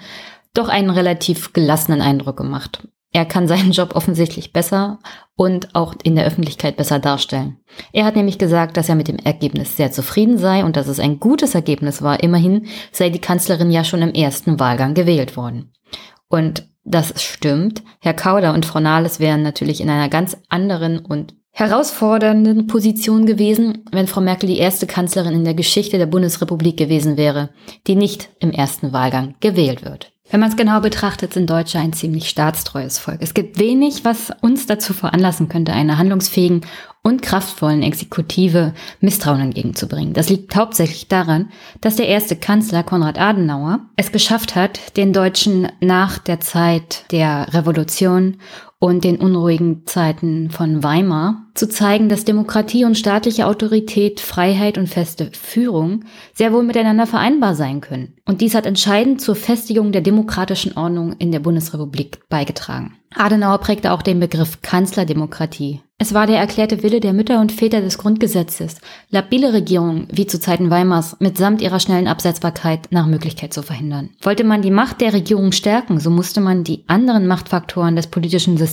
doch 0.54 0.70
einen 0.70 0.90
relativ 0.90 1.54
gelassenen 1.54 2.02
Eindruck 2.02 2.38
gemacht. 2.38 2.88
Er 3.14 3.26
kann 3.26 3.48
seinen 3.48 3.72
Job 3.72 3.96
offensichtlich 3.96 4.54
besser 4.54 5.00
und 5.36 5.76
auch 5.76 5.96
in 6.04 6.16
der 6.16 6.26
Öffentlichkeit 6.26 6.78
besser 6.78 7.00
darstellen. 7.00 7.58
Er 7.92 8.06
hat 8.06 8.16
nämlich 8.16 8.38
gesagt, 8.38 8.78
dass 8.78 8.88
er 8.88 8.96
mit 8.96 9.10
dem 9.10 9.18
Ergebnis 9.18 9.76
sehr 9.76 9.92
zufrieden 9.92 10.38
sei 10.38 10.64
und 10.64 10.78
dass 10.78 10.88
es 10.88 11.00
ein 11.00 11.20
gutes 11.20 11.54
Ergebnis 11.54 12.02
war. 12.02 12.24
Immerhin 12.24 12.68
sei 12.92 13.10
die 13.10 13.20
Kanzlerin 13.20 13.70
ja 13.70 13.84
schon 13.84 14.02
im 14.02 14.14
ersten 14.14 14.60
Wahlgang 14.60 14.94
gewählt 14.94 15.36
worden. 15.36 15.74
Und 16.30 16.70
das 16.84 17.22
stimmt. 17.22 17.84
Herr 18.00 18.14
Kauder 18.14 18.54
und 18.54 18.66
Frau 18.66 18.80
Nahles 18.80 19.20
wären 19.20 19.44
natürlich 19.44 19.82
in 19.82 19.90
einer 19.90 20.10
ganz 20.10 20.38
anderen 20.48 21.00
und 21.00 21.36
herausfordernden 21.52 22.68
Position 22.68 23.26
gewesen, 23.26 23.84
wenn 23.92 24.08
Frau 24.08 24.22
Merkel 24.22 24.48
die 24.48 24.58
erste 24.58 24.88
Kanzlerin 24.88 25.34
in 25.34 25.44
der 25.44 25.54
Geschichte 25.54 25.98
der 25.98 26.06
Bundesrepublik 26.06 26.78
gewesen 26.78 27.18
wäre, 27.18 27.50
die 27.88 27.96
nicht 27.96 28.30
im 28.40 28.52
ersten 28.52 28.94
Wahlgang 28.94 29.36
gewählt 29.42 29.84
wird. 29.84 30.11
Wenn 30.32 30.40
man 30.40 30.50
es 30.50 30.56
genau 30.56 30.80
betrachtet, 30.80 31.34
sind 31.34 31.50
Deutsche 31.50 31.78
ein 31.78 31.92
ziemlich 31.92 32.30
staatstreues 32.30 33.00
Volk. 33.00 33.18
Es 33.20 33.34
gibt 33.34 33.60
wenig, 33.60 34.06
was 34.06 34.32
uns 34.40 34.66
dazu 34.66 34.94
veranlassen 34.94 35.50
könnte, 35.50 35.74
einer 35.74 35.98
handlungsfähigen 35.98 36.62
und 37.04 37.22
kraftvollen 37.22 37.84
Exekutive 37.84 38.74
Misstrauen 39.02 39.42
entgegenzubringen. 39.42 40.14
Das 40.14 40.30
liegt 40.30 40.56
hauptsächlich 40.56 41.10
daran, 41.10 41.50
dass 41.82 41.98
der 41.98 42.08
erste 42.08 42.38
Kanzler 42.38 42.84
Konrad 42.84 43.20
Adenauer 43.20 43.82
es 43.98 44.14
geschafft 44.14 44.56
hat, 44.56 44.96
den 44.96 45.12
Deutschen 45.12 45.68
nach 45.82 46.18
der 46.18 46.40
Zeit 46.40 47.04
der 47.12 47.54
Revolution 47.54 48.38
und 48.82 49.04
den 49.04 49.18
unruhigen 49.18 49.86
Zeiten 49.86 50.50
von 50.50 50.82
Weimar 50.82 51.46
zu 51.54 51.70
zeigen, 51.70 52.10
dass 52.10 52.26
Demokratie 52.26 52.84
und 52.84 52.98
staatliche 52.98 53.46
Autorität, 53.46 54.20
Freiheit 54.20 54.80
und 54.80 54.88
feste 54.88 55.30
Führung 55.34 56.06
sehr 56.34 56.52
wohl 56.52 56.64
miteinander 56.64 57.06
vereinbar 57.06 57.54
sein 57.54 57.80
können. 57.80 58.16
Und 58.26 58.42
dies 58.42 58.56
hat 58.56 58.66
entscheidend 58.66 59.22
zur 59.22 59.36
Festigung 59.36 59.92
der 59.92 60.02
demokratischen 60.02 60.76
Ordnung 60.76 61.14
in 61.20 61.32
der 61.32 61.40
Bundesrepublik 61.40 62.28
beigetragen. 62.28 62.96
Adenauer 63.14 63.60
prägte 63.60 63.92
auch 63.92 64.02
den 64.02 64.20
Begriff 64.20 64.62
Kanzlerdemokratie. 64.62 65.82
Es 65.98 66.16
war 66.16 66.26
der 66.26 66.40
erklärte 66.40 66.82
Wille 66.82 67.00
der 67.00 67.14
Mütter 67.14 67.42
und 67.42 67.52
Väter 67.52 67.82
des 67.82 68.00
Grundgesetzes, 68.00 68.78
labile 69.10 69.54
Regierungen 69.54 70.08
wie 70.12 70.26
zu 70.26 70.40
Zeiten 70.40 70.72
Weimars 70.72 71.18
mitsamt 71.20 71.62
ihrer 71.62 71.80
schnellen 71.80 72.08
Absetzbarkeit 72.08 72.88
nach 72.90 73.06
Möglichkeit 73.06 73.54
zu 73.54 73.62
verhindern. 73.62 74.10
Wollte 74.22 74.44
man 74.44 74.64
die 74.64 74.72
Macht 74.72 75.02
der 75.02 75.14
Regierung 75.14 75.52
stärken, 75.52 76.00
so 76.00 76.10
musste 76.10 76.42
man 76.42 76.64
die 76.64 76.86
anderen 76.88 77.28
Machtfaktoren 77.28 77.96
des 77.96 78.08
politischen 78.08 78.58
Systems 78.58 78.71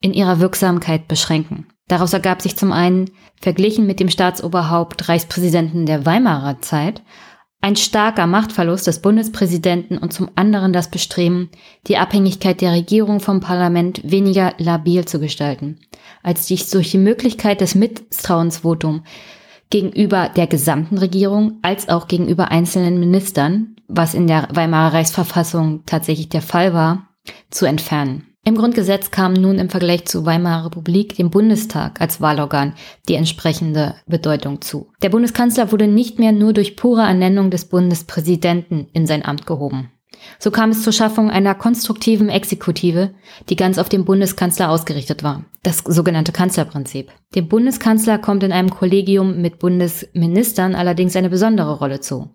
in 0.00 0.12
ihrer 0.12 0.40
Wirksamkeit 0.40 1.08
beschränken. 1.08 1.66
Daraus 1.88 2.12
ergab 2.12 2.42
sich 2.42 2.56
zum 2.56 2.72
einen, 2.72 3.10
verglichen 3.40 3.86
mit 3.86 3.98
dem 3.98 4.10
Staatsoberhaupt 4.10 5.08
Reichspräsidenten 5.08 5.86
der 5.86 6.04
Weimarer 6.04 6.60
Zeit, 6.60 7.02
ein 7.60 7.74
starker 7.74 8.26
Machtverlust 8.26 8.86
des 8.86 9.00
Bundespräsidenten 9.00 9.98
und 9.98 10.12
zum 10.12 10.30
anderen 10.36 10.72
das 10.72 10.90
Bestreben, 10.90 11.50
die 11.88 11.96
Abhängigkeit 11.96 12.60
der 12.60 12.72
Regierung 12.72 13.18
vom 13.20 13.40
Parlament 13.40 14.00
weniger 14.04 14.54
labil 14.58 15.06
zu 15.06 15.18
gestalten, 15.18 15.80
als 16.22 16.46
dies 16.46 16.70
durch 16.70 16.92
die 16.92 16.98
Möglichkeit 16.98 17.60
des 17.60 17.74
Misstrauensvotums 17.74 19.02
gegenüber 19.70 20.28
der 20.28 20.46
gesamten 20.46 20.98
Regierung 20.98 21.58
als 21.62 21.88
auch 21.88 22.06
gegenüber 22.06 22.50
einzelnen 22.50 23.00
Ministern, 23.00 23.76
was 23.88 24.14
in 24.14 24.26
der 24.26 24.48
Weimarer 24.52 24.94
Reichsverfassung 24.94 25.84
tatsächlich 25.84 26.28
der 26.28 26.42
Fall 26.42 26.74
war, 26.74 27.08
zu 27.50 27.66
entfernen. 27.66 28.27
Im 28.48 28.56
Grundgesetz 28.56 29.10
kam 29.10 29.34
nun 29.34 29.58
im 29.58 29.68
Vergleich 29.68 30.06
zur 30.06 30.24
Weimarer 30.24 30.64
Republik 30.64 31.14
dem 31.16 31.28
Bundestag 31.28 32.00
als 32.00 32.22
Wahlorgan 32.22 32.72
die 33.06 33.14
entsprechende 33.14 33.96
Bedeutung 34.06 34.62
zu. 34.62 34.90
Der 35.02 35.10
Bundeskanzler 35.10 35.70
wurde 35.70 35.86
nicht 35.86 36.18
mehr 36.18 36.32
nur 36.32 36.54
durch 36.54 36.74
pure 36.74 37.02
Ernennung 37.02 37.50
des 37.50 37.66
Bundespräsidenten 37.66 38.88
in 38.94 39.06
sein 39.06 39.22
Amt 39.22 39.44
gehoben. 39.44 39.90
So 40.38 40.50
kam 40.50 40.70
es 40.70 40.82
zur 40.82 40.94
Schaffung 40.94 41.30
einer 41.30 41.54
konstruktiven 41.54 42.30
Exekutive, 42.30 43.10
die 43.50 43.56
ganz 43.56 43.76
auf 43.76 43.90
den 43.90 44.06
Bundeskanzler 44.06 44.70
ausgerichtet 44.70 45.22
war, 45.22 45.44
das 45.62 45.80
sogenannte 45.80 46.32
Kanzlerprinzip. 46.32 47.12
Dem 47.34 47.48
Bundeskanzler 47.48 48.16
kommt 48.16 48.44
in 48.44 48.52
einem 48.52 48.70
Kollegium 48.70 49.42
mit 49.42 49.58
Bundesministern 49.58 50.74
allerdings 50.74 51.14
eine 51.16 51.28
besondere 51.28 51.74
Rolle 51.80 52.00
zu. 52.00 52.30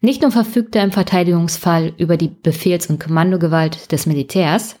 Nicht 0.00 0.22
nur 0.22 0.30
verfügt 0.30 0.76
er 0.76 0.84
im 0.84 0.92
Verteidigungsfall 0.92 1.92
über 1.98 2.16
die 2.16 2.28
Befehls- 2.28 2.86
und 2.86 3.00
Kommandogewalt 3.00 3.92
des 3.92 4.06
Militärs, 4.06 4.76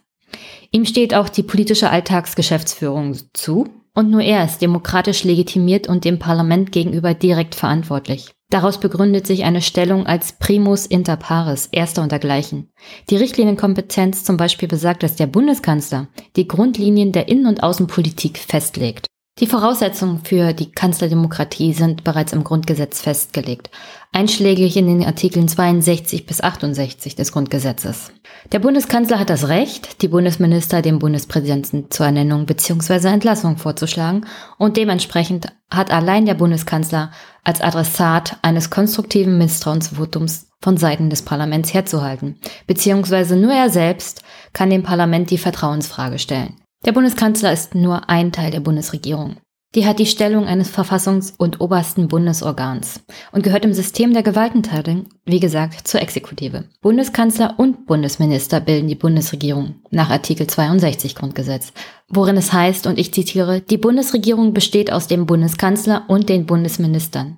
Ihm 0.70 0.84
steht 0.84 1.14
auch 1.14 1.28
die 1.28 1.42
politische 1.42 1.90
Alltagsgeschäftsführung 1.90 3.16
zu 3.32 3.68
und 3.94 4.10
nur 4.10 4.20
er 4.20 4.44
ist 4.44 4.62
demokratisch 4.62 5.24
legitimiert 5.24 5.88
und 5.88 6.04
dem 6.04 6.18
Parlament 6.18 6.72
gegenüber 6.72 7.14
direkt 7.14 7.54
verantwortlich. 7.54 8.32
Daraus 8.50 8.80
begründet 8.80 9.26
sich 9.26 9.44
eine 9.44 9.60
Stellung 9.60 10.06
als 10.06 10.32
primus 10.32 10.86
inter 10.86 11.16
pares, 11.16 11.66
erster 11.70 12.02
und 12.02 12.12
dergleichen. 12.12 12.70
Die 13.10 13.16
Richtlinienkompetenz 13.16 14.24
zum 14.24 14.38
Beispiel 14.38 14.68
besagt, 14.68 15.02
dass 15.02 15.16
der 15.16 15.26
Bundeskanzler 15.26 16.08
die 16.36 16.48
Grundlinien 16.48 17.12
der 17.12 17.28
Innen- 17.28 17.46
und 17.46 17.62
Außenpolitik 17.62 18.38
festlegt. 18.38 19.06
Die 19.40 19.46
Voraussetzungen 19.46 20.24
für 20.24 20.52
die 20.52 20.72
Kanzlerdemokratie 20.72 21.72
sind 21.72 22.02
bereits 22.02 22.32
im 22.32 22.42
Grundgesetz 22.42 23.00
festgelegt, 23.00 23.70
einschlägig 24.12 24.76
in 24.76 24.88
den 24.88 25.04
Artikeln 25.04 25.46
62 25.46 26.26
bis 26.26 26.40
68 26.40 27.14
des 27.14 27.30
Grundgesetzes. 27.30 28.10
Der 28.50 28.58
Bundeskanzler 28.58 29.20
hat 29.20 29.30
das 29.30 29.46
Recht, 29.46 30.02
die 30.02 30.08
Bundesminister 30.08 30.82
dem 30.82 30.98
Bundespräsidenten 30.98 31.88
zur 31.88 32.06
Ernennung 32.06 32.46
bzw. 32.46 33.06
Entlassung 33.06 33.58
vorzuschlagen 33.58 34.26
und 34.58 34.76
dementsprechend 34.76 35.46
hat 35.70 35.92
allein 35.92 36.26
der 36.26 36.34
Bundeskanzler 36.34 37.12
als 37.44 37.60
Adressat 37.60 38.38
eines 38.42 38.70
konstruktiven 38.70 39.38
Misstrauensvotums 39.38 40.48
von 40.60 40.76
Seiten 40.78 41.10
des 41.10 41.22
Parlaments 41.22 41.72
herzuhalten, 41.72 42.40
beziehungsweise 42.66 43.36
nur 43.36 43.52
er 43.52 43.70
selbst 43.70 44.24
kann 44.52 44.70
dem 44.70 44.82
Parlament 44.82 45.30
die 45.30 45.38
Vertrauensfrage 45.38 46.18
stellen. 46.18 46.56
Der 46.84 46.92
Bundeskanzler 46.92 47.52
ist 47.52 47.74
nur 47.74 48.08
ein 48.08 48.32
Teil 48.32 48.50
der 48.50 48.60
Bundesregierung. 48.60 49.36
Die 49.74 49.84
hat 49.84 49.98
die 49.98 50.06
Stellung 50.06 50.46
eines 50.46 50.70
Verfassungs- 50.70 51.34
und 51.36 51.60
obersten 51.60 52.08
Bundesorgans 52.08 53.00
und 53.32 53.42
gehört 53.42 53.66
im 53.66 53.74
System 53.74 54.14
der 54.14 54.22
Gewaltenteilung, 54.22 55.10
wie 55.26 55.40
gesagt, 55.40 55.86
zur 55.86 56.00
Exekutive. 56.00 56.64
Bundeskanzler 56.80 57.54
und 57.58 57.84
Bundesminister 57.84 58.60
bilden 58.60 58.88
die 58.88 58.94
Bundesregierung 58.94 59.74
nach 59.90 60.08
Artikel 60.08 60.46
62 60.46 61.14
Grundgesetz, 61.14 61.74
worin 62.08 62.38
es 62.38 62.54
heißt, 62.54 62.86
und 62.86 62.98
ich 62.98 63.12
zitiere, 63.12 63.60
die 63.60 63.76
Bundesregierung 63.76 64.54
besteht 64.54 64.90
aus 64.90 65.06
dem 65.06 65.26
Bundeskanzler 65.26 66.04
und 66.08 66.30
den 66.30 66.46
Bundesministern. 66.46 67.36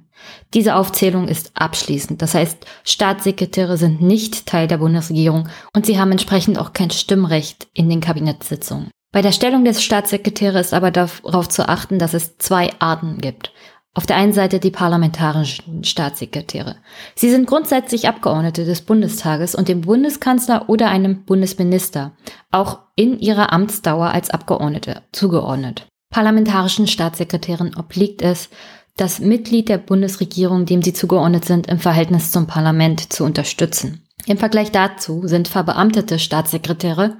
Diese 0.54 0.76
Aufzählung 0.76 1.26
ist 1.26 1.50
abschließend. 1.54 2.22
Das 2.22 2.34
heißt, 2.34 2.64
Staatssekretäre 2.84 3.76
sind 3.76 4.02
nicht 4.02 4.46
Teil 4.46 4.68
der 4.68 4.78
Bundesregierung 4.78 5.48
und 5.74 5.84
sie 5.84 5.98
haben 5.98 6.12
entsprechend 6.12 6.60
auch 6.60 6.74
kein 6.74 6.90
Stimmrecht 6.90 7.66
in 7.72 7.88
den 7.88 8.00
Kabinettssitzungen. 8.00 8.90
Bei 9.12 9.22
der 9.22 9.32
Stellung 9.32 9.64
des 9.64 9.82
Staatssekretärs 9.82 10.66
ist 10.66 10.74
aber 10.74 10.90
darauf 10.90 11.48
zu 11.48 11.68
achten, 11.68 11.98
dass 11.98 12.14
es 12.14 12.38
zwei 12.38 12.70
Arten 12.78 13.18
gibt. 13.18 13.52
Auf 13.92 14.06
der 14.06 14.16
einen 14.16 14.32
Seite 14.32 14.60
die 14.60 14.70
parlamentarischen 14.70 15.82
Staatssekretäre. 15.82 16.76
Sie 17.16 17.28
sind 17.28 17.48
grundsätzlich 17.48 18.06
Abgeordnete 18.06 18.64
des 18.64 18.82
Bundestages 18.82 19.56
und 19.56 19.66
dem 19.66 19.80
Bundeskanzler 19.80 20.68
oder 20.68 20.88
einem 20.88 21.24
Bundesminister, 21.24 22.12
auch 22.52 22.78
in 22.94 23.18
ihrer 23.18 23.52
Amtsdauer 23.52 24.10
als 24.10 24.30
Abgeordnete 24.30 25.02
zugeordnet. 25.10 25.88
Parlamentarischen 26.10 26.86
Staatssekretären 26.86 27.74
obliegt 27.76 28.22
es, 28.22 28.48
das 28.96 29.18
Mitglied 29.18 29.68
der 29.68 29.78
Bundesregierung, 29.78 30.66
dem 30.66 30.82
sie 30.82 30.92
zugeordnet 30.92 31.44
sind, 31.44 31.66
im 31.66 31.78
Verhältnis 31.78 32.30
zum 32.30 32.46
Parlament 32.46 33.12
zu 33.12 33.24
unterstützen. 33.24 34.06
Im 34.30 34.38
Vergleich 34.38 34.70
dazu 34.70 35.26
sind 35.26 35.48
verbeamtete 35.48 36.20
Staatssekretäre 36.20 37.16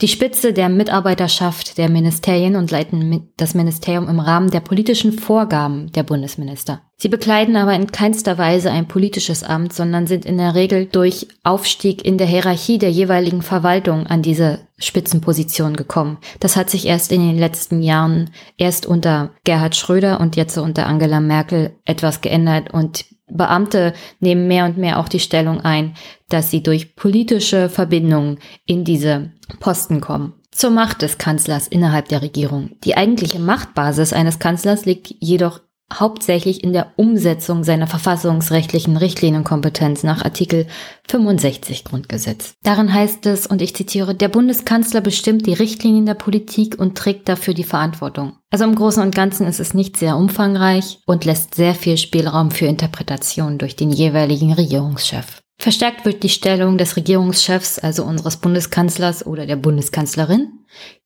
die 0.00 0.06
Spitze 0.06 0.52
der 0.52 0.68
Mitarbeiterschaft 0.68 1.76
der 1.76 1.88
Ministerien 1.88 2.54
und 2.54 2.70
leiten 2.70 3.32
das 3.36 3.54
Ministerium 3.54 4.08
im 4.08 4.20
Rahmen 4.20 4.48
der 4.48 4.60
politischen 4.60 5.12
Vorgaben 5.12 5.90
der 5.90 6.04
Bundesminister. 6.04 6.80
Sie 6.98 7.08
bekleiden 7.08 7.56
aber 7.56 7.74
in 7.74 7.90
keinster 7.90 8.38
Weise 8.38 8.70
ein 8.70 8.86
politisches 8.86 9.42
Amt, 9.42 9.72
sondern 9.72 10.06
sind 10.06 10.24
in 10.24 10.38
der 10.38 10.54
Regel 10.54 10.86
durch 10.86 11.26
Aufstieg 11.42 12.04
in 12.04 12.16
der 12.16 12.28
Hierarchie 12.28 12.78
der 12.78 12.92
jeweiligen 12.92 13.42
Verwaltung 13.42 14.06
an 14.06 14.22
diese 14.22 14.60
Spitzenposition 14.78 15.74
gekommen. 15.74 16.18
Das 16.38 16.54
hat 16.54 16.70
sich 16.70 16.86
erst 16.86 17.10
in 17.10 17.26
den 17.26 17.38
letzten 17.38 17.82
Jahren, 17.82 18.30
erst 18.56 18.86
unter 18.86 19.30
Gerhard 19.42 19.74
Schröder 19.74 20.20
und 20.20 20.36
jetzt 20.36 20.56
unter 20.58 20.86
Angela 20.86 21.18
Merkel 21.18 21.74
etwas 21.84 22.20
geändert 22.20 22.72
und 22.72 23.04
Beamte 23.36 23.92
nehmen 24.20 24.48
mehr 24.48 24.64
und 24.64 24.78
mehr 24.78 24.98
auch 24.98 25.08
die 25.08 25.20
Stellung 25.20 25.60
ein, 25.60 25.94
dass 26.28 26.50
sie 26.50 26.62
durch 26.62 26.96
politische 26.96 27.68
Verbindungen 27.68 28.38
in 28.66 28.84
diese 28.84 29.32
Posten 29.60 30.00
kommen. 30.00 30.34
Zur 30.50 30.70
Macht 30.70 31.02
des 31.02 31.18
Kanzlers 31.18 31.66
innerhalb 31.66 32.08
der 32.08 32.22
Regierung. 32.22 32.72
Die 32.84 32.96
eigentliche 32.96 33.38
Machtbasis 33.38 34.12
eines 34.12 34.38
Kanzlers 34.38 34.84
liegt 34.84 35.14
jedoch 35.18 35.60
hauptsächlich 35.92 36.64
in 36.64 36.72
der 36.72 36.92
Umsetzung 36.96 37.64
seiner 37.64 37.86
verfassungsrechtlichen 37.86 38.96
Richtlinienkompetenz 38.96 40.02
nach 40.02 40.24
Artikel 40.24 40.66
65 41.08 41.84
Grundgesetz. 41.84 42.54
Darin 42.62 42.92
heißt 42.92 43.26
es, 43.26 43.46
und 43.46 43.62
ich 43.62 43.74
zitiere, 43.76 44.14
der 44.14 44.28
Bundeskanzler 44.28 45.00
bestimmt 45.00 45.46
die 45.46 45.54
Richtlinien 45.54 46.06
der 46.06 46.14
Politik 46.14 46.78
und 46.78 46.96
trägt 46.96 47.28
dafür 47.28 47.54
die 47.54 47.64
Verantwortung. 47.64 48.38
Also 48.50 48.64
im 48.64 48.74
Großen 48.74 49.02
und 49.02 49.14
Ganzen 49.14 49.46
ist 49.46 49.60
es 49.60 49.74
nicht 49.74 49.96
sehr 49.96 50.16
umfangreich 50.16 51.00
und 51.06 51.24
lässt 51.24 51.54
sehr 51.54 51.74
viel 51.74 51.96
Spielraum 51.96 52.50
für 52.50 52.66
Interpretation 52.66 53.58
durch 53.58 53.76
den 53.76 53.90
jeweiligen 53.90 54.52
Regierungschef. 54.52 55.41
Verstärkt 55.62 56.04
wird 56.04 56.24
die 56.24 56.28
Stellung 56.28 56.76
des 56.76 56.96
Regierungschefs, 56.96 57.78
also 57.78 58.02
unseres 58.02 58.36
Bundeskanzlers 58.38 59.24
oder 59.24 59.46
der 59.46 59.54
Bundeskanzlerin, 59.54 60.48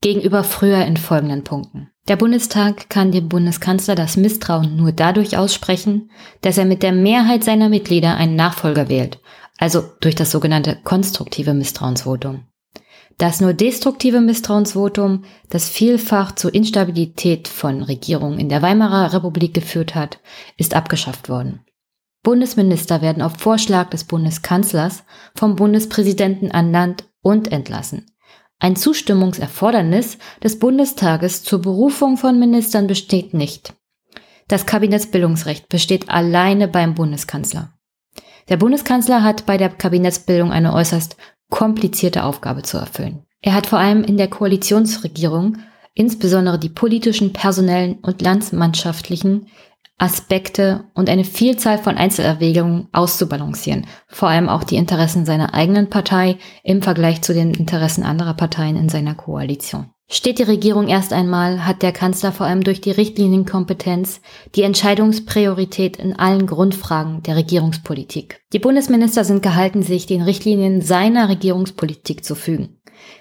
gegenüber 0.01 0.45
früher 0.45 0.83
in 0.87 0.97
folgenden 0.97 1.45
Punkten. 1.45 1.91
Der 2.09 2.17
Bundestag 2.17 2.89
kann 2.89 3.13
dem 3.13 3.29
Bundeskanzler 3.29 3.95
das 3.95 4.17
Misstrauen 4.17 4.75
nur 4.75 4.93
dadurch 4.93 5.37
aussprechen, 5.37 6.11
dass 6.41 6.57
er 6.57 6.65
mit 6.65 6.83
der 6.83 6.93
Mehrheit 6.93 7.45
seiner 7.45 7.69
Mitglieder 7.69 8.17
einen 8.17 8.35
Nachfolger 8.35 8.89
wählt, 8.89 9.21
also 9.59 9.85
durch 10.01 10.15
das 10.15 10.31
sogenannte 10.31 10.79
konstruktive 10.85 11.53
Misstrauensvotum. 11.53 12.47
Das 13.19 13.43
nur 13.43 13.53
destruktive 13.53 14.23
Misstrauensvotum, 14.23 15.25
das 15.51 15.69
vielfach 15.69 16.35
zur 16.35 16.55
Instabilität 16.55 17.47
von 17.47 17.83
Regierungen 17.83 18.39
in 18.39 18.49
der 18.49 18.63
Weimarer 18.63 19.13
Republik 19.13 19.53
geführt 19.53 19.95
hat, 19.95 20.19
ist 20.57 20.75
abgeschafft 20.75 21.29
worden. 21.29 21.61
Bundesminister 22.27 23.03
werden 23.03 23.23
auf 23.23 23.35
Vorschlag 23.39 23.91
des 23.91 24.03
Bundeskanzlers 24.03 25.05
vom 25.37 25.55
Bundespräsidenten 25.55 26.51
ernannt 26.51 27.05
und 27.23 27.53
entlassen. 27.53 28.07
Ein 28.59 28.75
Zustimmungserfordernis 28.75 30.19
des 30.43 30.59
Bundestages 30.59 31.45
zur 31.45 31.63
Berufung 31.63 32.17
von 32.17 32.37
Ministern 32.37 32.89
besteht 32.89 33.33
nicht. 33.33 33.75
Das 34.49 34.67
Kabinettsbildungsrecht 34.67 35.69
besteht 35.69 36.11
alleine 36.11 36.67
beim 36.67 36.97
Bundeskanzler. 36.97 37.71
Der 38.49 38.57
Bundeskanzler 38.57 39.23
hat 39.23 39.47
bei 39.47 39.57
der 39.57 39.69
Kabinettsbildung 39.69 40.51
eine 40.51 40.75
äußerst 40.75 41.17
komplizierte 41.49 42.25
Aufgabe 42.25 42.65
zu 42.65 42.77
erfüllen. 42.77 43.25
Er 43.41 43.55
hat 43.55 43.69
vor 43.69 43.79
allem 43.79 44.03
in 44.03 44.17
der 44.17 44.27
Koalitionsregierung 44.27 45.59
insbesondere 45.95 46.59
die 46.59 46.71
politischen, 46.71 47.33
personellen 47.33 48.01
und 48.03 48.21
landsmannschaftlichen 48.21 49.47
Aspekte 49.99 50.85
und 50.95 51.09
eine 51.09 51.25
Vielzahl 51.25 51.79
von 51.79 51.97
Einzelerwägungen 51.97 52.89
auszubalancieren, 52.93 53.87
vor 54.09 54.29
allem 54.29 54.49
auch 54.49 54.65
die 54.65 54.77
Interessen 54.77 55.25
seiner 55.25 55.55
eigenen 55.55 55.89
Partei 55.89 56.37
im 56.63 56.83
Vergleich 56.83 57.23
zu 57.23 57.33
den 57.33 57.55
Interessen 57.55 58.03
anderer 58.03 58.35
Parteien 58.35 58.77
in 58.77 58.91
seiner 58.91 59.15
Koalition. 59.15 59.91
Steht 60.09 60.39
die 60.39 60.45
Regierung 60.45 60.87
erst 60.87 61.13
einmal, 61.13 61.67
hat 61.67 61.83
der 61.83 61.91
Kanzler 61.91 62.31
vor 62.31 62.47
allem 62.47 62.63
durch 62.63 62.81
die 62.81 62.93
Richtlinienkompetenz 62.93 64.21
die 64.55 64.63
Entscheidungspriorität 64.63 65.97
in 65.97 66.17
allen 66.17 66.47
Grundfragen 66.47 67.25
der 67.25 67.35
Regierungspolitik. 67.35 68.41
Die 68.53 68.61
Bundesminister 68.61 69.25
sind 69.25 69.43
gehalten, 69.43 69.83
sich 69.83 70.07
den 70.07 70.23
Richtlinien 70.23 70.81
seiner 70.81 71.29
Regierungspolitik 71.29 72.25
zu 72.25 72.37
fügen. 72.37 72.77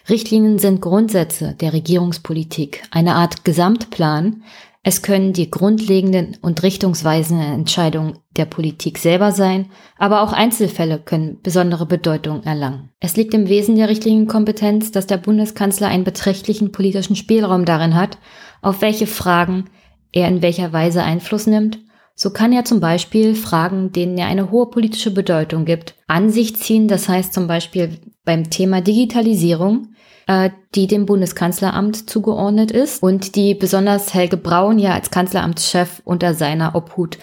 Richtlinien 0.08 0.60
sind 0.60 0.82
Grundsätze 0.82 1.56
der 1.60 1.74
Regierungspolitik, 1.74 2.84
eine 2.92 3.16
Art 3.16 3.44
Gesamtplan, 3.44 4.44
es 4.88 5.02
können 5.02 5.34
die 5.34 5.50
grundlegenden 5.50 6.38
und 6.44 6.62
richtungsweisenden 6.62 7.52
Entscheidungen 7.52 8.20
der 8.38 8.46
Politik 8.46 9.00
selber 9.00 9.32
sein, 9.32 9.72
aber 9.98 10.22
auch 10.22 10.32
Einzelfälle 10.32 11.00
können 11.00 11.42
besondere 11.42 11.88
Bedeutung 11.88 12.44
erlangen. 12.44 12.92
Es 13.00 13.18
liegt 13.18 13.34
im 13.34 13.50
Wesen 13.50 13.78
der 13.78 13.90
Richtlinienkompetenz, 13.90 14.92
dass 14.92 15.08
der 15.08 15.18
Bundeskanzler 15.18 15.88
einen 15.88 16.04
beträchtlichen 16.04 16.72
politischen 16.72 17.16
Spielraum 17.16 17.66
darin 17.66 17.96
hat, 17.96 18.20
auf 18.62 18.84
welche 18.84 19.08
Fragen 19.08 19.66
er 20.12 20.28
in 20.28 20.44
welcher 20.44 20.72
Weise 20.72 21.02
Einfluss 21.02 21.48
nimmt. 21.48 21.80
So 22.14 22.30
kann 22.30 22.54
er 22.54 22.64
zum 22.64 22.80
Beispiel 22.80 23.34
Fragen, 23.34 23.92
denen 23.92 24.20
er 24.20 24.28
eine 24.28 24.52
hohe 24.52 24.70
politische 24.70 25.10
Bedeutung 25.10 25.66
gibt, 25.66 25.96
an 26.06 26.30
sich 26.30 26.58
ziehen. 26.58 26.88
Das 26.88 27.10
heißt 27.10 27.34
zum 27.34 27.48
Beispiel 27.48 27.98
beim 28.24 28.52
Thema 28.52 28.82
Digitalisierung 28.82 29.95
äh, 30.28 30.50
die 30.74 30.88
dem 30.88 31.06
Bundeskanzleramt 31.06 32.10
zugeordnet 32.10 32.72
ist 32.72 33.02
und 33.04 33.36
die 33.36 33.54
besonders 33.54 34.14
Helge 34.14 34.38
Braun 34.38 34.80
ja 34.80 34.94
als 34.94 35.12
Kanzleramtschef 35.12 36.02
unter 36.06 36.34
seiner 36.34 36.76
Obhut 36.76 37.18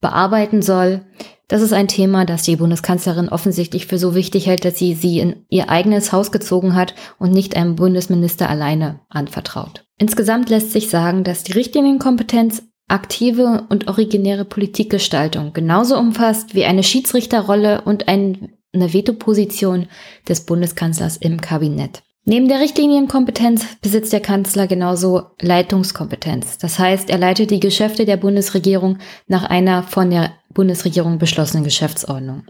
bearbeiten 0.00 0.62
soll. 0.62 1.02
Das 1.48 1.62
ist 1.62 1.72
ein 1.72 1.88
Thema, 1.88 2.24
das 2.24 2.42
die 2.42 2.56
Bundeskanzlerin 2.56 3.28
offensichtlich 3.28 3.86
für 3.86 3.98
so 3.98 4.14
wichtig 4.14 4.46
hält, 4.46 4.64
dass 4.64 4.78
sie 4.78 4.94
sie 4.94 5.18
in 5.18 5.44
ihr 5.48 5.68
eigenes 5.68 6.12
Haus 6.12 6.30
gezogen 6.30 6.76
hat 6.76 6.94
und 7.18 7.32
nicht 7.32 7.56
einem 7.56 7.74
Bundesminister 7.74 8.48
alleine 8.48 9.00
anvertraut. 9.08 9.84
Insgesamt 9.98 10.48
lässt 10.48 10.70
sich 10.70 10.90
sagen, 10.90 11.24
dass 11.24 11.42
die 11.42 11.52
Richtlinienkompetenz 11.52 12.62
aktive 12.86 13.66
und 13.68 13.88
originäre 13.88 14.44
Politikgestaltung 14.44 15.52
genauso 15.52 15.98
umfasst 15.98 16.54
wie 16.54 16.64
eine 16.64 16.82
Schiedsrichterrolle 16.82 17.82
und 17.82 18.08
eine 18.08 18.48
Vetoposition 18.72 19.86
des 20.28 20.42
Bundeskanzlers 20.42 21.16
im 21.16 21.40
Kabinett. 21.40 22.02
Neben 22.24 22.48
der 22.48 22.60
Richtlinienkompetenz 22.60 23.64
besitzt 23.80 24.12
der 24.12 24.20
Kanzler 24.20 24.66
genauso 24.66 25.30
Leitungskompetenz. 25.40 26.58
Das 26.58 26.78
heißt, 26.78 27.08
er 27.08 27.18
leitet 27.18 27.50
die 27.50 27.60
Geschäfte 27.60 28.04
der 28.04 28.18
Bundesregierung 28.18 28.98
nach 29.26 29.44
einer 29.44 29.82
von 29.82 30.10
der 30.10 30.32
Bundesregierung 30.52 31.18
beschlossenen 31.18 31.62
Geschäftsordnung. 31.62 32.42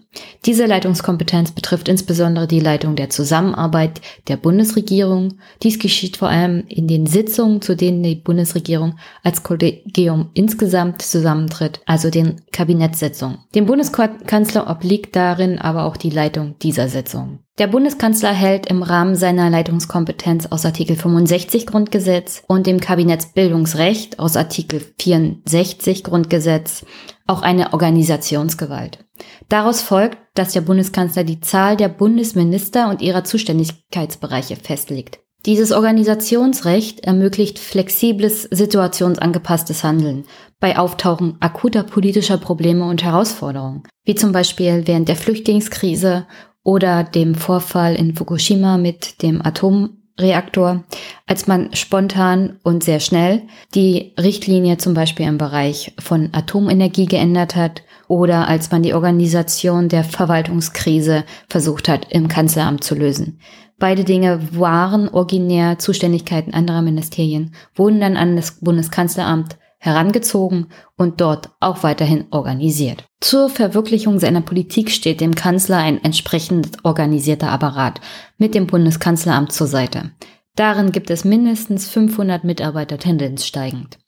Diese 0.47 0.65
Leitungskompetenz 0.65 1.53
betrifft 1.53 1.89
insbesondere 1.89 2.47
die 2.47 2.61
Leitung 2.61 2.97
der 2.97 3.11
Zusammenarbeit 3.11 4.01
der 4.29 4.39
Bundesregierung. 4.39 5.35
Dies 5.63 5.79
geschieht 5.79 6.17
vor 6.17 6.29
allem 6.29 6.65
in 6.67 6.89
den 6.89 7.07
Sitzungen, 7.07 7.61
zu 7.61 7.77
denen 7.77 8.03
die 8.03 8.15
Bundesregierung 8.15 8.99
als 9.23 9.43
Kollegium 9.43 10.31
insgesamt 10.33 11.03
zusammentritt, 11.03 11.81
also 11.85 12.11
den 12.11 12.41
Kabinettssitzungen. 12.53 13.39
Dem 13.55 13.67
Bundeskanzler 13.67 14.71
obliegt 14.71 15.15
darin 15.15 15.59
aber 15.59 15.85
auch 15.85 15.99
die 15.99 16.11
Leitung 16.11 16.59
dieser 16.63 16.89
Sitzungen. 16.89 17.41
Der 17.59 17.67
Bundeskanzler 17.67 18.33
hält 18.33 18.69
im 18.69 18.83
Rahmen 18.83 19.17
seiner 19.17 19.51
Leitungskompetenz 19.51 20.47
aus 20.47 20.65
Artikel 20.65 20.97
65 20.97 21.67
Grundgesetz 21.67 22.43
und 22.49 22.67
dem 22.67 22.81
Kabinettsbildungsrecht 22.81 24.19
aus 24.19 24.39
Artikel 24.39 24.81
64 24.99 26.03
Grundgesetz 26.03 26.87
auch 27.27 27.43
eine 27.43 27.73
Organisationsgewalt. 27.73 29.05
Daraus 29.49 29.83
folgt, 29.83 30.19
dass 30.35 30.53
der 30.53 30.63
Bundeskanzler 30.63 31.25
die 31.25 31.41
Zahl 31.41 31.77
der 31.77 31.89
Bundesminister 31.89 32.89
und 32.89 33.03
ihrer 33.03 33.25
Zuständigkeitsbereiche 33.25 34.57
festlegt. 34.57 35.21
Dieses 35.47 35.73
Organisationsrecht 35.73 37.01
ermöglicht 37.01 37.59
flexibles, 37.59 38.43
situationsangepasstes 38.43 39.83
Handeln 39.85 40.25
bei 40.59 40.79
Auftauchen 40.79 41.37
akuter 41.41 41.83
politischer 41.83 42.37
Probleme 42.37 42.85
und 42.85 43.03
Herausforderungen, 43.03 43.85
wie 44.05 44.15
zum 44.15 44.33
Beispiel 44.33 44.83
während 44.87 45.09
der 45.09 45.17
Flüchtlingskrise 45.17 46.27
oder 46.63 47.05
dem 47.05 47.35
Vorfall 47.35 47.97
in 47.97 48.15
Fukushima 48.15 48.77
mit 48.77 49.23
dem 49.23 49.41
Atom 49.41 50.00
Reaktor, 50.21 50.85
als 51.27 51.47
man 51.47 51.75
spontan 51.75 52.59
und 52.63 52.85
sehr 52.85 53.01
schnell 53.01 53.43
die 53.75 54.13
Richtlinie 54.19 54.79
zum 54.79 54.95
Beispiel 54.95 55.27
im 55.27 55.39
Bereich 55.39 55.95
von 55.99 56.31
Atomenergie 56.33 57.07
geändert 57.07 57.57
hat 57.57 57.83
oder 58.09 58.49
als 58.49 58.71
man 58.71 58.83
die 58.83 58.95
Organisation 58.95 59.89
der 59.89 60.05
Verwaltungskrise 60.05 61.25
versucht 61.49 61.89
hat, 61.89 62.07
im 62.11 62.29
Kanzleramt 62.29 62.83
zu 62.83 62.95
lösen. 62.95 63.39
Beide 63.79 64.05
Dinge 64.05 64.41
waren 64.53 65.09
originär 65.09 65.79
Zuständigkeiten 65.79 66.53
anderer 66.53 66.83
Ministerien, 66.83 67.55
wurden 67.75 68.01
dann 68.01 68.17
an 68.17 68.37
das 68.37 68.59
Bundeskanzleramt 68.61 69.57
herangezogen 69.81 70.67
und 70.97 71.21
dort 71.21 71.51
auch 71.59 71.83
weiterhin 71.83 72.27
organisiert. 72.31 73.07
Zur 73.21 73.49
Verwirklichung 73.49 74.19
seiner 74.19 74.43
Politik 74.43 74.91
steht 74.91 75.21
dem 75.21 75.35
Kanzler 75.35 75.79
ein 75.79 76.05
entsprechend 76.05 76.85
organisierter 76.85 77.51
Apparat 77.51 78.01
mit 78.39 78.55
dem 78.55 78.67
Bundeskanzleramt 78.67 79.53
zur 79.53 79.67
Seite. 79.67 80.13
Darin 80.55 80.93
gibt 80.93 81.11
es 81.11 81.25
mindestens 81.25 81.89
500 81.89 82.45
Mitarbeiter 82.45 82.99
Tendenz 82.99 83.47
steigend. 83.47 83.99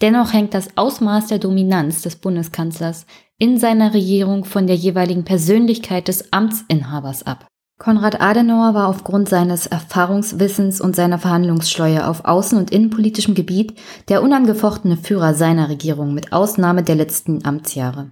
Dennoch 0.00 0.32
hängt 0.32 0.54
das 0.54 0.76
Ausmaß 0.76 1.26
der 1.26 1.38
Dominanz 1.38 2.02
des 2.02 2.16
Bundeskanzlers 2.16 3.04
in 3.36 3.58
seiner 3.58 3.94
Regierung 3.94 4.44
von 4.44 4.66
der 4.66 4.76
jeweiligen 4.76 5.24
Persönlichkeit 5.24 6.08
des 6.08 6.32
Amtsinhabers 6.32 7.24
ab. 7.24 7.47
Konrad 7.78 8.20
Adenauer 8.20 8.74
war 8.74 8.88
aufgrund 8.88 9.28
seines 9.28 9.68
Erfahrungswissens 9.68 10.80
und 10.80 10.96
seiner 10.96 11.20
Verhandlungsschleue 11.20 12.08
auf 12.08 12.24
außen- 12.24 12.58
und 12.58 12.72
innenpolitischem 12.72 13.34
Gebiet 13.34 13.78
der 14.08 14.20
unangefochtene 14.22 14.96
Führer 14.96 15.32
seiner 15.34 15.68
Regierung 15.68 16.12
mit 16.12 16.32
Ausnahme 16.32 16.82
der 16.82 16.96
letzten 16.96 17.44
Amtsjahre. 17.44 18.10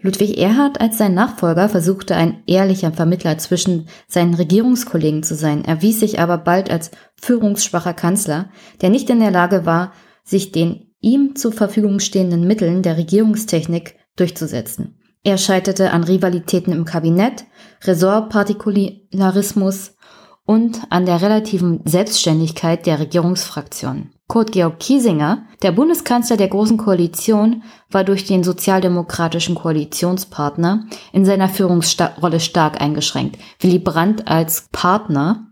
Ludwig 0.00 0.38
Erhard 0.38 0.80
als 0.80 0.98
sein 0.98 1.14
Nachfolger 1.14 1.68
versuchte 1.68 2.14
ein 2.14 2.42
ehrlicher 2.46 2.92
Vermittler 2.92 3.36
zwischen 3.38 3.88
seinen 4.08 4.34
Regierungskollegen 4.34 5.22
zu 5.22 5.34
sein, 5.34 5.64
erwies 5.64 6.00
sich 6.00 6.18
aber 6.18 6.38
bald 6.38 6.70
als 6.70 6.90
führungsschwacher 7.20 7.94
Kanzler, 7.94 8.50
der 8.80 8.88
nicht 8.88 9.10
in 9.10 9.20
der 9.20 9.30
Lage 9.30 9.66
war, 9.66 9.92
sich 10.22 10.50
den 10.50 10.94
ihm 11.00 11.36
zur 11.36 11.52
Verfügung 11.52 12.00
stehenden 12.00 12.46
Mitteln 12.46 12.82
der 12.82 12.96
Regierungstechnik 12.96 13.96
durchzusetzen. 14.16 14.98
Er 15.24 15.38
scheiterte 15.38 15.90
an 15.90 16.04
Rivalitäten 16.04 16.72
im 16.74 16.84
Kabinett, 16.84 17.46
Ressortpartikularismus 17.82 19.96
und 20.44 20.82
an 20.90 21.06
der 21.06 21.22
relativen 21.22 21.80
Selbstständigkeit 21.86 22.84
der 22.84 23.00
Regierungsfraktion. 23.00 24.10
Kurt 24.28 24.52
Georg 24.52 24.78
Kiesinger, 24.80 25.46
der 25.62 25.72
Bundeskanzler 25.72 26.36
der 26.36 26.48
Großen 26.48 26.76
Koalition, 26.76 27.62
war 27.90 28.04
durch 28.04 28.26
den 28.26 28.44
sozialdemokratischen 28.44 29.54
Koalitionspartner 29.54 30.84
in 31.12 31.24
seiner 31.24 31.48
Führungsrolle 31.48 32.40
stark 32.40 32.82
eingeschränkt. 32.82 33.38
Willy 33.60 33.78
Brandt 33.78 34.28
als 34.28 34.68
Partner 34.72 35.46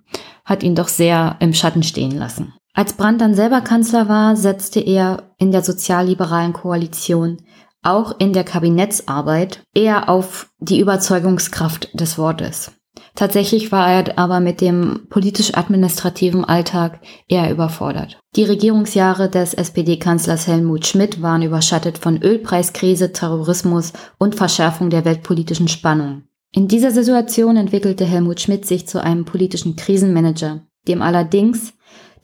hat 0.44 0.62
ihn 0.62 0.74
doch 0.74 0.88
sehr 0.88 1.36
im 1.40 1.54
Schatten 1.54 1.82
stehen 1.82 2.18
lassen. 2.18 2.52
Als 2.74 2.94
Brandt 2.94 3.20
dann 3.20 3.34
selber 3.34 3.60
Kanzler 3.60 4.08
war, 4.08 4.34
setzte 4.36 4.80
er 4.80 5.34
in 5.38 5.52
der 5.52 5.62
sozialliberalen 5.62 6.54
Koalition 6.54 7.36
auch 7.82 8.18
in 8.18 8.32
der 8.32 8.44
Kabinettsarbeit 8.44 9.64
eher 9.74 10.08
auf 10.08 10.48
die 10.58 10.80
Überzeugungskraft 10.80 11.88
des 11.98 12.18
Wortes. 12.18 12.72
Tatsächlich 13.14 13.72
war 13.72 13.90
er 13.90 14.18
aber 14.18 14.40
mit 14.40 14.60
dem 14.60 15.06
politisch-administrativen 15.10 16.44
Alltag 16.44 17.00
eher 17.28 17.50
überfordert. 17.50 18.18
Die 18.36 18.44
Regierungsjahre 18.44 19.28
des 19.28 19.52
SPD-Kanzlers 19.54 20.46
Helmut 20.46 20.86
Schmidt 20.86 21.20
waren 21.20 21.42
überschattet 21.42 21.98
von 21.98 22.22
Ölpreiskrise, 22.22 23.12
Terrorismus 23.12 23.92
und 24.18 24.34
Verschärfung 24.34 24.88
der 24.88 25.04
weltpolitischen 25.04 25.68
Spannung. 25.68 26.22
In 26.52 26.68
dieser 26.68 26.90
Situation 26.90 27.56
entwickelte 27.56 28.04
Helmut 28.04 28.40
Schmidt 28.40 28.66
sich 28.66 28.86
zu 28.86 29.02
einem 29.02 29.24
politischen 29.24 29.76
Krisenmanager. 29.76 30.62
dem 30.88 31.00
allerdings 31.00 31.74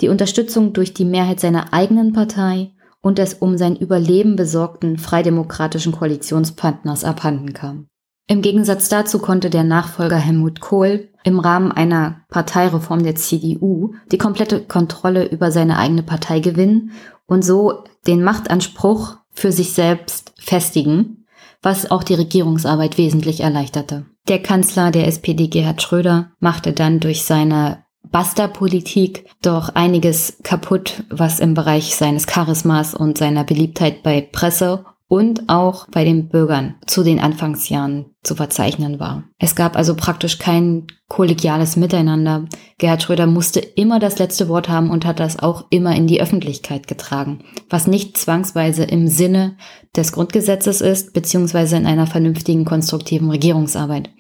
die 0.00 0.09
Unterstützung 0.09 0.72
durch 0.72 0.92
die 0.92 1.04
Mehrheit 1.04 1.38
seiner 1.38 1.72
eigenen 1.72 2.12
Partei 2.12 2.72
und 3.01 3.18
des 3.18 3.34
um 3.34 3.57
sein 3.57 3.76
Überleben 3.76 4.36
besorgten 4.36 4.99
freidemokratischen 4.99 5.92
Koalitionspartners 5.92 7.05
abhanden 7.05 7.53
kam. 7.53 7.88
Im 8.30 8.42
Gegensatz 8.42 8.90
dazu 8.90 9.18
konnte 9.20 9.49
der 9.49 9.64
Nachfolger 9.64 10.16
Helmut 10.16 10.61
Kohl 10.61 11.09
im 11.24 11.40
Rahmen 11.40 11.72
einer 11.72 12.20
Parteireform 12.28 13.03
der 13.03 13.14
CDU 13.14 13.94
die 14.12 14.18
komplette 14.18 14.61
Kontrolle 14.61 15.26
über 15.26 15.51
seine 15.51 15.78
eigene 15.78 16.03
Partei 16.03 16.40
gewinnen 16.40 16.92
und 17.26 17.42
so 17.42 17.84
den 18.07 18.22
Machtanspruch 18.22 19.16
für 19.30 19.51
sich 19.51 19.72
selbst 19.72 20.34
festigen, 20.38 21.24
was 21.62 21.90
auch 21.90 22.03
die 22.03 22.14
Regierungsarbeit 22.14 22.99
wesentlich 22.99 23.40
erleichterte. 23.40 24.05
Der 24.28 24.42
Kanzler 24.42 24.90
der 24.90 25.07
SPD 25.07 25.49
Gerhard 25.49 25.80
Schröder 25.80 26.32
machte 26.38 26.72
dann 26.72 27.01
durch 27.01 27.24
seine 27.24 27.84
Basta-Politik 28.11 29.26
doch 29.42 29.70
einiges 29.70 30.38
kaputt, 30.42 31.04
was 31.11 31.40
im 31.40 31.54
Bereich 31.54 31.94
seines 31.96 32.26
Charismas 32.26 32.94
und 32.94 33.18
seiner 33.18 33.44
Beliebtheit 33.44 34.02
bei 34.02 34.20
Presse 34.20 34.84
und 35.09 35.48
auch 35.48 35.86
bei 35.90 36.04
den 36.04 36.28
Bürgern 36.28 36.74
zu 36.86 37.02
den 37.02 37.18
Anfangsjahren 37.18 38.06
zu 38.22 38.34
verzeichnen 38.34 39.00
war. 39.00 39.24
Es 39.38 39.54
gab 39.54 39.74
also 39.74 39.94
praktisch 39.94 40.38
kein 40.38 40.86
kollegiales 41.09 41.76
Miteinander. 41.76 42.44
Gerhard 42.76 43.02
Schröder 43.02 43.26
musste 43.26 43.61
immer 43.61 43.98
das 43.98 44.18
letzte 44.18 44.48
Wort 44.48 44.68
haben 44.68 44.90
und 44.90 45.06
hat 45.06 45.18
das 45.18 45.38
auch 45.38 45.64
immer 45.70 45.96
in 45.96 46.06
die 46.06 46.20
Öffentlichkeit 46.20 46.86
getragen, 46.86 47.40
was 47.70 47.86
nicht 47.86 48.18
zwangsweise 48.18 48.84
im 48.84 49.09
Sinne 49.09 49.56
des 49.96 50.12
Grundgesetzes 50.12 50.82
ist, 50.82 51.14
beziehungsweise 51.14 51.78
in 51.78 51.86
einer 51.86 52.06
vernünftigen, 52.06 52.66
konstruktiven 52.66 53.30
Regierungsarbeit. 53.30 54.11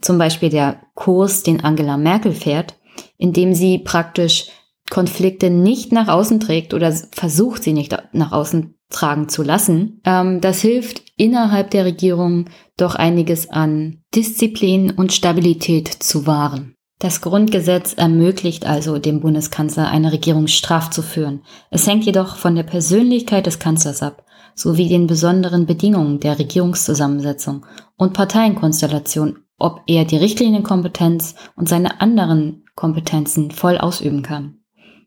Zum 0.00 0.16
Beispiel 0.16 0.48
der 0.48 0.80
Kurs, 0.94 1.42
den 1.42 1.62
Angela 1.62 1.98
Merkel 1.98 2.32
fährt, 2.32 2.74
indem 3.18 3.54
sie 3.54 3.78
praktisch 3.78 4.48
Konflikte 4.90 5.50
nicht 5.50 5.92
nach 5.92 6.08
außen 6.08 6.40
trägt 6.40 6.74
oder 6.74 6.92
versucht, 7.12 7.62
sie 7.62 7.72
nicht 7.72 7.96
nach 8.12 8.32
außen 8.32 8.74
tragen 8.90 9.28
zu 9.28 9.42
lassen. 9.42 10.00
Ähm, 10.04 10.40
das 10.40 10.60
hilft 10.60 11.02
innerhalb 11.16 11.70
der 11.70 11.84
Regierung 11.84 12.46
doch 12.76 12.94
einiges 12.94 13.50
an 13.50 14.02
Disziplin 14.14 14.90
und 14.90 15.12
Stabilität 15.12 15.88
zu 15.88 16.26
wahren. 16.26 16.74
Das 16.98 17.20
Grundgesetz 17.20 17.94
ermöglicht 17.94 18.64
also 18.64 18.98
dem 18.98 19.20
Bundeskanzler 19.20 19.88
eine 19.88 20.12
Regierung 20.12 20.46
straff 20.46 20.90
zu 20.90 21.02
führen. 21.02 21.42
Es 21.70 21.86
hängt 21.86 22.04
jedoch 22.04 22.36
von 22.36 22.54
der 22.54 22.62
Persönlichkeit 22.62 23.46
des 23.46 23.58
Kanzlers 23.58 24.02
ab, 24.02 24.24
sowie 24.54 24.88
den 24.88 25.08
besonderen 25.08 25.66
Bedingungen 25.66 26.20
der 26.20 26.38
Regierungszusammensetzung 26.38 27.66
und 27.96 28.12
Parteienkonstellation, 28.12 29.38
ob 29.58 29.80
er 29.86 30.04
die 30.04 30.16
Richtlinienkompetenz 30.16 31.34
und 31.56 31.68
seine 31.68 32.00
anderen 32.00 32.61
Kompetenzen 32.74 33.50
voll 33.50 33.78
ausüben 33.78 34.22
kann. 34.22 34.58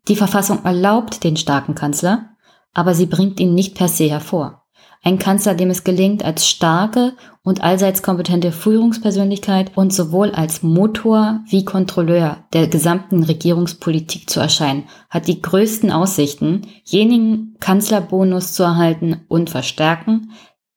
Die 0.07 0.16
Verfassung 0.16 0.63
erlaubt 0.63 1.24
den 1.24 1.36
starken 1.36 1.76
Kanzler, 1.76 2.30
aber 2.74 2.93
sie 2.93 3.05
bringt 3.05 3.39
ihn 3.39 3.55
nicht 3.55 3.76
per 3.76 3.88
se 3.88 4.09
hervor. 4.09 4.66
Ein 5.03 5.20
Kanzler, 5.20 5.53
dem 5.53 5.70
es 5.70 5.84
gelingt, 5.84 6.26
als 6.26 6.47
starke 6.47 7.13
und 7.43 7.63
allseits 7.63 8.01
kompetente 8.01 8.51
Führungspersönlichkeit 8.51 9.72
und 9.76 9.93
sowohl 9.93 10.32
als 10.32 10.63
Motor 10.63 11.41
wie 11.47 11.63
Kontrolleur 11.63 12.38
der 12.53 12.68
gesamten 12.68 13.24
Regierungspolitik 13.24 14.28
zu 14.28 14.39
erscheinen, 14.39 14.86
hat 15.11 15.28
die 15.28 15.43
größten 15.43 15.91
Aussichten, 15.91 16.63
jenigen 16.84 17.55
Kanzlerbonus 17.59 18.53
zu 18.53 18.63
erhalten 18.63 19.22
und 19.28 19.51
verstärken, 19.51 20.32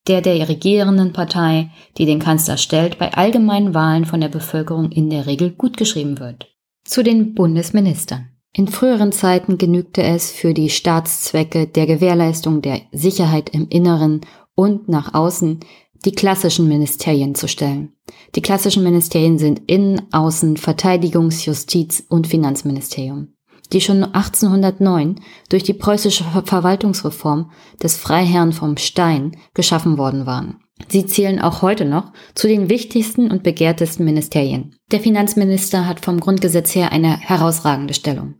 der 0.08 0.20
der 0.20 0.46
regierenden 0.46 1.14
Partei, 1.14 1.70
die 1.96 2.04
den 2.04 2.18
Kanzler 2.18 2.58
stellt, 2.58 2.98
bei 2.98 3.14
allgemeinen 3.14 3.72
Wahlen 3.72 4.04
von 4.04 4.20
der 4.20 4.28
Bevölkerung 4.28 4.92
in 4.92 5.08
der 5.08 5.26
Regel 5.26 5.52
gutgeschrieben 5.52 6.18
wird. 6.18 6.48
Zu 6.88 7.02
den 7.02 7.34
Bundesministern. 7.34 8.30
In 8.54 8.66
früheren 8.66 9.12
Zeiten 9.12 9.58
genügte 9.58 10.02
es 10.02 10.30
für 10.30 10.54
die 10.54 10.70
Staatszwecke 10.70 11.66
der 11.66 11.86
Gewährleistung 11.86 12.62
der 12.62 12.80
Sicherheit 12.92 13.50
im 13.50 13.68
Inneren 13.68 14.22
und 14.54 14.88
nach 14.88 15.12
außen, 15.12 15.60
die 16.06 16.12
klassischen 16.12 16.66
Ministerien 16.66 17.34
zu 17.34 17.46
stellen. 17.46 17.92
Die 18.34 18.40
klassischen 18.40 18.84
Ministerien 18.84 19.38
sind 19.38 19.60
Innen-, 19.66 20.00
Außen-, 20.12 20.56
Verteidigungs-, 20.56 21.44
Justiz- 21.44 22.04
und 22.08 22.26
Finanzministerium, 22.26 23.34
die 23.70 23.82
schon 23.82 24.02
1809 24.02 25.20
durch 25.50 25.64
die 25.64 25.74
preußische 25.74 26.24
Verwaltungsreform 26.24 27.50
des 27.82 27.98
Freiherrn 27.98 28.54
vom 28.54 28.78
Stein 28.78 29.36
geschaffen 29.52 29.98
worden 29.98 30.24
waren. 30.24 30.60
Sie 30.86 31.06
zählen 31.06 31.40
auch 31.40 31.62
heute 31.62 31.84
noch 31.84 32.12
zu 32.34 32.46
den 32.46 32.70
wichtigsten 32.70 33.30
und 33.30 33.42
begehrtesten 33.42 34.04
Ministerien. 34.04 34.74
Der 34.92 35.00
Finanzminister 35.00 35.86
hat 35.86 36.04
vom 36.04 36.20
Grundgesetz 36.20 36.74
her 36.74 36.92
eine 36.92 37.18
herausragende 37.18 37.94
Stellung. 37.94 38.34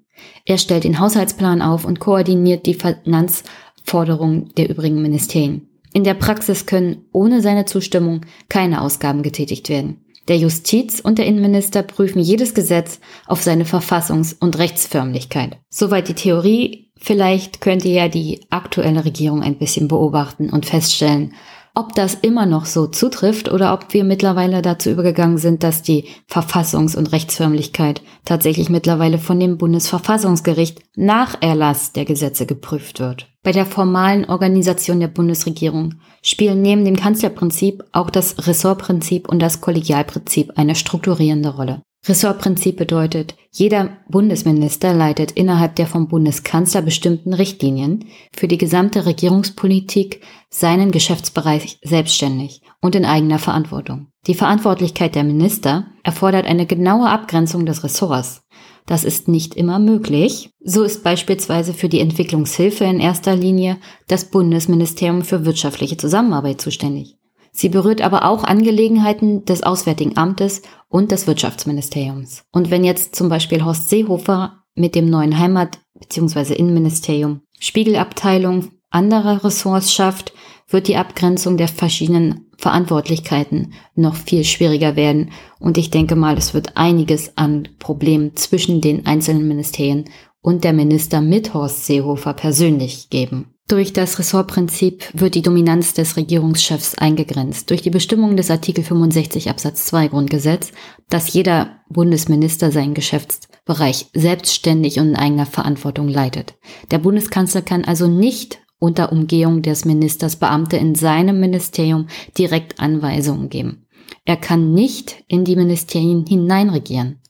Er 0.45 0.59
stellt 0.59 0.85
den 0.85 0.99
Haushaltsplan 0.99 1.63
auf 1.63 1.85
und 1.85 2.01
koordiniert 2.01 2.67
die 2.67 2.75
Finanzforderungen 2.75 4.53
der 4.57 4.71
übrigen 4.71 5.03
Ministerien. 5.03 5.69
In 5.93 6.05
der 6.05 6.15
Praxis 6.15 6.67
können 6.67 7.07
ohne 7.13 7.41
seine 7.43 7.65
Zustimmung 7.65 8.23
keine 8.49 8.83
Ausgaben 8.83 9.23
getätigt 9.23 9.69
werden. 9.69 10.05
Der 10.29 10.37
Justiz- 10.37 11.01
und 11.01 11.19
der 11.19 11.27
Innenminister 11.27 11.83
prüfen 11.83 12.21
jedes 12.21 12.53
Gesetz 12.53 13.01
auf 13.27 13.43
seine 13.43 13.65
Verfassungs- 13.65 14.37
und 14.39 14.59
Rechtsförmlichkeit. 14.59 15.57
Soweit 15.71 16.09
die 16.09 16.15
Theorie. 16.15 16.85
Vielleicht 17.01 17.61
könnte 17.61 17.89
ja 17.89 18.09
die 18.09 18.41
aktuelle 18.51 19.05
Regierung 19.05 19.43
ein 19.43 19.57
bisschen 19.57 19.87
beobachten 19.89 20.51
und 20.51 20.67
feststellen, 20.67 21.33
ob 21.75 21.95
das 21.95 22.15
immer 22.15 22.47
noch 22.47 22.65
so 22.65 22.87
zutrifft 22.87 23.51
oder 23.51 23.73
ob 23.73 23.93
wir 23.95 24.05
mittlerweile 24.05 24.63
dazu 24.63 24.91
übergegangen 24.91 25.39
sind, 25.39 25.63
dass 25.63 25.83
die 25.83 26.05
Verfassungs- 26.29 26.97
und 26.97 27.13
Rechtsförmlichkeit 27.13 28.03
tatsächlich 28.25 28.69
mittlerweile 28.69 29.19
von 29.19 29.39
dem 29.39 29.59
Bundesverfassungsgericht 29.59 30.83
nach 30.97 31.41
Erlass 31.41 31.93
der 31.93 32.05
Gesetze 32.05 32.47
geprüft 32.47 33.01
wird. 33.01 33.29
Bei 33.43 33.53
der 33.53 33.67
formalen 33.67 34.25
Organisation 34.25 35.01
der 35.01 35.09
Bundesregierung 35.09 35.95
spielen 36.23 36.61
neben 36.61 36.85
dem 36.85 36.97
Kanzlerprinzip 36.97 37.85
auch 37.93 38.11
das 38.11 38.47
Ressortprinzip 38.47 39.29
und 39.29 39.41
das 39.41 39.61
Kollegialprinzip 39.61 40.53
eine 40.57 40.75
strukturierende 40.75 41.51
Rolle. 41.51 41.83
Ressortprinzip 42.07 42.77
bedeutet, 42.77 43.35
jeder 43.51 43.99
Bundesminister 44.09 44.95
leitet 44.95 45.33
innerhalb 45.33 45.77
der 45.77 45.87
vom 45.87 46.09
Bundeskanzler 46.09 46.83
bestimmten 46.83 47.35
Richtlinien 47.35 48.05
für 48.35 48.49
die 48.49 48.59
gesamte 48.59 49.05
Regierungspolitik 49.05 50.23
seinen 50.49 50.91
Geschäftsbereich 50.91 51.79
selbstständig 51.83 52.63
und 52.81 52.95
in 52.95 53.05
eigener 53.05 53.39
Verantwortung. 53.39 54.09
Die 54.27 54.35
Verantwortlichkeit 54.35 55.15
der 55.15 55.25
Minister 55.25 55.87
erfordert 56.03 56.47
eine 56.47 56.67
genaue 56.67 57.09
Abgrenzung 57.09 57.67
des 57.67 57.83
Ressorts. 57.83 58.43
Das 58.87 59.05
ist 59.05 59.29
nicht 59.29 59.55
immer 59.55 59.79
möglich. 59.79 60.51
So 60.65 60.83
ist 60.83 61.05
beispielsweise 61.05 61.75
für 61.75 61.91
die 61.91 62.01
Entwicklungshilfe 62.01 62.85
in 62.85 63.01
erster 63.01 63.37
Linie 63.37 63.77
das 64.07 64.31
Bundesministerium 64.31 65.23
für 65.23 65.45
wirtschaftliche 65.45 65.99
Zusammenarbeit 65.99 66.61
zuständig. 66.61 67.18
Sie 67.59 67.71
berührt 67.71 68.03
aber 68.03 68.25
auch 68.25 68.45
Angelegenheiten 68.45 69.45
des 69.45 69.65
Auswärtigen 69.65 70.17
Amtes 70.17 70.63
und 70.87 71.11
des 71.11 71.27
Wirtschaftsministeriums. 71.27 72.45
Und 72.53 72.71
wenn 72.71 72.85
jetzt 72.85 73.17
zum 73.17 73.29
Beispiel 73.29 73.65
Horst 73.65 73.91
Seehofer 73.91 74.63
mit 74.77 74.95
dem 74.95 75.11
neuen 75.11 75.41
Heimat- 75.41 75.81
bzw. 75.99 76.55
Innenministerium 76.55 77.41
Spiegelabteilung 77.59 78.69
anderer 78.91 79.43
Ressorts 79.43 79.93
schafft, 79.93 80.33
wird 80.69 80.87
die 80.87 80.95
Abgrenzung 80.95 81.57
der 81.57 81.67
verschiedenen 81.67 82.47
Verantwortlichkeiten 82.59 83.73
noch 83.97 84.15
viel 84.15 84.45
schwieriger 84.45 84.95
werden. 84.95 85.33
Und 85.59 85.79
ich 85.79 85.91
denke 85.91 86.15
mal, 86.15 86.39
es 86.39 86.55
wird 86.55 86.77
einiges 86.77 87.37
an 87.37 87.67
Problemen 87.81 88.37
zwischen 88.37 88.81
den 88.81 89.05
einzelnen 89.05 89.49
Ministerien 89.49 90.05
und 90.41 90.63
der 90.63 90.75
Minister 90.75 91.21
mit 91.21 91.55
Horst 91.55 91.87
Seehofer 91.87 92.35
persönlich 92.35 93.11
geben. 93.11 93.58
Durch 93.69 93.93
das 93.93 94.19
Ressortprinzip 94.19 95.05
wird 95.13 95.35
die 95.35 95.43
Dominanz 95.43 95.93
des 95.93 96.17
Regierungschefs 96.17 96.95
eingegrenzt. 96.95 97.69
Durch 97.69 97.83
die 97.83 97.91
Bestimmung 97.91 98.35
des 98.35 98.51
Artikel 98.51 98.83
65 98.83 99.51
Absatz 99.51 99.85
2 99.85 100.09
Grundgesetz, 100.09 100.73
dass 101.11 101.35
jeder 101.35 101.83
Bundesminister 101.91 102.73
seinen 102.73 102.95
Geschäftsbereich 102.95 104.07
selbstständig 104.15 104.99
und 104.99 105.11
in 105.11 105.17
eigener 105.17 105.45
Verantwortung 105.45 106.09
leitet. 106.09 106.55
Der 106.91 106.97
Bundeskanzler 106.97 107.61
kann 107.61 107.85
also 107.85 108.09
nicht 108.09 108.59
unter 108.79 109.13
Umgehung 109.13 109.61
des 109.61 109.85
Ministers 109.85 110.37
Beamte 110.37 110.79
in 110.79 110.95
seinem 110.95 111.39
Ministerium 111.39 112.07
direkt 112.39 112.81
Anweisungen 112.81 113.51
geben. 113.51 113.87
Er 114.25 114.39
kann 114.39 114.73
nicht 114.73 115.25
in 115.29 115.45
die 115.45 115.57
Ministerien 115.57 116.25
hineinregieren. 116.27 117.21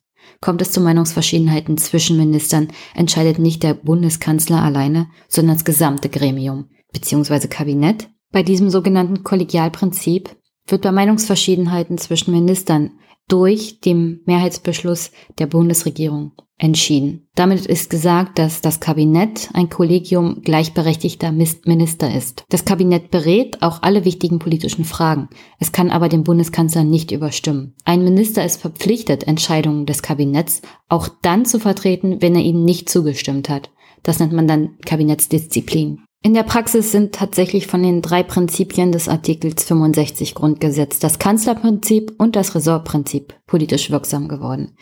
Kommt 0.41 0.63
es 0.63 0.71
zu 0.71 0.81
Meinungsverschiedenheiten 0.81 1.79
zwischen 1.79 2.17
Ministern, 2.17 2.69
entscheidet 2.95 3.39
nicht 3.39 3.63
der 3.63 3.75
Bundeskanzler 3.75 4.63
alleine, 4.63 5.09
sondern 5.29 5.57
das 5.57 5.65
gesamte 5.65 6.09
Gremium 6.09 6.71
bzw. 6.93 7.49
Kabinett. 7.49 8.09
Bei 8.31 8.43
diesem 8.43 8.71
sogenannten 8.71 9.25
Kollegialprinzip 9.25 10.37
wird 10.67 10.83
bei 10.83 10.93
Meinungsverschiedenheiten 10.93 11.99
zwischen 11.99 12.33
Ministern 12.33 12.93
durch 13.29 13.81
den 13.81 14.21
Mehrheitsbeschluss 14.27 15.13
der 15.39 15.47
Bundesregierung 15.47 16.33
entschieden. 16.59 17.29
Damit 17.37 17.67
ist 17.67 17.89
gesagt, 17.89 18.39
dass 18.39 18.61
das 18.61 18.81
Kabinett 18.81 19.49
ein 19.55 19.69
Kollegium 19.69 20.43
gleichberechtigter 20.43 21.31
Minister 21.31 22.13
ist. 22.15 22.45
Das 22.49 22.65
Kabinett 22.65 23.11
berät 23.13 23.63
auch 23.63 23.83
alle 23.83 24.05
wichtigen 24.05 24.41
politischen 24.41 24.85
Fragen. 24.85 25.29
Es 25.61 25.71
kann 25.71 25.91
aber 25.91 26.09
den 26.09 26.25
Bundeskanzler 26.25 26.83
nicht 26.83 27.13
überstimmen. 27.13 27.75
Ein 27.85 28.03
Minister 28.03 28.45
ist 28.45 28.61
verpflichtet, 28.61 29.25
Entscheidungen 29.25 29.87
des 29.87 30.03
Kabinetts 30.03 30.63
auch 30.89 31.09
dann 31.23 31.45
zu 31.45 31.61
vertreten, 31.61 32.21
wenn 32.21 32.35
er 32.35 32.43
ihnen 32.43 32.65
nicht 32.65 32.89
zugestimmt 32.89 33.49
hat. 33.49 33.71
Das 34.03 34.19
nennt 34.19 34.33
man 34.33 34.49
dann 34.49 34.79
Kabinettsdisziplin. 34.85 36.01
In 36.21 36.35
der 36.35 36.43
Praxis 36.43 36.91
sind 36.91 37.15
tatsächlich 37.15 37.69
von 37.69 37.83
den 37.83 38.03
drei 38.03 38.25
Prinzipien 38.25 38.91
des 38.91 39.09
Artikels 39.09 39.63
65 39.65 40.35
Grundgesetz 40.35 40.99
das 40.99 41.21
Kanzlerprinzip 41.21 42.13
und 42.19 42.35
das 42.35 42.55
Ressortprinzip 42.57 43.35
politisch 43.47 43.91
wirksam 43.91 44.27
geworden. 44.29 44.77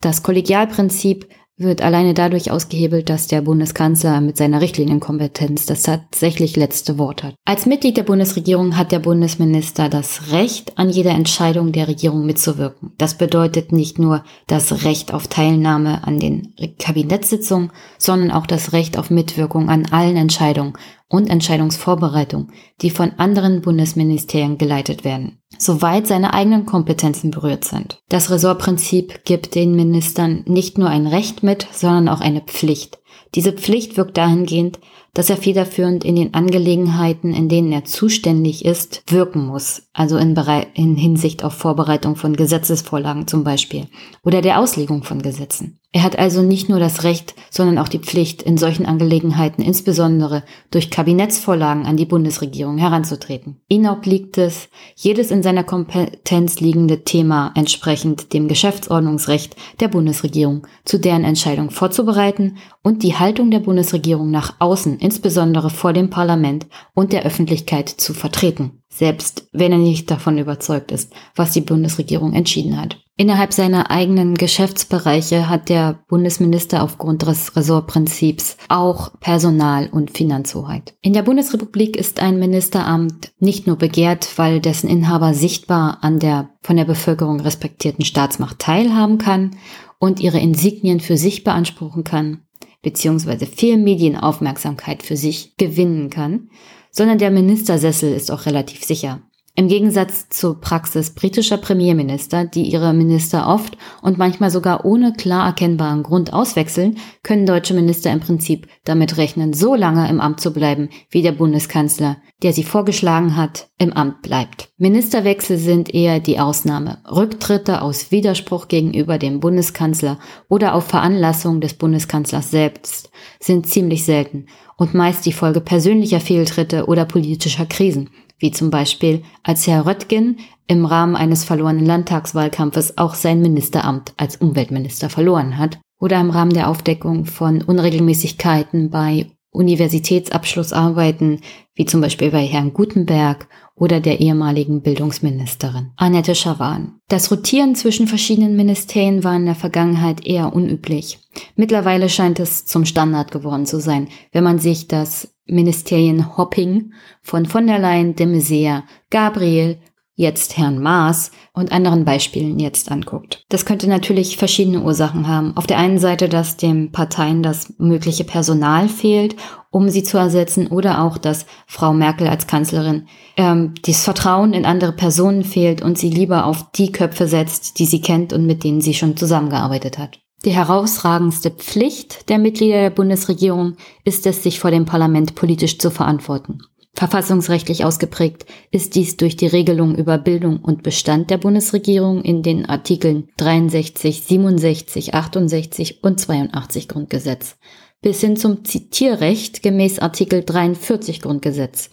Das 0.00 0.22
Kollegialprinzip 0.22 1.28
wird 1.58 1.82
alleine 1.82 2.14
dadurch 2.14 2.50
ausgehebelt, 2.50 3.08
dass 3.10 3.26
der 3.26 3.42
Bundeskanzler 3.42 4.20
mit 4.20 4.36
seiner 4.36 4.60
Richtlinienkompetenz 4.60 5.66
das 5.66 5.82
tatsächlich 5.82 6.56
letzte 6.56 6.98
Wort 6.98 7.22
hat. 7.22 7.34
Als 7.44 7.66
Mitglied 7.66 7.96
der 7.96 8.04
Bundesregierung 8.04 8.76
hat 8.76 8.92
der 8.92 9.00
Bundesminister 9.00 9.88
das 9.88 10.32
Recht, 10.32 10.78
an 10.78 10.88
jeder 10.88 11.10
Entscheidung 11.10 11.72
der 11.72 11.88
Regierung 11.88 12.24
mitzuwirken. 12.24 12.92
Das 12.96 13.18
bedeutet 13.18 13.72
nicht 13.72 13.98
nur 13.98 14.24
das 14.46 14.84
Recht 14.84 15.12
auf 15.12 15.26
Teilnahme 15.26 16.06
an 16.06 16.18
den 16.18 16.54
Kabinettssitzungen, 16.78 17.72
sondern 17.98 18.30
auch 18.30 18.46
das 18.46 18.72
Recht 18.72 18.96
auf 18.96 19.10
Mitwirkung 19.10 19.68
an 19.68 19.86
allen 19.90 20.16
Entscheidungen 20.16 20.74
und 21.08 21.28
Entscheidungsvorbereitung, 21.28 22.52
die 22.82 22.90
von 22.90 23.12
anderen 23.16 23.62
Bundesministerien 23.62 24.58
geleitet 24.58 25.04
werden, 25.04 25.38
soweit 25.58 26.06
seine 26.06 26.34
eigenen 26.34 26.66
Kompetenzen 26.66 27.30
berührt 27.30 27.64
sind. 27.64 28.02
Das 28.08 28.30
Ressortprinzip 28.30 29.24
gibt 29.24 29.54
den 29.54 29.74
Ministern 29.74 30.42
nicht 30.46 30.76
nur 30.76 30.88
ein 30.88 31.06
Recht 31.06 31.42
mit, 31.42 31.66
sondern 31.72 32.08
auch 32.08 32.20
eine 32.20 32.42
Pflicht. 32.42 32.98
Diese 33.34 33.52
Pflicht 33.52 33.96
wirkt 33.96 34.16
dahingehend, 34.16 34.78
dass 35.14 35.30
er 35.30 35.36
federführend 35.36 36.04
in 36.04 36.16
den 36.16 36.34
Angelegenheiten, 36.34 37.34
in 37.34 37.48
denen 37.48 37.72
er 37.72 37.84
zuständig 37.84 38.64
ist, 38.64 39.02
wirken 39.08 39.46
muss, 39.46 39.88
also 39.92 40.16
in, 40.16 40.36
in, 40.74 40.96
Hinsicht 40.96 41.42
auf 41.42 41.54
Vorbereitung 41.54 42.14
von 42.14 42.36
Gesetzesvorlagen 42.36 43.26
zum 43.26 43.42
Beispiel 43.42 43.88
oder 44.22 44.42
der 44.42 44.60
Auslegung 44.60 45.02
von 45.02 45.20
Gesetzen. 45.20 45.80
Er 45.90 46.02
hat 46.02 46.18
also 46.18 46.42
nicht 46.42 46.68
nur 46.68 46.78
das 46.78 47.02
Recht, 47.02 47.34
sondern 47.50 47.78
auch 47.78 47.88
die 47.88 47.98
Pflicht, 47.98 48.42
in 48.42 48.58
solchen 48.58 48.84
Angelegenheiten 48.84 49.64
insbesondere 49.64 50.44
durch 50.70 50.90
Kabinettsvorlagen 50.90 51.86
an 51.86 51.96
die 51.96 52.04
Bundesregierung 52.04 52.76
heranzutreten. 52.76 53.62
Ihn 53.68 53.88
obliegt 53.88 54.36
es, 54.36 54.68
jedes 54.94 55.30
in 55.30 55.42
seiner 55.42 55.64
Kompetenz 55.64 56.60
liegende 56.60 57.04
Thema 57.04 57.52
entsprechend 57.54 58.34
dem 58.34 58.48
Geschäftsordnungsrecht 58.48 59.56
der 59.80 59.88
Bundesregierung 59.88 60.66
zu 60.84 60.98
deren 60.98 61.24
Entscheidung 61.24 61.70
vorzubereiten 61.70 62.58
und 62.82 63.02
die 63.02 63.07
Haltung 63.14 63.50
der 63.50 63.60
Bundesregierung 63.60 64.30
nach 64.30 64.56
außen, 64.58 64.98
insbesondere 64.98 65.70
vor 65.70 65.92
dem 65.92 66.10
Parlament 66.10 66.66
und 66.94 67.12
der 67.12 67.24
Öffentlichkeit 67.24 67.88
zu 67.88 68.14
vertreten 68.14 68.78
selbst 68.98 69.48
wenn 69.52 69.72
er 69.72 69.78
nicht 69.78 70.10
davon 70.10 70.38
überzeugt 70.38 70.90
ist, 70.90 71.12
was 71.36 71.52
die 71.52 71.60
Bundesregierung 71.60 72.32
entschieden 72.32 72.80
hat. 72.80 72.98
Innerhalb 73.16 73.52
seiner 73.52 73.90
eigenen 73.90 74.36
Geschäftsbereiche 74.36 75.48
hat 75.48 75.68
der 75.68 75.98
Bundesminister 76.08 76.84
aufgrund 76.84 77.22
des 77.22 77.56
Ressortprinzips 77.56 78.56
auch 78.68 79.18
Personal- 79.18 79.88
und 79.90 80.16
Finanzhoheit. 80.16 80.94
In 81.00 81.14
der 81.14 81.22
Bundesrepublik 81.22 81.96
ist 81.96 82.20
ein 82.20 82.38
Ministeramt 82.38 83.32
nicht 83.40 83.66
nur 83.66 83.76
begehrt, 83.76 84.38
weil 84.38 84.60
dessen 84.60 84.88
Inhaber 84.88 85.34
sichtbar 85.34 85.98
an 86.02 86.20
der 86.20 86.50
von 86.62 86.76
der 86.76 86.84
Bevölkerung 86.84 87.40
respektierten 87.40 88.04
Staatsmacht 88.04 88.60
teilhaben 88.60 89.18
kann 89.18 89.56
und 89.98 90.20
ihre 90.20 90.38
Insignien 90.38 91.00
für 91.00 91.16
sich 91.16 91.42
beanspruchen 91.42 92.04
kann, 92.04 92.42
beziehungsweise 92.82 93.46
viel 93.46 93.76
Medienaufmerksamkeit 93.78 95.02
für 95.02 95.16
sich 95.16 95.56
gewinnen 95.56 96.10
kann, 96.10 96.50
sondern 96.90 97.18
der 97.18 97.30
Ministersessel 97.30 98.12
ist 98.12 98.30
auch 98.30 98.46
relativ 98.46 98.84
sicher. 98.84 99.22
Im 99.58 99.66
Gegensatz 99.66 100.28
zur 100.28 100.60
Praxis 100.60 101.10
britischer 101.10 101.56
Premierminister, 101.56 102.44
die 102.44 102.62
ihre 102.62 102.94
Minister 102.94 103.48
oft 103.48 103.76
und 104.02 104.16
manchmal 104.16 104.52
sogar 104.52 104.84
ohne 104.84 105.12
klar 105.14 105.46
erkennbaren 105.46 106.04
Grund 106.04 106.32
auswechseln, 106.32 106.98
können 107.24 107.44
deutsche 107.44 107.74
Minister 107.74 108.12
im 108.12 108.20
Prinzip 108.20 108.68
damit 108.84 109.16
rechnen, 109.16 109.54
so 109.54 109.74
lange 109.74 110.08
im 110.08 110.20
Amt 110.20 110.38
zu 110.38 110.52
bleiben, 110.52 110.90
wie 111.10 111.22
der 111.22 111.32
Bundeskanzler, 111.32 112.18
der 112.40 112.52
sie 112.52 112.62
vorgeschlagen 112.62 113.36
hat, 113.36 113.68
im 113.78 113.92
Amt 113.92 114.22
bleibt. 114.22 114.68
Ministerwechsel 114.76 115.58
sind 115.58 115.92
eher 115.92 116.20
die 116.20 116.38
Ausnahme. 116.38 116.98
Rücktritte 117.10 117.82
aus 117.82 118.12
Widerspruch 118.12 118.68
gegenüber 118.68 119.18
dem 119.18 119.40
Bundeskanzler 119.40 120.20
oder 120.48 120.76
auf 120.76 120.84
Veranlassung 120.84 121.60
des 121.60 121.74
Bundeskanzlers 121.74 122.52
selbst 122.52 123.10
sind 123.40 123.66
ziemlich 123.66 124.04
selten 124.04 124.46
und 124.76 124.94
meist 124.94 125.26
die 125.26 125.32
Folge 125.32 125.60
persönlicher 125.60 126.20
Fehltritte 126.20 126.86
oder 126.86 127.04
politischer 127.04 127.66
Krisen 127.66 128.08
wie 128.38 128.50
zum 128.50 128.70
Beispiel 128.70 129.22
als 129.42 129.66
Herr 129.66 129.86
Röttgen 129.86 130.38
im 130.66 130.84
Rahmen 130.84 131.16
eines 131.16 131.44
verlorenen 131.44 131.86
Landtagswahlkampfes 131.86 132.98
auch 132.98 133.14
sein 133.14 133.40
Ministeramt 133.40 134.12
als 134.16 134.36
Umweltminister 134.36 135.10
verloren 135.10 135.58
hat, 135.58 135.78
oder 136.00 136.20
im 136.20 136.30
Rahmen 136.30 136.52
der 136.52 136.68
Aufdeckung 136.68 137.24
von 137.24 137.62
Unregelmäßigkeiten 137.62 138.90
bei 138.90 139.26
Universitätsabschlussarbeiten, 139.50 141.40
wie 141.74 141.86
zum 141.86 142.00
Beispiel 142.00 142.30
bei 142.30 142.46
Herrn 142.46 142.72
Gutenberg 142.72 143.48
oder 143.78 144.00
der 144.00 144.20
ehemaligen 144.20 144.82
Bildungsministerin 144.82 145.92
Annette 145.96 146.34
Schawan. 146.34 147.00
Das 147.08 147.30
Rotieren 147.30 147.74
zwischen 147.74 148.06
verschiedenen 148.06 148.56
Ministerien 148.56 149.24
war 149.24 149.36
in 149.36 149.46
der 149.46 149.54
Vergangenheit 149.54 150.26
eher 150.26 150.52
unüblich. 150.52 151.18
Mittlerweile 151.56 152.08
scheint 152.08 152.40
es 152.40 152.66
zum 152.66 152.84
Standard 152.84 153.30
geworden 153.30 153.66
zu 153.66 153.80
sein, 153.80 154.08
wenn 154.32 154.44
man 154.44 154.58
sich 154.58 154.88
das 154.88 155.34
Ministerien-Hopping 155.46 156.92
von 157.22 157.46
von 157.46 157.66
der 157.66 157.78
Leyen, 157.78 158.14
de 158.14 158.26
Maizière, 158.26 158.82
Gabriel, 159.10 159.78
jetzt 160.18 160.58
Herrn 160.58 160.82
Maas 160.82 161.30
und 161.52 161.70
anderen 161.70 162.04
Beispielen 162.04 162.58
jetzt 162.58 162.90
anguckt. 162.90 163.44
Das 163.48 163.64
könnte 163.64 163.88
natürlich 163.88 164.36
verschiedene 164.36 164.82
Ursachen 164.82 165.28
haben. 165.28 165.56
Auf 165.56 165.68
der 165.68 165.78
einen 165.78 165.98
Seite, 165.98 166.28
dass 166.28 166.56
den 166.56 166.90
Parteien 166.90 167.44
das 167.44 167.72
mögliche 167.78 168.24
Personal 168.24 168.88
fehlt, 168.88 169.36
um 169.70 169.88
sie 169.88 170.02
zu 170.02 170.18
ersetzen, 170.18 170.66
oder 170.66 171.04
auch, 171.04 171.18
dass 171.18 171.46
Frau 171.68 171.92
Merkel 171.92 172.26
als 172.26 172.48
Kanzlerin 172.48 173.06
ähm, 173.36 173.74
das 173.86 174.02
Vertrauen 174.02 174.54
in 174.54 174.66
andere 174.66 174.92
Personen 174.92 175.44
fehlt 175.44 175.82
und 175.82 175.98
sie 175.98 176.10
lieber 176.10 176.46
auf 176.46 176.72
die 176.72 176.90
Köpfe 176.90 177.28
setzt, 177.28 177.78
die 177.78 177.86
sie 177.86 178.00
kennt 178.00 178.32
und 178.32 178.44
mit 178.44 178.64
denen 178.64 178.80
sie 178.80 178.94
schon 178.94 179.16
zusammengearbeitet 179.16 179.98
hat. 179.98 180.18
Die 180.44 180.50
herausragendste 180.50 181.50
Pflicht 181.50 182.28
der 182.28 182.38
Mitglieder 182.38 182.80
der 182.80 182.90
Bundesregierung 182.90 183.76
ist 184.04 184.26
es, 184.26 184.42
sich 184.42 184.58
vor 184.58 184.72
dem 184.72 184.84
Parlament 184.84 185.36
politisch 185.36 185.78
zu 185.78 185.92
verantworten. 185.92 186.62
Verfassungsrechtlich 186.94 187.84
ausgeprägt 187.84 188.46
ist 188.70 188.94
dies 188.94 189.16
durch 189.16 189.36
die 189.36 189.46
Regelung 189.46 189.94
über 189.94 190.18
Bildung 190.18 190.58
und 190.58 190.82
Bestand 190.82 191.30
der 191.30 191.38
Bundesregierung 191.38 192.22
in 192.22 192.42
den 192.42 192.66
Artikeln 192.66 193.28
63, 193.36 194.22
67, 194.22 195.14
68 195.14 196.02
und 196.02 196.18
82 196.18 196.88
Grundgesetz 196.88 197.56
bis 198.00 198.20
hin 198.20 198.36
zum 198.36 198.64
Zitierrecht 198.64 199.62
gemäß 199.62 199.98
Artikel 199.98 200.44
43 200.44 201.20
Grundgesetz 201.20 201.90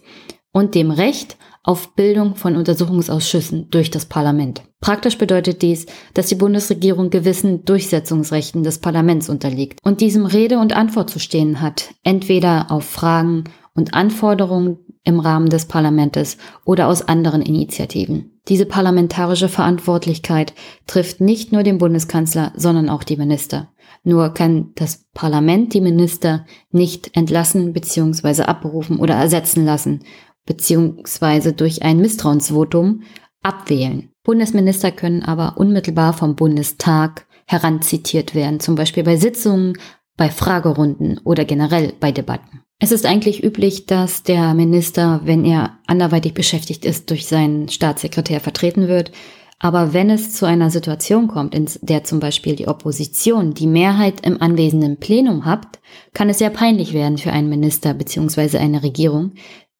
und 0.52 0.74
dem 0.74 0.90
Recht 0.90 1.36
auf 1.62 1.96
Bildung 1.96 2.36
von 2.36 2.54
Untersuchungsausschüssen 2.56 3.70
durch 3.70 3.90
das 3.90 4.06
Parlament. 4.06 4.62
Praktisch 4.80 5.18
bedeutet 5.18 5.62
dies, 5.62 5.86
dass 6.14 6.28
die 6.28 6.36
Bundesregierung 6.36 7.10
gewissen 7.10 7.64
Durchsetzungsrechten 7.64 8.62
des 8.62 8.78
Parlaments 8.78 9.28
unterliegt 9.28 9.80
und 9.82 10.00
diesem 10.00 10.26
Rede 10.26 10.58
und 10.58 10.76
Antwort 10.76 11.10
zu 11.10 11.18
stehen 11.18 11.60
hat, 11.60 11.90
entweder 12.04 12.70
auf 12.70 12.84
Fragen 12.84 13.44
und 13.76 13.94
Anforderungen 13.94 14.78
im 15.04 15.20
Rahmen 15.20 15.48
des 15.48 15.66
Parlaments 15.66 16.38
oder 16.64 16.88
aus 16.88 17.06
anderen 17.06 17.42
Initiativen. 17.42 18.40
Diese 18.48 18.66
parlamentarische 18.66 19.48
Verantwortlichkeit 19.48 20.54
trifft 20.86 21.20
nicht 21.20 21.52
nur 21.52 21.62
den 21.62 21.78
Bundeskanzler, 21.78 22.52
sondern 22.56 22.88
auch 22.88 23.04
die 23.04 23.16
Minister. 23.16 23.68
Nur 24.02 24.34
kann 24.34 24.70
das 24.74 25.04
Parlament 25.14 25.74
die 25.74 25.80
Minister 25.80 26.46
nicht 26.70 27.16
entlassen 27.16 27.72
bzw. 27.72 28.42
abberufen 28.42 28.98
oder 28.98 29.14
ersetzen 29.14 29.64
lassen 29.64 30.00
beziehungsweise 30.46 31.52
durch 31.52 31.82
ein 31.82 31.98
Misstrauensvotum 31.98 33.02
abwählen. 33.42 34.10
Bundesminister 34.24 34.92
können 34.92 35.22
aber 35.22 35.58
unmittelbar 35.58 36.12
vom 36.12 36.36
Bundestag 36.36 37.26
heranzitiert 37.46 38.34
werden, 38.34 38.60
zum 38.60 38.76
Beispiel 38.76 39.02
bei 39.02 39.16
Sitzungen, 39.16 39.76
bei 40.16 40.30
Fragerunden 40.30 41.20
oder 41.22 41.44
generell 41.44 41.92
bei 42.00 42.10
Debatten. 42.10 42.62
Es 42.78 42.92
ist 42.92 43.06
eigentlich 43.06 43.42
üblich, 43.42 43.86
dass 43.86 44.22
der 44.22 44.52
Minister, 44.52 45.22
wenn 45.24 45.44
er 45.44 45.78
anderweitig 45.86 46.34
beschäftigt 46.34 46.84
ist, 46.84 47.10
durch 47.10 47.26
seinen 47.26 47.68
Staatssekretär 47.68 48.40
vertreten 48.40 48.86
wird. 48.86 49.12
Aber 49.58 49.94
wenn 49.94 50.10
es 50.10 50.34
zu 50.34 50.44
einer 50.44 50.68
Situation 50.68 51.28
kommt, 51.28 51.54
in 51.54 51.66
der 51.80 52.04
zum 52.04 52.20
Beispiel 52.20 52.54
die 52.54 52.68
Opposition 52.68 53.54
die 53.54 53.66
Mehrheit 53.66 54.26
im 54.26 54.42
anwesenden 54.42 54.98
Plenum 54.98 55.46
hat, 55.46 55.80
kann 56.12 56.28
es 56.28 56.38
sehr 56.38 56.50
peinlich 56.50 56.92
werden 56.92 57.16
für 57.16 57.32
einen 57.32 57.48
Minister 57.48 57.94
bzw. 57.94 58.58
eine 58.58 58.82
Regierung, 58.82 59.32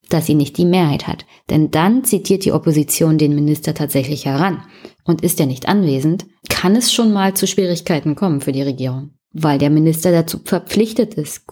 dass 0.09 0.24
sie 0.24 0.34
nicht 0.34 0.57
die 0.57 0.64
Mehrheit 0.64 1.07
hat. 1.07 1.26
Denn 1.51 1.70
dann 1.70 2.05
zitiert 2.05 2.47
die 2.47 2.53
Opposition 2.53 3.18
den 3.18 3.34
Minister 3.34 3.74
tatsächlich 3.74 4.24
heran. 4.24 4.62
Und 5.05 5.20
ist 5.20 5.38
er 5.38 5.47
nicht 5.47 5.68
anwesend, 5.68 6.24
kann 6.49 6.74
es 6.74 6.90
schon 6.92 7.12
mal 7.12 7.34
zu 7.34 7.47
Schwierigkeiten 7.47 8.14
kommen 8.14 8.40
für 8.40 8.53
die 8.53 8.62
Regierung. 8.62 9.11
Weil 9.32 9.59
der 9.59 9.68
Minister 9.68 10.12
dazu 10.12 10.40
verpflichtet 10.42 11.12
ist, 11.14 11.47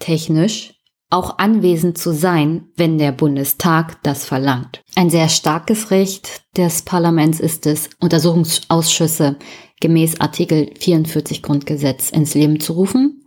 grundgesetztechnisch 0.00 0.74
auch 1.12 1.38
anwesend 1.38 1.98
zu 1.98 2.12
sein, 2.12 2.68
wenn 2.76 2.96
der 2.96 3.10
Bundestag 3.10 4.00
das 4.04 4.24
verlangt. 4.24 4.80
Ein 4.94 5.10
sehr 5.10 5.28
starkes 5.28 5.90
Recht 5.90 6.42
des 6.56 6.82
Parlaments 6.82 7.40
ist 7.40 7.66
es, 7.66 7.90
Untersuchungsausschüsse 7.98 9.36
gemäß 9.80 10.20
Artikel 10.20 10.70
44 10.78 11.42
Grundgesetz 11.42 12.10
ins 12.10 12.34
Leben 12.34 12.60
zu 12.60 12.74
rufen. 12.74 13.26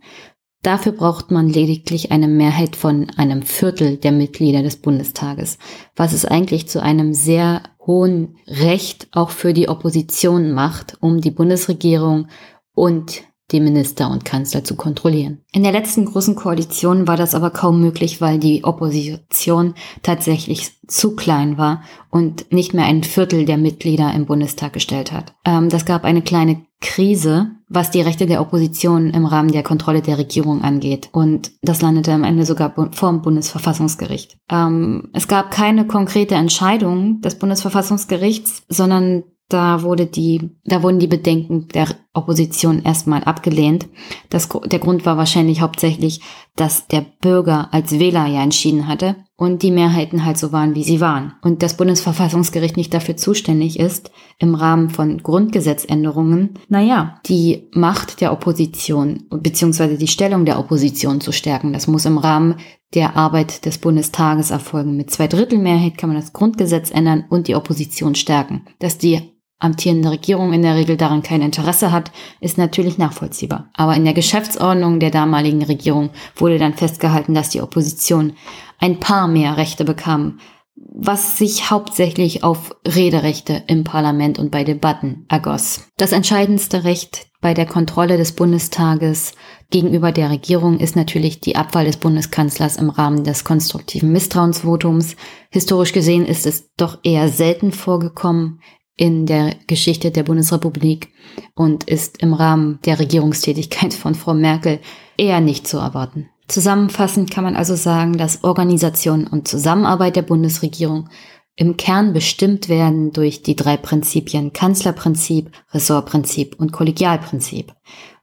Dafür 0.62 0.92
braucht 0.92 1.30
man 1.30 1.50
lediglich 1.50 2.10
eine 2.10 2.26
Mehrheit 2.26 2.74
von 2.74 3.10
einem 3.18 3.42
Viertel 3.42 3.98
der 3.98 4.12
Mitglieder 4.12 4.62
des 4.62 4.76
Bundestages, 4.76 5.58
was 5.94 6.14
es 6.14 6.24
eigentlich 6.24 6.68
zu 6.68 6.82
einem 6.82 7.12
sehr 7.12 7.64
hohen 7.86 8.38
Recht 8.46 9.08
auch 9.12 9.28
für 9.28 9.52
die 9.52 9.68
Opposition 9.68 10.52
macht, 10.52 10.96
um 11.00 11.20
die 11.20 11.32
Bundesregierung 11.32 12.28
und 12.72 13.24
die 13.54 13.60
Minister 13.60 14.10
und 14.10 14.24
Kanzler 14.24 14.64
zu 14.64 14.74
kontrollieren. 14.74 15.38
In 15.52 15.62
der 15.62 15.72
letzten 15.72 16.04
großen 16.04 16.34
Koalition 16.34 17.06
war 17.06 17.16
das 17.16 17.34
aber 17.34 17.50
kaum 17.50 17.80
möglich, 17.80 18.20
weil 18.20 18.38
die 18.38 18.64
Opposition 18.64 19.74
tatsächlich 20.02 20.72
zu 20.88 21.14
klein 21.14 21.56
war 21.56 21.82
und 22.10 22.52
nicht 22.52 22.74
mehr 22.74 22.84
ein 22.84 23.04
Viertel 23.04 23.44
der 23.44 23.56
Mitglieder 23.56 24.12
im 24.12 24.26
Bundestag 24.26 24.72
gestellt 24.72 25.12
hat. 25.12 25.34
Ähm, 25.44 25.68
das 25.68 25.84
gab 25.84 26.04
eine 26.04 26.22
kleine 26.22 26.62
Krise, 26.80 27.52
was 27.68 27.90
die 27.90 28.02
Rechte 28.02 28.26
der 28.26 28.42
Opposition 28.42 29.10
im 29.10 29.24
Rahmen 29.24 29.52
der 29.52 29.62
Kontrolle 29.62 30.02
der 30.02 30.18
Regierung 30.18 30.62
angeht. 30.62 31.08
Und 31.12 31.52
das 31.62 31.80
landete 31.80 32.12
am 32.12 32.24
Ende 32.24 32.44
sogar 32.44 32.74
vor 32.92 33.10
dem 33.10 33.22
Bundesverfassungsgericht. 33.22 34.36
Ähm, 34.50 35.08
es 35.12 35.28
gab 35.28 35.50
keine 35.50 35.86
konkrete 35.86 36.34
Entscheidung 36.34 37.20
des 37.22 37.36
Bundesverfassungsgerichts, 37.36 38.64
sondern 38.68 39.22
da 39.48 39.82
wurde 39.82 40.06
die, 40.06 40.50
da 40.64 40.82
wurden 40.82 40.98
die 40.98 41.06
Bedenken 41.06 41.68
der 41.68 41.88
Opposition 42.14 42.82
erstmal 42.82 43.24
abgelehnt. 43.24 43.88
Das, 44.30 44.48
der 44.48 44.78
Grund 44.78 45.04
war 45.04 45.16
wahrscheinlich 45.16 45.60
hauptsächlich, 45.60 46.20
dass 46.56 46.86
der 46.86 47.04
Bürger 47.20 47.72
als 47.72 47.98
Wähler 47.98 48.26
ja 48.26 48.42
entschieden 48.42 48.88
hatte 48.88 49.16
und 49.36 49.62
die 49.62 49.72
Mehrheiten 49.72 50.24
halt 50.24 50.38
so 50.38 50.52
waren, 50.52 50.74
wie 50.74 50.84
sie 50.84 51.00
waren. 51.00 51.34
Und 51.42 51.62
das 51.62 51.76
Bundesverfassungsgericht 51.76 52.76
nicht 52.76 52.94
dafür 52.94 53.16
zuständig 53.16 53.78
ist, 53.78 54.12
im 54.38 54.54
Rahmen 54.54 54.90
von 54.90 55.18
Grundgesetzänderungen, 55.18 56.58
naja, 56.68 57.20
die 57.26 57.68
Macht 57.72 58.20
der 58.20 58.32
Opposition 58.32 59.24
bzw. 59.30 59.96
die 59.96 60.08
Stellung 60.08 60.44
der 60.46 60.58
Opposition 60.58 61.20
zu 61.20 61.32
stärken. 61.32 61.72
Das 61.72 61.86
muss 61.86 62.06
im 62.06 62.18
Rahmen 62.18 62.56
der 62.94 63.16
Arbeit 63.16 63.66
des 63.66 63.78
Bundestages 63.78 64.50
erfolgen. 64.50 64.96
Mit 64.96 65.10
Zweidrittelmehrheit 65.10 65.98
kann 65.98 66.10
man 66.10 66.18
das 66.18 66.32
Grundgesetz 66.32 66.90
ändern 66.92 67.24
und 67.28 67.48
die 67.48 67.56
Opposition 67.56 68.14
stärken. 68.14 68.66
Dass 68.78 68.98
die 68.98 69.33
amtierende 69.64 70.10
Regierung 70.10 70.52
in 70.52 70.62
der 70.62 70.76
Regel 70.76 70.96
daran 70.96 71.22
kein 71.22 71.42
Interesse 71.42 71.90
hat, 71.90 72.12
ist 72.40 72.58
natürlich 72.58 72.98
nachvollziehbar. 72.98 73.70
Aber 73.74 73.96
in 73.96 74.04
der 74.04 74.14
Geschäftsordnung 74.14 75.00
der 75.00 75.10
damaligen 75.10 75.62
Regierung 75.62 76.10
wurde 76.36 76.58
dann 76.58 76.74
festgehalten, 76.74 77.34
dass 77.34 77.48
die 77.48 77.62
Opposition 77.62 78.34
ein 78.78 79.00
paar 79.00 79.26
mehr 79.26 79.56
Rechte 79.56 79.84
bekam, 79.84 80.38
was 80.76 81.38
sich 81.38 81.70
hauptsächlich 81.70 82.44
auf 82.44 82.76
Rederechte 82.86 83.62
im 83.66 83.84
Parlament 83.84 84.38
und 84.38 84.50
bei 84.50 84.64
Debatten 84.64 85.24
ergoss. 85.28 85.88
Das 85.96 86.12
entscheidendste 86.12 86.84
Recht 86.84 87.26
bei 87.40 87.54
der 87.54 87.66
Kontrolle 87.66 88.16
des 88.16 88.32
Bundestages 88.32 89.34
gegenüber 89.70 90.12
der 90.12 90.30
Regierung 90.30 90.78
ist 90.78 90.96
natürlich 90.96 91.40
die 91.40 91.56
Abwahl 91.56 91.84
des 91.84 91.98
Bundeskanzlers 91.98 92.76
im 92.76 92.90
Rahmen 92.90 93.22
des 93.22 93.44
konstruktiven 93.44 94.12
Misstrauensvotums. 94.12 95.16
Historisch 95.50 95.92
gesehen 95.92 96.26
ist 96.26 96.46
es 96.46 96.72
doch 96.76 96.98
eher 97.02 97.28
selten 97.28 97.70
vorgekommen 97.70 98.60
in 98.96 99.26
der 99.26 99.56
Geschichte 99.66 100.10
der 100.10 100.22
Bundesrepublik 100.22 101.08
und 101.54 101.84
ist 101.84 102.22
im 102.22 102.32
Rahmen 102.32 102.78
der 102.84 102.98
Regierungstätigkeit 102.98 103.94
von 103.94 104.14
Frau 104.14 104.34
Merkel 104.34 104.80
eher 105.16 105.40
nicht 105.40 105.66
zu 105.66 105.78
erwarten. 105.78 106.28
Zusammenfassend 106.46 107.30
kann 107.30 107.44
man 107.44 107.56
also 107.56 107.74
sagen, 107.74 108.18
dass 108.18 108.44
Organisation 108.44 109.26
und 109.26 109.48
Zusammenarbeit 109.48 110.16
der 110.16 110.22
Bundesregierung 110.22 111.08
im 111.56 111.76
Kern 111.76 112.12
bestimmt 112.12 112.68
werden 112.68 113.12
durch 113.12 113.42
die 113.42 113.54
drei 113.56 113.76
Prinzipien 113.76 114.52
Kanzlerprinzip, 114.52 115.52
Ressortprinzip 115.72 116.56
und 116.58 116.72
Kollegialprinzip. 116.72 117.72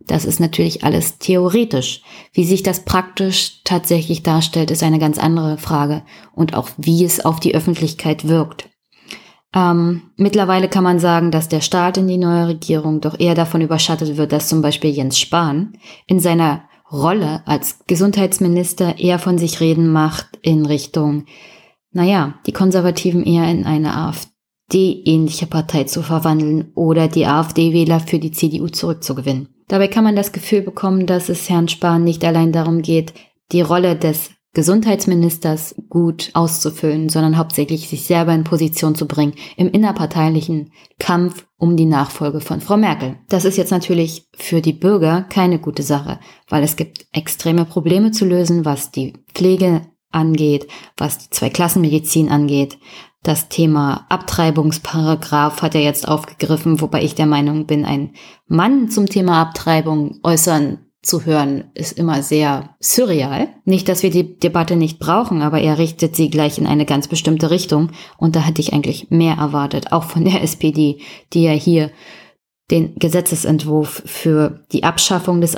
Das 0.06 0.26
ist 0.26 0.40
natürlich 0.40 0.84
alles 0.84 1.18
theoretisch. 1.18 2.02
Wie 2.34 2.44
sich 2.44 2.64
das 2.64 2.84
praktisch 2.84 3.62
tatsächlich 3.64 4.24
darstellt, 4.24 4.72
ist 4.72 4.84
eine 4.84 5.00
ganz 5.00 5.18
andere 5.18 5.58
Frage 5.58 6.04
und 6.34 6.56
auch 6.56 6.70
wie 6.78 7.06
es 7.06 7.24
auf 7.24 7.40
die 7.40 7.56
Öffentlichkeit 7.56 8.28
wirkt. 8.28 8.71
Ähm, 9.54 10.04
mittlerweile 10.16 10.70
kann 10.70 10.84
man 10.84 11.00
sagen, 11.00 11.32
dass 11.32 11.50
der 11.50 11.62
Start 11.62 11.98
in 11.98 12.08
die 12.08 12.18
neue 12.18 12.48
Regierung 12.48 13.02
doch 13.02 13.20
eher 13.20 13.36
davon 13.36 13.62
überschattet 13.62 14.16
wird, 14.18 14.32
dass 14.32 14.48
zum 14.48 14.62
Beispiel 14.62 14.92
Jens 14.92 15.20
Spahn 15.20 15.74
in 16.08 16.20
seiner 16.20 16.64
Rolle 16.92 17.42
als 17.46 17.80
Gesundheitsminister 17.88 19.00
eher 19.00 19.20
von 19.20 19.38
sich 19.38 19.60
reden 19.60 19.90
macht 19.90 20.28
in 20.42 20.66
Richtung, 20.66 21.26
naja, 21.92 22.36
die 22.46 22.54
Konservativen 22.54 23.24
eher 23.24 23.50
in 23.50 23.66
eine 23.66 23.96
AfD-ähnliche 23.96 25.48
Partei 25.48 25.86
zu 25.86 26.02
verwandeln 26.02 26.72
oder 26.76 27.08
die 27.08 27.26
AfD-Wähler 27.26 28.00
für 28.00 28.20
die 28.20 28.32
CDU 28.32 28.68
zurückzugewinnen. 28.68 29.50
Dabei 29.68 29.88
kann 29.88 30.04
man 30.04 30.16
das 30.16 30.32
Gefühl 30.32 30.62
bekommen, 30.62 31.06
dass 31.06 31.30
es 31.30 31.50
Herrn 31.50 31.68
Spahn 31.68 32.04
nicht 32.04 32.24
allein 32.24 32.52
darum 32.52 32.82
geht, 32.82 33.14
die 33.52 33.62
Rolle 33.62 33.96
des 33.96 34.32
Gesundheitsministers 34.54 35.76
gut 35.88 36.32
auszufüllen, 36.34 37.08
sondern 37.08 37.38
hauptsächlich 37.38 37.88
sich 37.88 38.06
selber 38.06 38.34
in 38.34 38.44
Position 38.44 38.96
zu 38.96 39.08
bringen 39.08 39.34
im 39.56 39.70
innerparteilichen 39.70 40.72
Kampf 41.00 41.46
um 41.58 41.78
die 41.78 41.86
Nachfolge 41.86 42.42
von 42.42 42.60
Frau 42.60 42.76
Merkel. 42.76 43.18
Das 43.30 43.46
ist 43.46 43.58
jetzt 43.58 43.72
natürlich 43.72 44.28
für 44.36 44.62
die 44.62 44.74
Bürger 44.74 45.24
keine 45.30 45.58
gute 45.60 45.84
Sache, 45.84 46.20
weil 46.50 46.64
es 46.64 46.76
gibt 46.76 47.06
extreme 47.14 47.64
Probleme 47.64 48.12
zu 48.12 48.26
lösen, 48.26 48.66
was 48.66 48.92
die 48.92 49.14
Pflege 49.34 49.88
angeht, 50.12 50.68
was 50.98 51.18
die 51.18 51.30
Zweiklassenmedizin 51.30 52.30
angeht. 52.30 52.78
Das 53.24 53.48
Thema 53.48 54.08
Abtreibungsparagraph 54.10 55.62
hat 55.62 55.76
er 55.76 55.82
jetzt 55.82 56.08
aufgegriffen, 56.08 56.82
wobei 56.82 57.04
ich 57.04 57.16
der 57.16 57.28
Meinung 57.28 57.68
bin, 57.68 57.86
ein 57.86 58.16
Mann 58.48 58.90
zum 58.90 59.06
Thema 59.06 59.42
Abtreibung 59.42 60.20
äußern 60.24 60.80
zu 61.02 61.26
hören, 61.26 61.72
ist 61.74 61.98
immer 61.98 62.22
sehr 62.22 62.76
surreal. 62.80 63.50
Nicht, 63.66 63.90
dass 63.90 64.04
wir 64.04 64.12
die 64.12 64.38
Debatte 64.38 64.76
nicht 64.76 65.00
brauchen, 65.00 65.42
aber 65.42 65.60
er 65.60 65.78
richtet 65.80 66.16
sie 66.16 66.30
gleich 66.30 66.60
in 66.60 66.68
eine 66.68 66.86
ganz 66.86 67.08
bestimmte 67.08 67.50
Richtung. 67.50 67.90
Und 68.18 68.36
da 68.36 68.42
hätte 68.42 68.62
ich 68.62 68.74
eigentlich 68.74 69.10
mehr 69.10 69.36
erwartet, 69.36 69.92
auch 69.92 70.04
von 70.04 70.26
der 70.26 70.42
SPD, 70.44 71.00
die 71.34 71.44
ja 71.44 71.52
hier 71.52 71.92
den 72.70 72.96
Gesetzesentwurf 72.96 74.04
für 74.06 74.64
die 74.72 74.84
Abschaffung 74.84 75.42
des, 75.42 75.58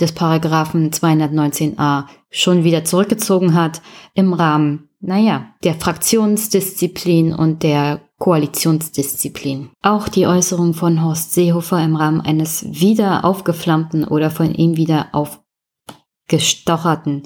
des 0.00 0.12
Paragraphen 0.12 0.90
219a 0.90 2.04
schon 2.30 2.64
wieder 2.64 2.84
zurückgezogen 2.84 3.54
hat 3.54 3.82
im 4.14 4.32
Rahmen, 4.32 4.88
naja, 5.00 5.54
der 5.62 5.74
Fraktionsdisziplin 5.74 7.32
und 7.32 7.62
der 7.62 8.00
Koalitionsdisziplin. 8.18 9.70
Auch 9.82 10.08
die 10.08 10.26
Äußerung 10.26 10.74
von 10.74 11.04
Horst 11.04 11.32
Seehofer 11.32 11.82
im 11.82 11.96
Rahmen 11.96 12.20
eines 12.20 12.66
wieder 12.68 13.24
aufgeflammten 13.24 14.04
oder 14.04 14.30
von 14.30 14.54
ihm 14.54 14.76
wieder 14.76 15.08
aufgestocherten 15.12 17.22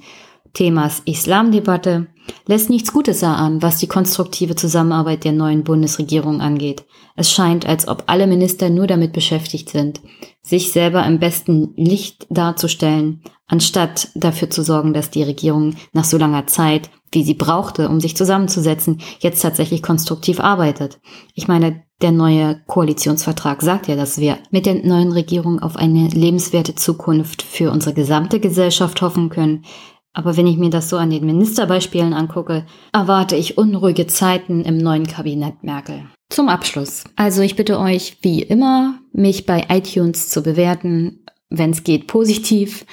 Themas 0.53 1.01
Islamdebatte 1.07 2.09
lässt 2.47 2.69
nichts 2.69 2.93
Gutes 2.93 3.23
erahnen, 3.23 3.63
was 3.63 3.79
die 3.79 3.87
konstruktive 3.87 4.55
Zusammenarbeit 4.55 5.25
der 5.25 5.33
neuen 5.33 5.65
Bundesregierung 5.65 6.41
angeht. 6.41 6.85
Es 7.17 7.33
scheint, 7.33 7.67
als 7.67 7.89
ob 7.89 8.05
alle 8.07 8.27
Minister 8.27 8.69
nur 8.69 8.87
damit 8.87 9.13
beschäftigt 9.13 9.71
sind, 9.71 10.01
sich 10.43 10.73
selber 10.73 11.07
im 11.07 11.19
besten 11.19 11.73
Licht 11.77 12.27
darzustellen, 12.29 13.23
anstatt 13.47 14.09
dafür 14.15 14.51
zu 14.51 14.63
sorgen, 14.63 14.93
dass 14.93 15.11
die 15.11 15.23
Regierung 15.23 15.77
nach 15.93 16.05
so 16.05 16.19
langer 16.19 16.47
Zeit 16.47 16.91
wie 17.13 17.25
sie 17.25 17.35
brauchte, 17.35 17.89
um 17.89 18.01
sich 18.01 18.17
zusammenzusetzen, 18.17 19.01
jetzt 19.21 19.41
tatsächlich 19.41 19.83
konstruktiv 19.83 20.41
arbeitet. 20.41 21.01
Ich 21.35 21.49
meine, 21.49 21.83
der 22.01 22.13
neue 22.13 22.61
Koalitionsvertrag 22.67 23.63
sagt 23.63 23.87
ja, 23.89 23.97
dass 23.97 24.19
wir 24.19 24.39
mit 24.51 24.67
der 24.67 24.75
neuen 24.85 25.13
Regierung 25.13 25.61
auf 25.61 25.77
eine 25.77 26.09
lebenswerte 26.09 26.75
Zukunft 26.75 27.43
für 27.43 27.71
unsere 27.71 27.95
gesamte 27.95 28.41
Gesellschaft 28.41 29.01
hoffen 29.03 29.29
können. 29.29 29.65
Aber 30.13 30.37
wenn 30.37 30.47
ich 30.47 30.59
mir 30.59 30.71
das 30.71 30.91
so 30.91 30.97
an 30.97 31.11
den 31.11 31.25
Ministerbeispielen 31.25 32.13
angucke, 32.13 32.67
erwarte 32.93 33.37
ich 33.37 33.57
unruhige 33.57 34.07
Zeiten 34.07 34.63
im 34.65 34.77
neuen 34.77 35.07
Kabinett 35.07 35.63
Merkel. 35.63 36.05
Zum 36.29 36.49
Abschluss. 36.49 37.05
Also 37.17 37.43
ich 37.43 37.57
bitte 37.57 37.79
euch, 37.79 38.19
wie 38.23 38.43
immer, 38.43 38.99
mich 39.13 39.47
bei 39.47 39.67
iTunes 39.69 40.29
zu 40.29 40.43
bewerten, 40.43 41.25
wenn 41.51 41.71
es 41.71 41.85
geht, 41.85 42.07
positiv 42.07 42.85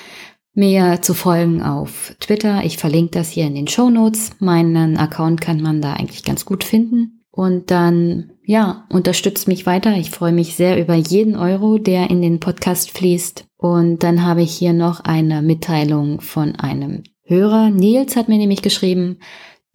mir 0.59 1.01
zu 1.01 1.15
folgen 1.15 1.63
auf 1.63 2.15
Twitter. 2.19 2.63
Ich 2.63 2.77
verlinke 2.77 3.11
das 3.11 3.31
hier 3.31 3.47
in 3.47 3.55
den 3.55 3.67
Show 3.67 3.89
Notes. 3.89 4.31
Meinen 4.39 4.97
Account 4.97 5.41
kann 5.41 5.61
man 5.61 5.81
da 5.81 5.93
eigentlich 5.93 6.23
ganz 6.23 6.45
gut 6.45 6.63
finden. 6.63 7.23
Und 7.31 7.71
dann, 7.71 8.33
ja, 8.45 8.85
unterstützt 8.89 9.47
mich 9.47 9.65
weiter. 9.65 9.95
Ich 9.97 10.11
freue 10.11 10.33
mich 10.33 10.55
sehr 10.55 10.79
über 10.79 10.95
jeden 10.95 11.35
Euro, 11.35 11.77
der 11.77 12.09
in 12.09 12.21
den 12.21 12.39
Podcast 12.39 12.91
fließt. 12.91 13.45
Und 13.57 14.03
dann 14.03 14.23
habe 14.23 14.43
ich 14.43 14.51
hier 14.51 14.73
noch 14.73 14.99
eine 14.99 15.41
Mitteilung 15.41 16.21
von 16.21 16.55
einem 16.55 17.03
Hörer 17.29 17.69
Nils 17.69 18.15
hat 18.15 18.27
mir 18.27 18.39
nämlich 18.39 18.63
geschrieben, 18.63 19.19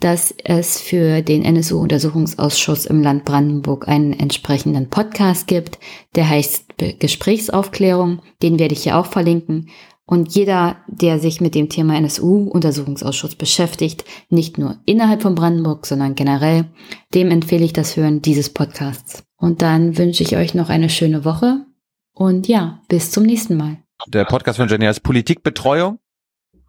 dass 0.01 0.35
es 0.45 0.81
für 0.81 1.23
den 1.23 1.45
NSU-Untersuchungsausschuss 1.45 2.85
im 2.85 3.01
Land 3.01 3.25
Brandenburg 3.25 3.87
einen 3.87 4.13
entsprechenden 4.13 4.91
Podcast 4.91 5.47
gibt, 5.47 5.79
der 6.17 6.29
heißt 6.29 6.75
Gesprächsaufklärung. 6.99 8.23
Den 8.43 8.59
werde 8.59 8.75
ich 8.75 8.83
hier 8.83 8.99
auch 8.99 9.07
verlinken. 9.07 9.71
Und 10.07 10.35
jeder, 10.35 10.77
der 10.87 11.19
sich 11.19 11.41
mit 11.41 11.55
dem 11.55 11.71
Thema 11.71 11.97
NSU-Untersuchungsausschuss 11.97 13.37
beschäftigt, 13.37 14.05
nicht 14.29 14.59
nur 14.59 14.79
innerhalb 14.85 15.23
von 15.23 15.35
Brandenburg, 15.35 15.87
sondern 15.87 16.15
generell, 16.15 16.67
dem 17.15 17.31
empfehle 17.31 17.65
ich 17.65 17.73
das 17.73 17.97
Hören 17.97 18.21
dieses 18.21 18.51
Podcasts. 18.51 19.25
Und 19.37 19.63
dann 19.63 19.97
wünsche 19.97 20.23
ich 20.23 20.37
euch 20.37 20.55
noch 20.55 20.69
eine 20.69 20.91
schöne 20.91 21.25
Woche 21.25 21.65
und 22.13 22.49
ja, 22.49 22.83
bis 22.89 23.11
zum 23.11 23.25
nächsten 23.25 23.57
Mal. 23.57 23.79
Der 24.07 24.25
Podcast 24.25 24.59
von 24.59 24.69
Jenny 24.69 24.85
heißt 24.85 25.03
Politikbetreuung, 25.03 25.99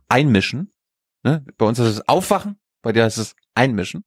einmischen. 0.07 0.71
Ne? 1.23 1.45
Bei 1.57 1.65
uns 1.65 1.77
ist 1.79 1.87
es 1.87 2.07
Aufwachen, 2.07 2.57
bei 2.81 2.93
dir 2.93 3.03
heißt 3.03 3.17
es 3.17 3.35
Einmischen. 3.53 4.03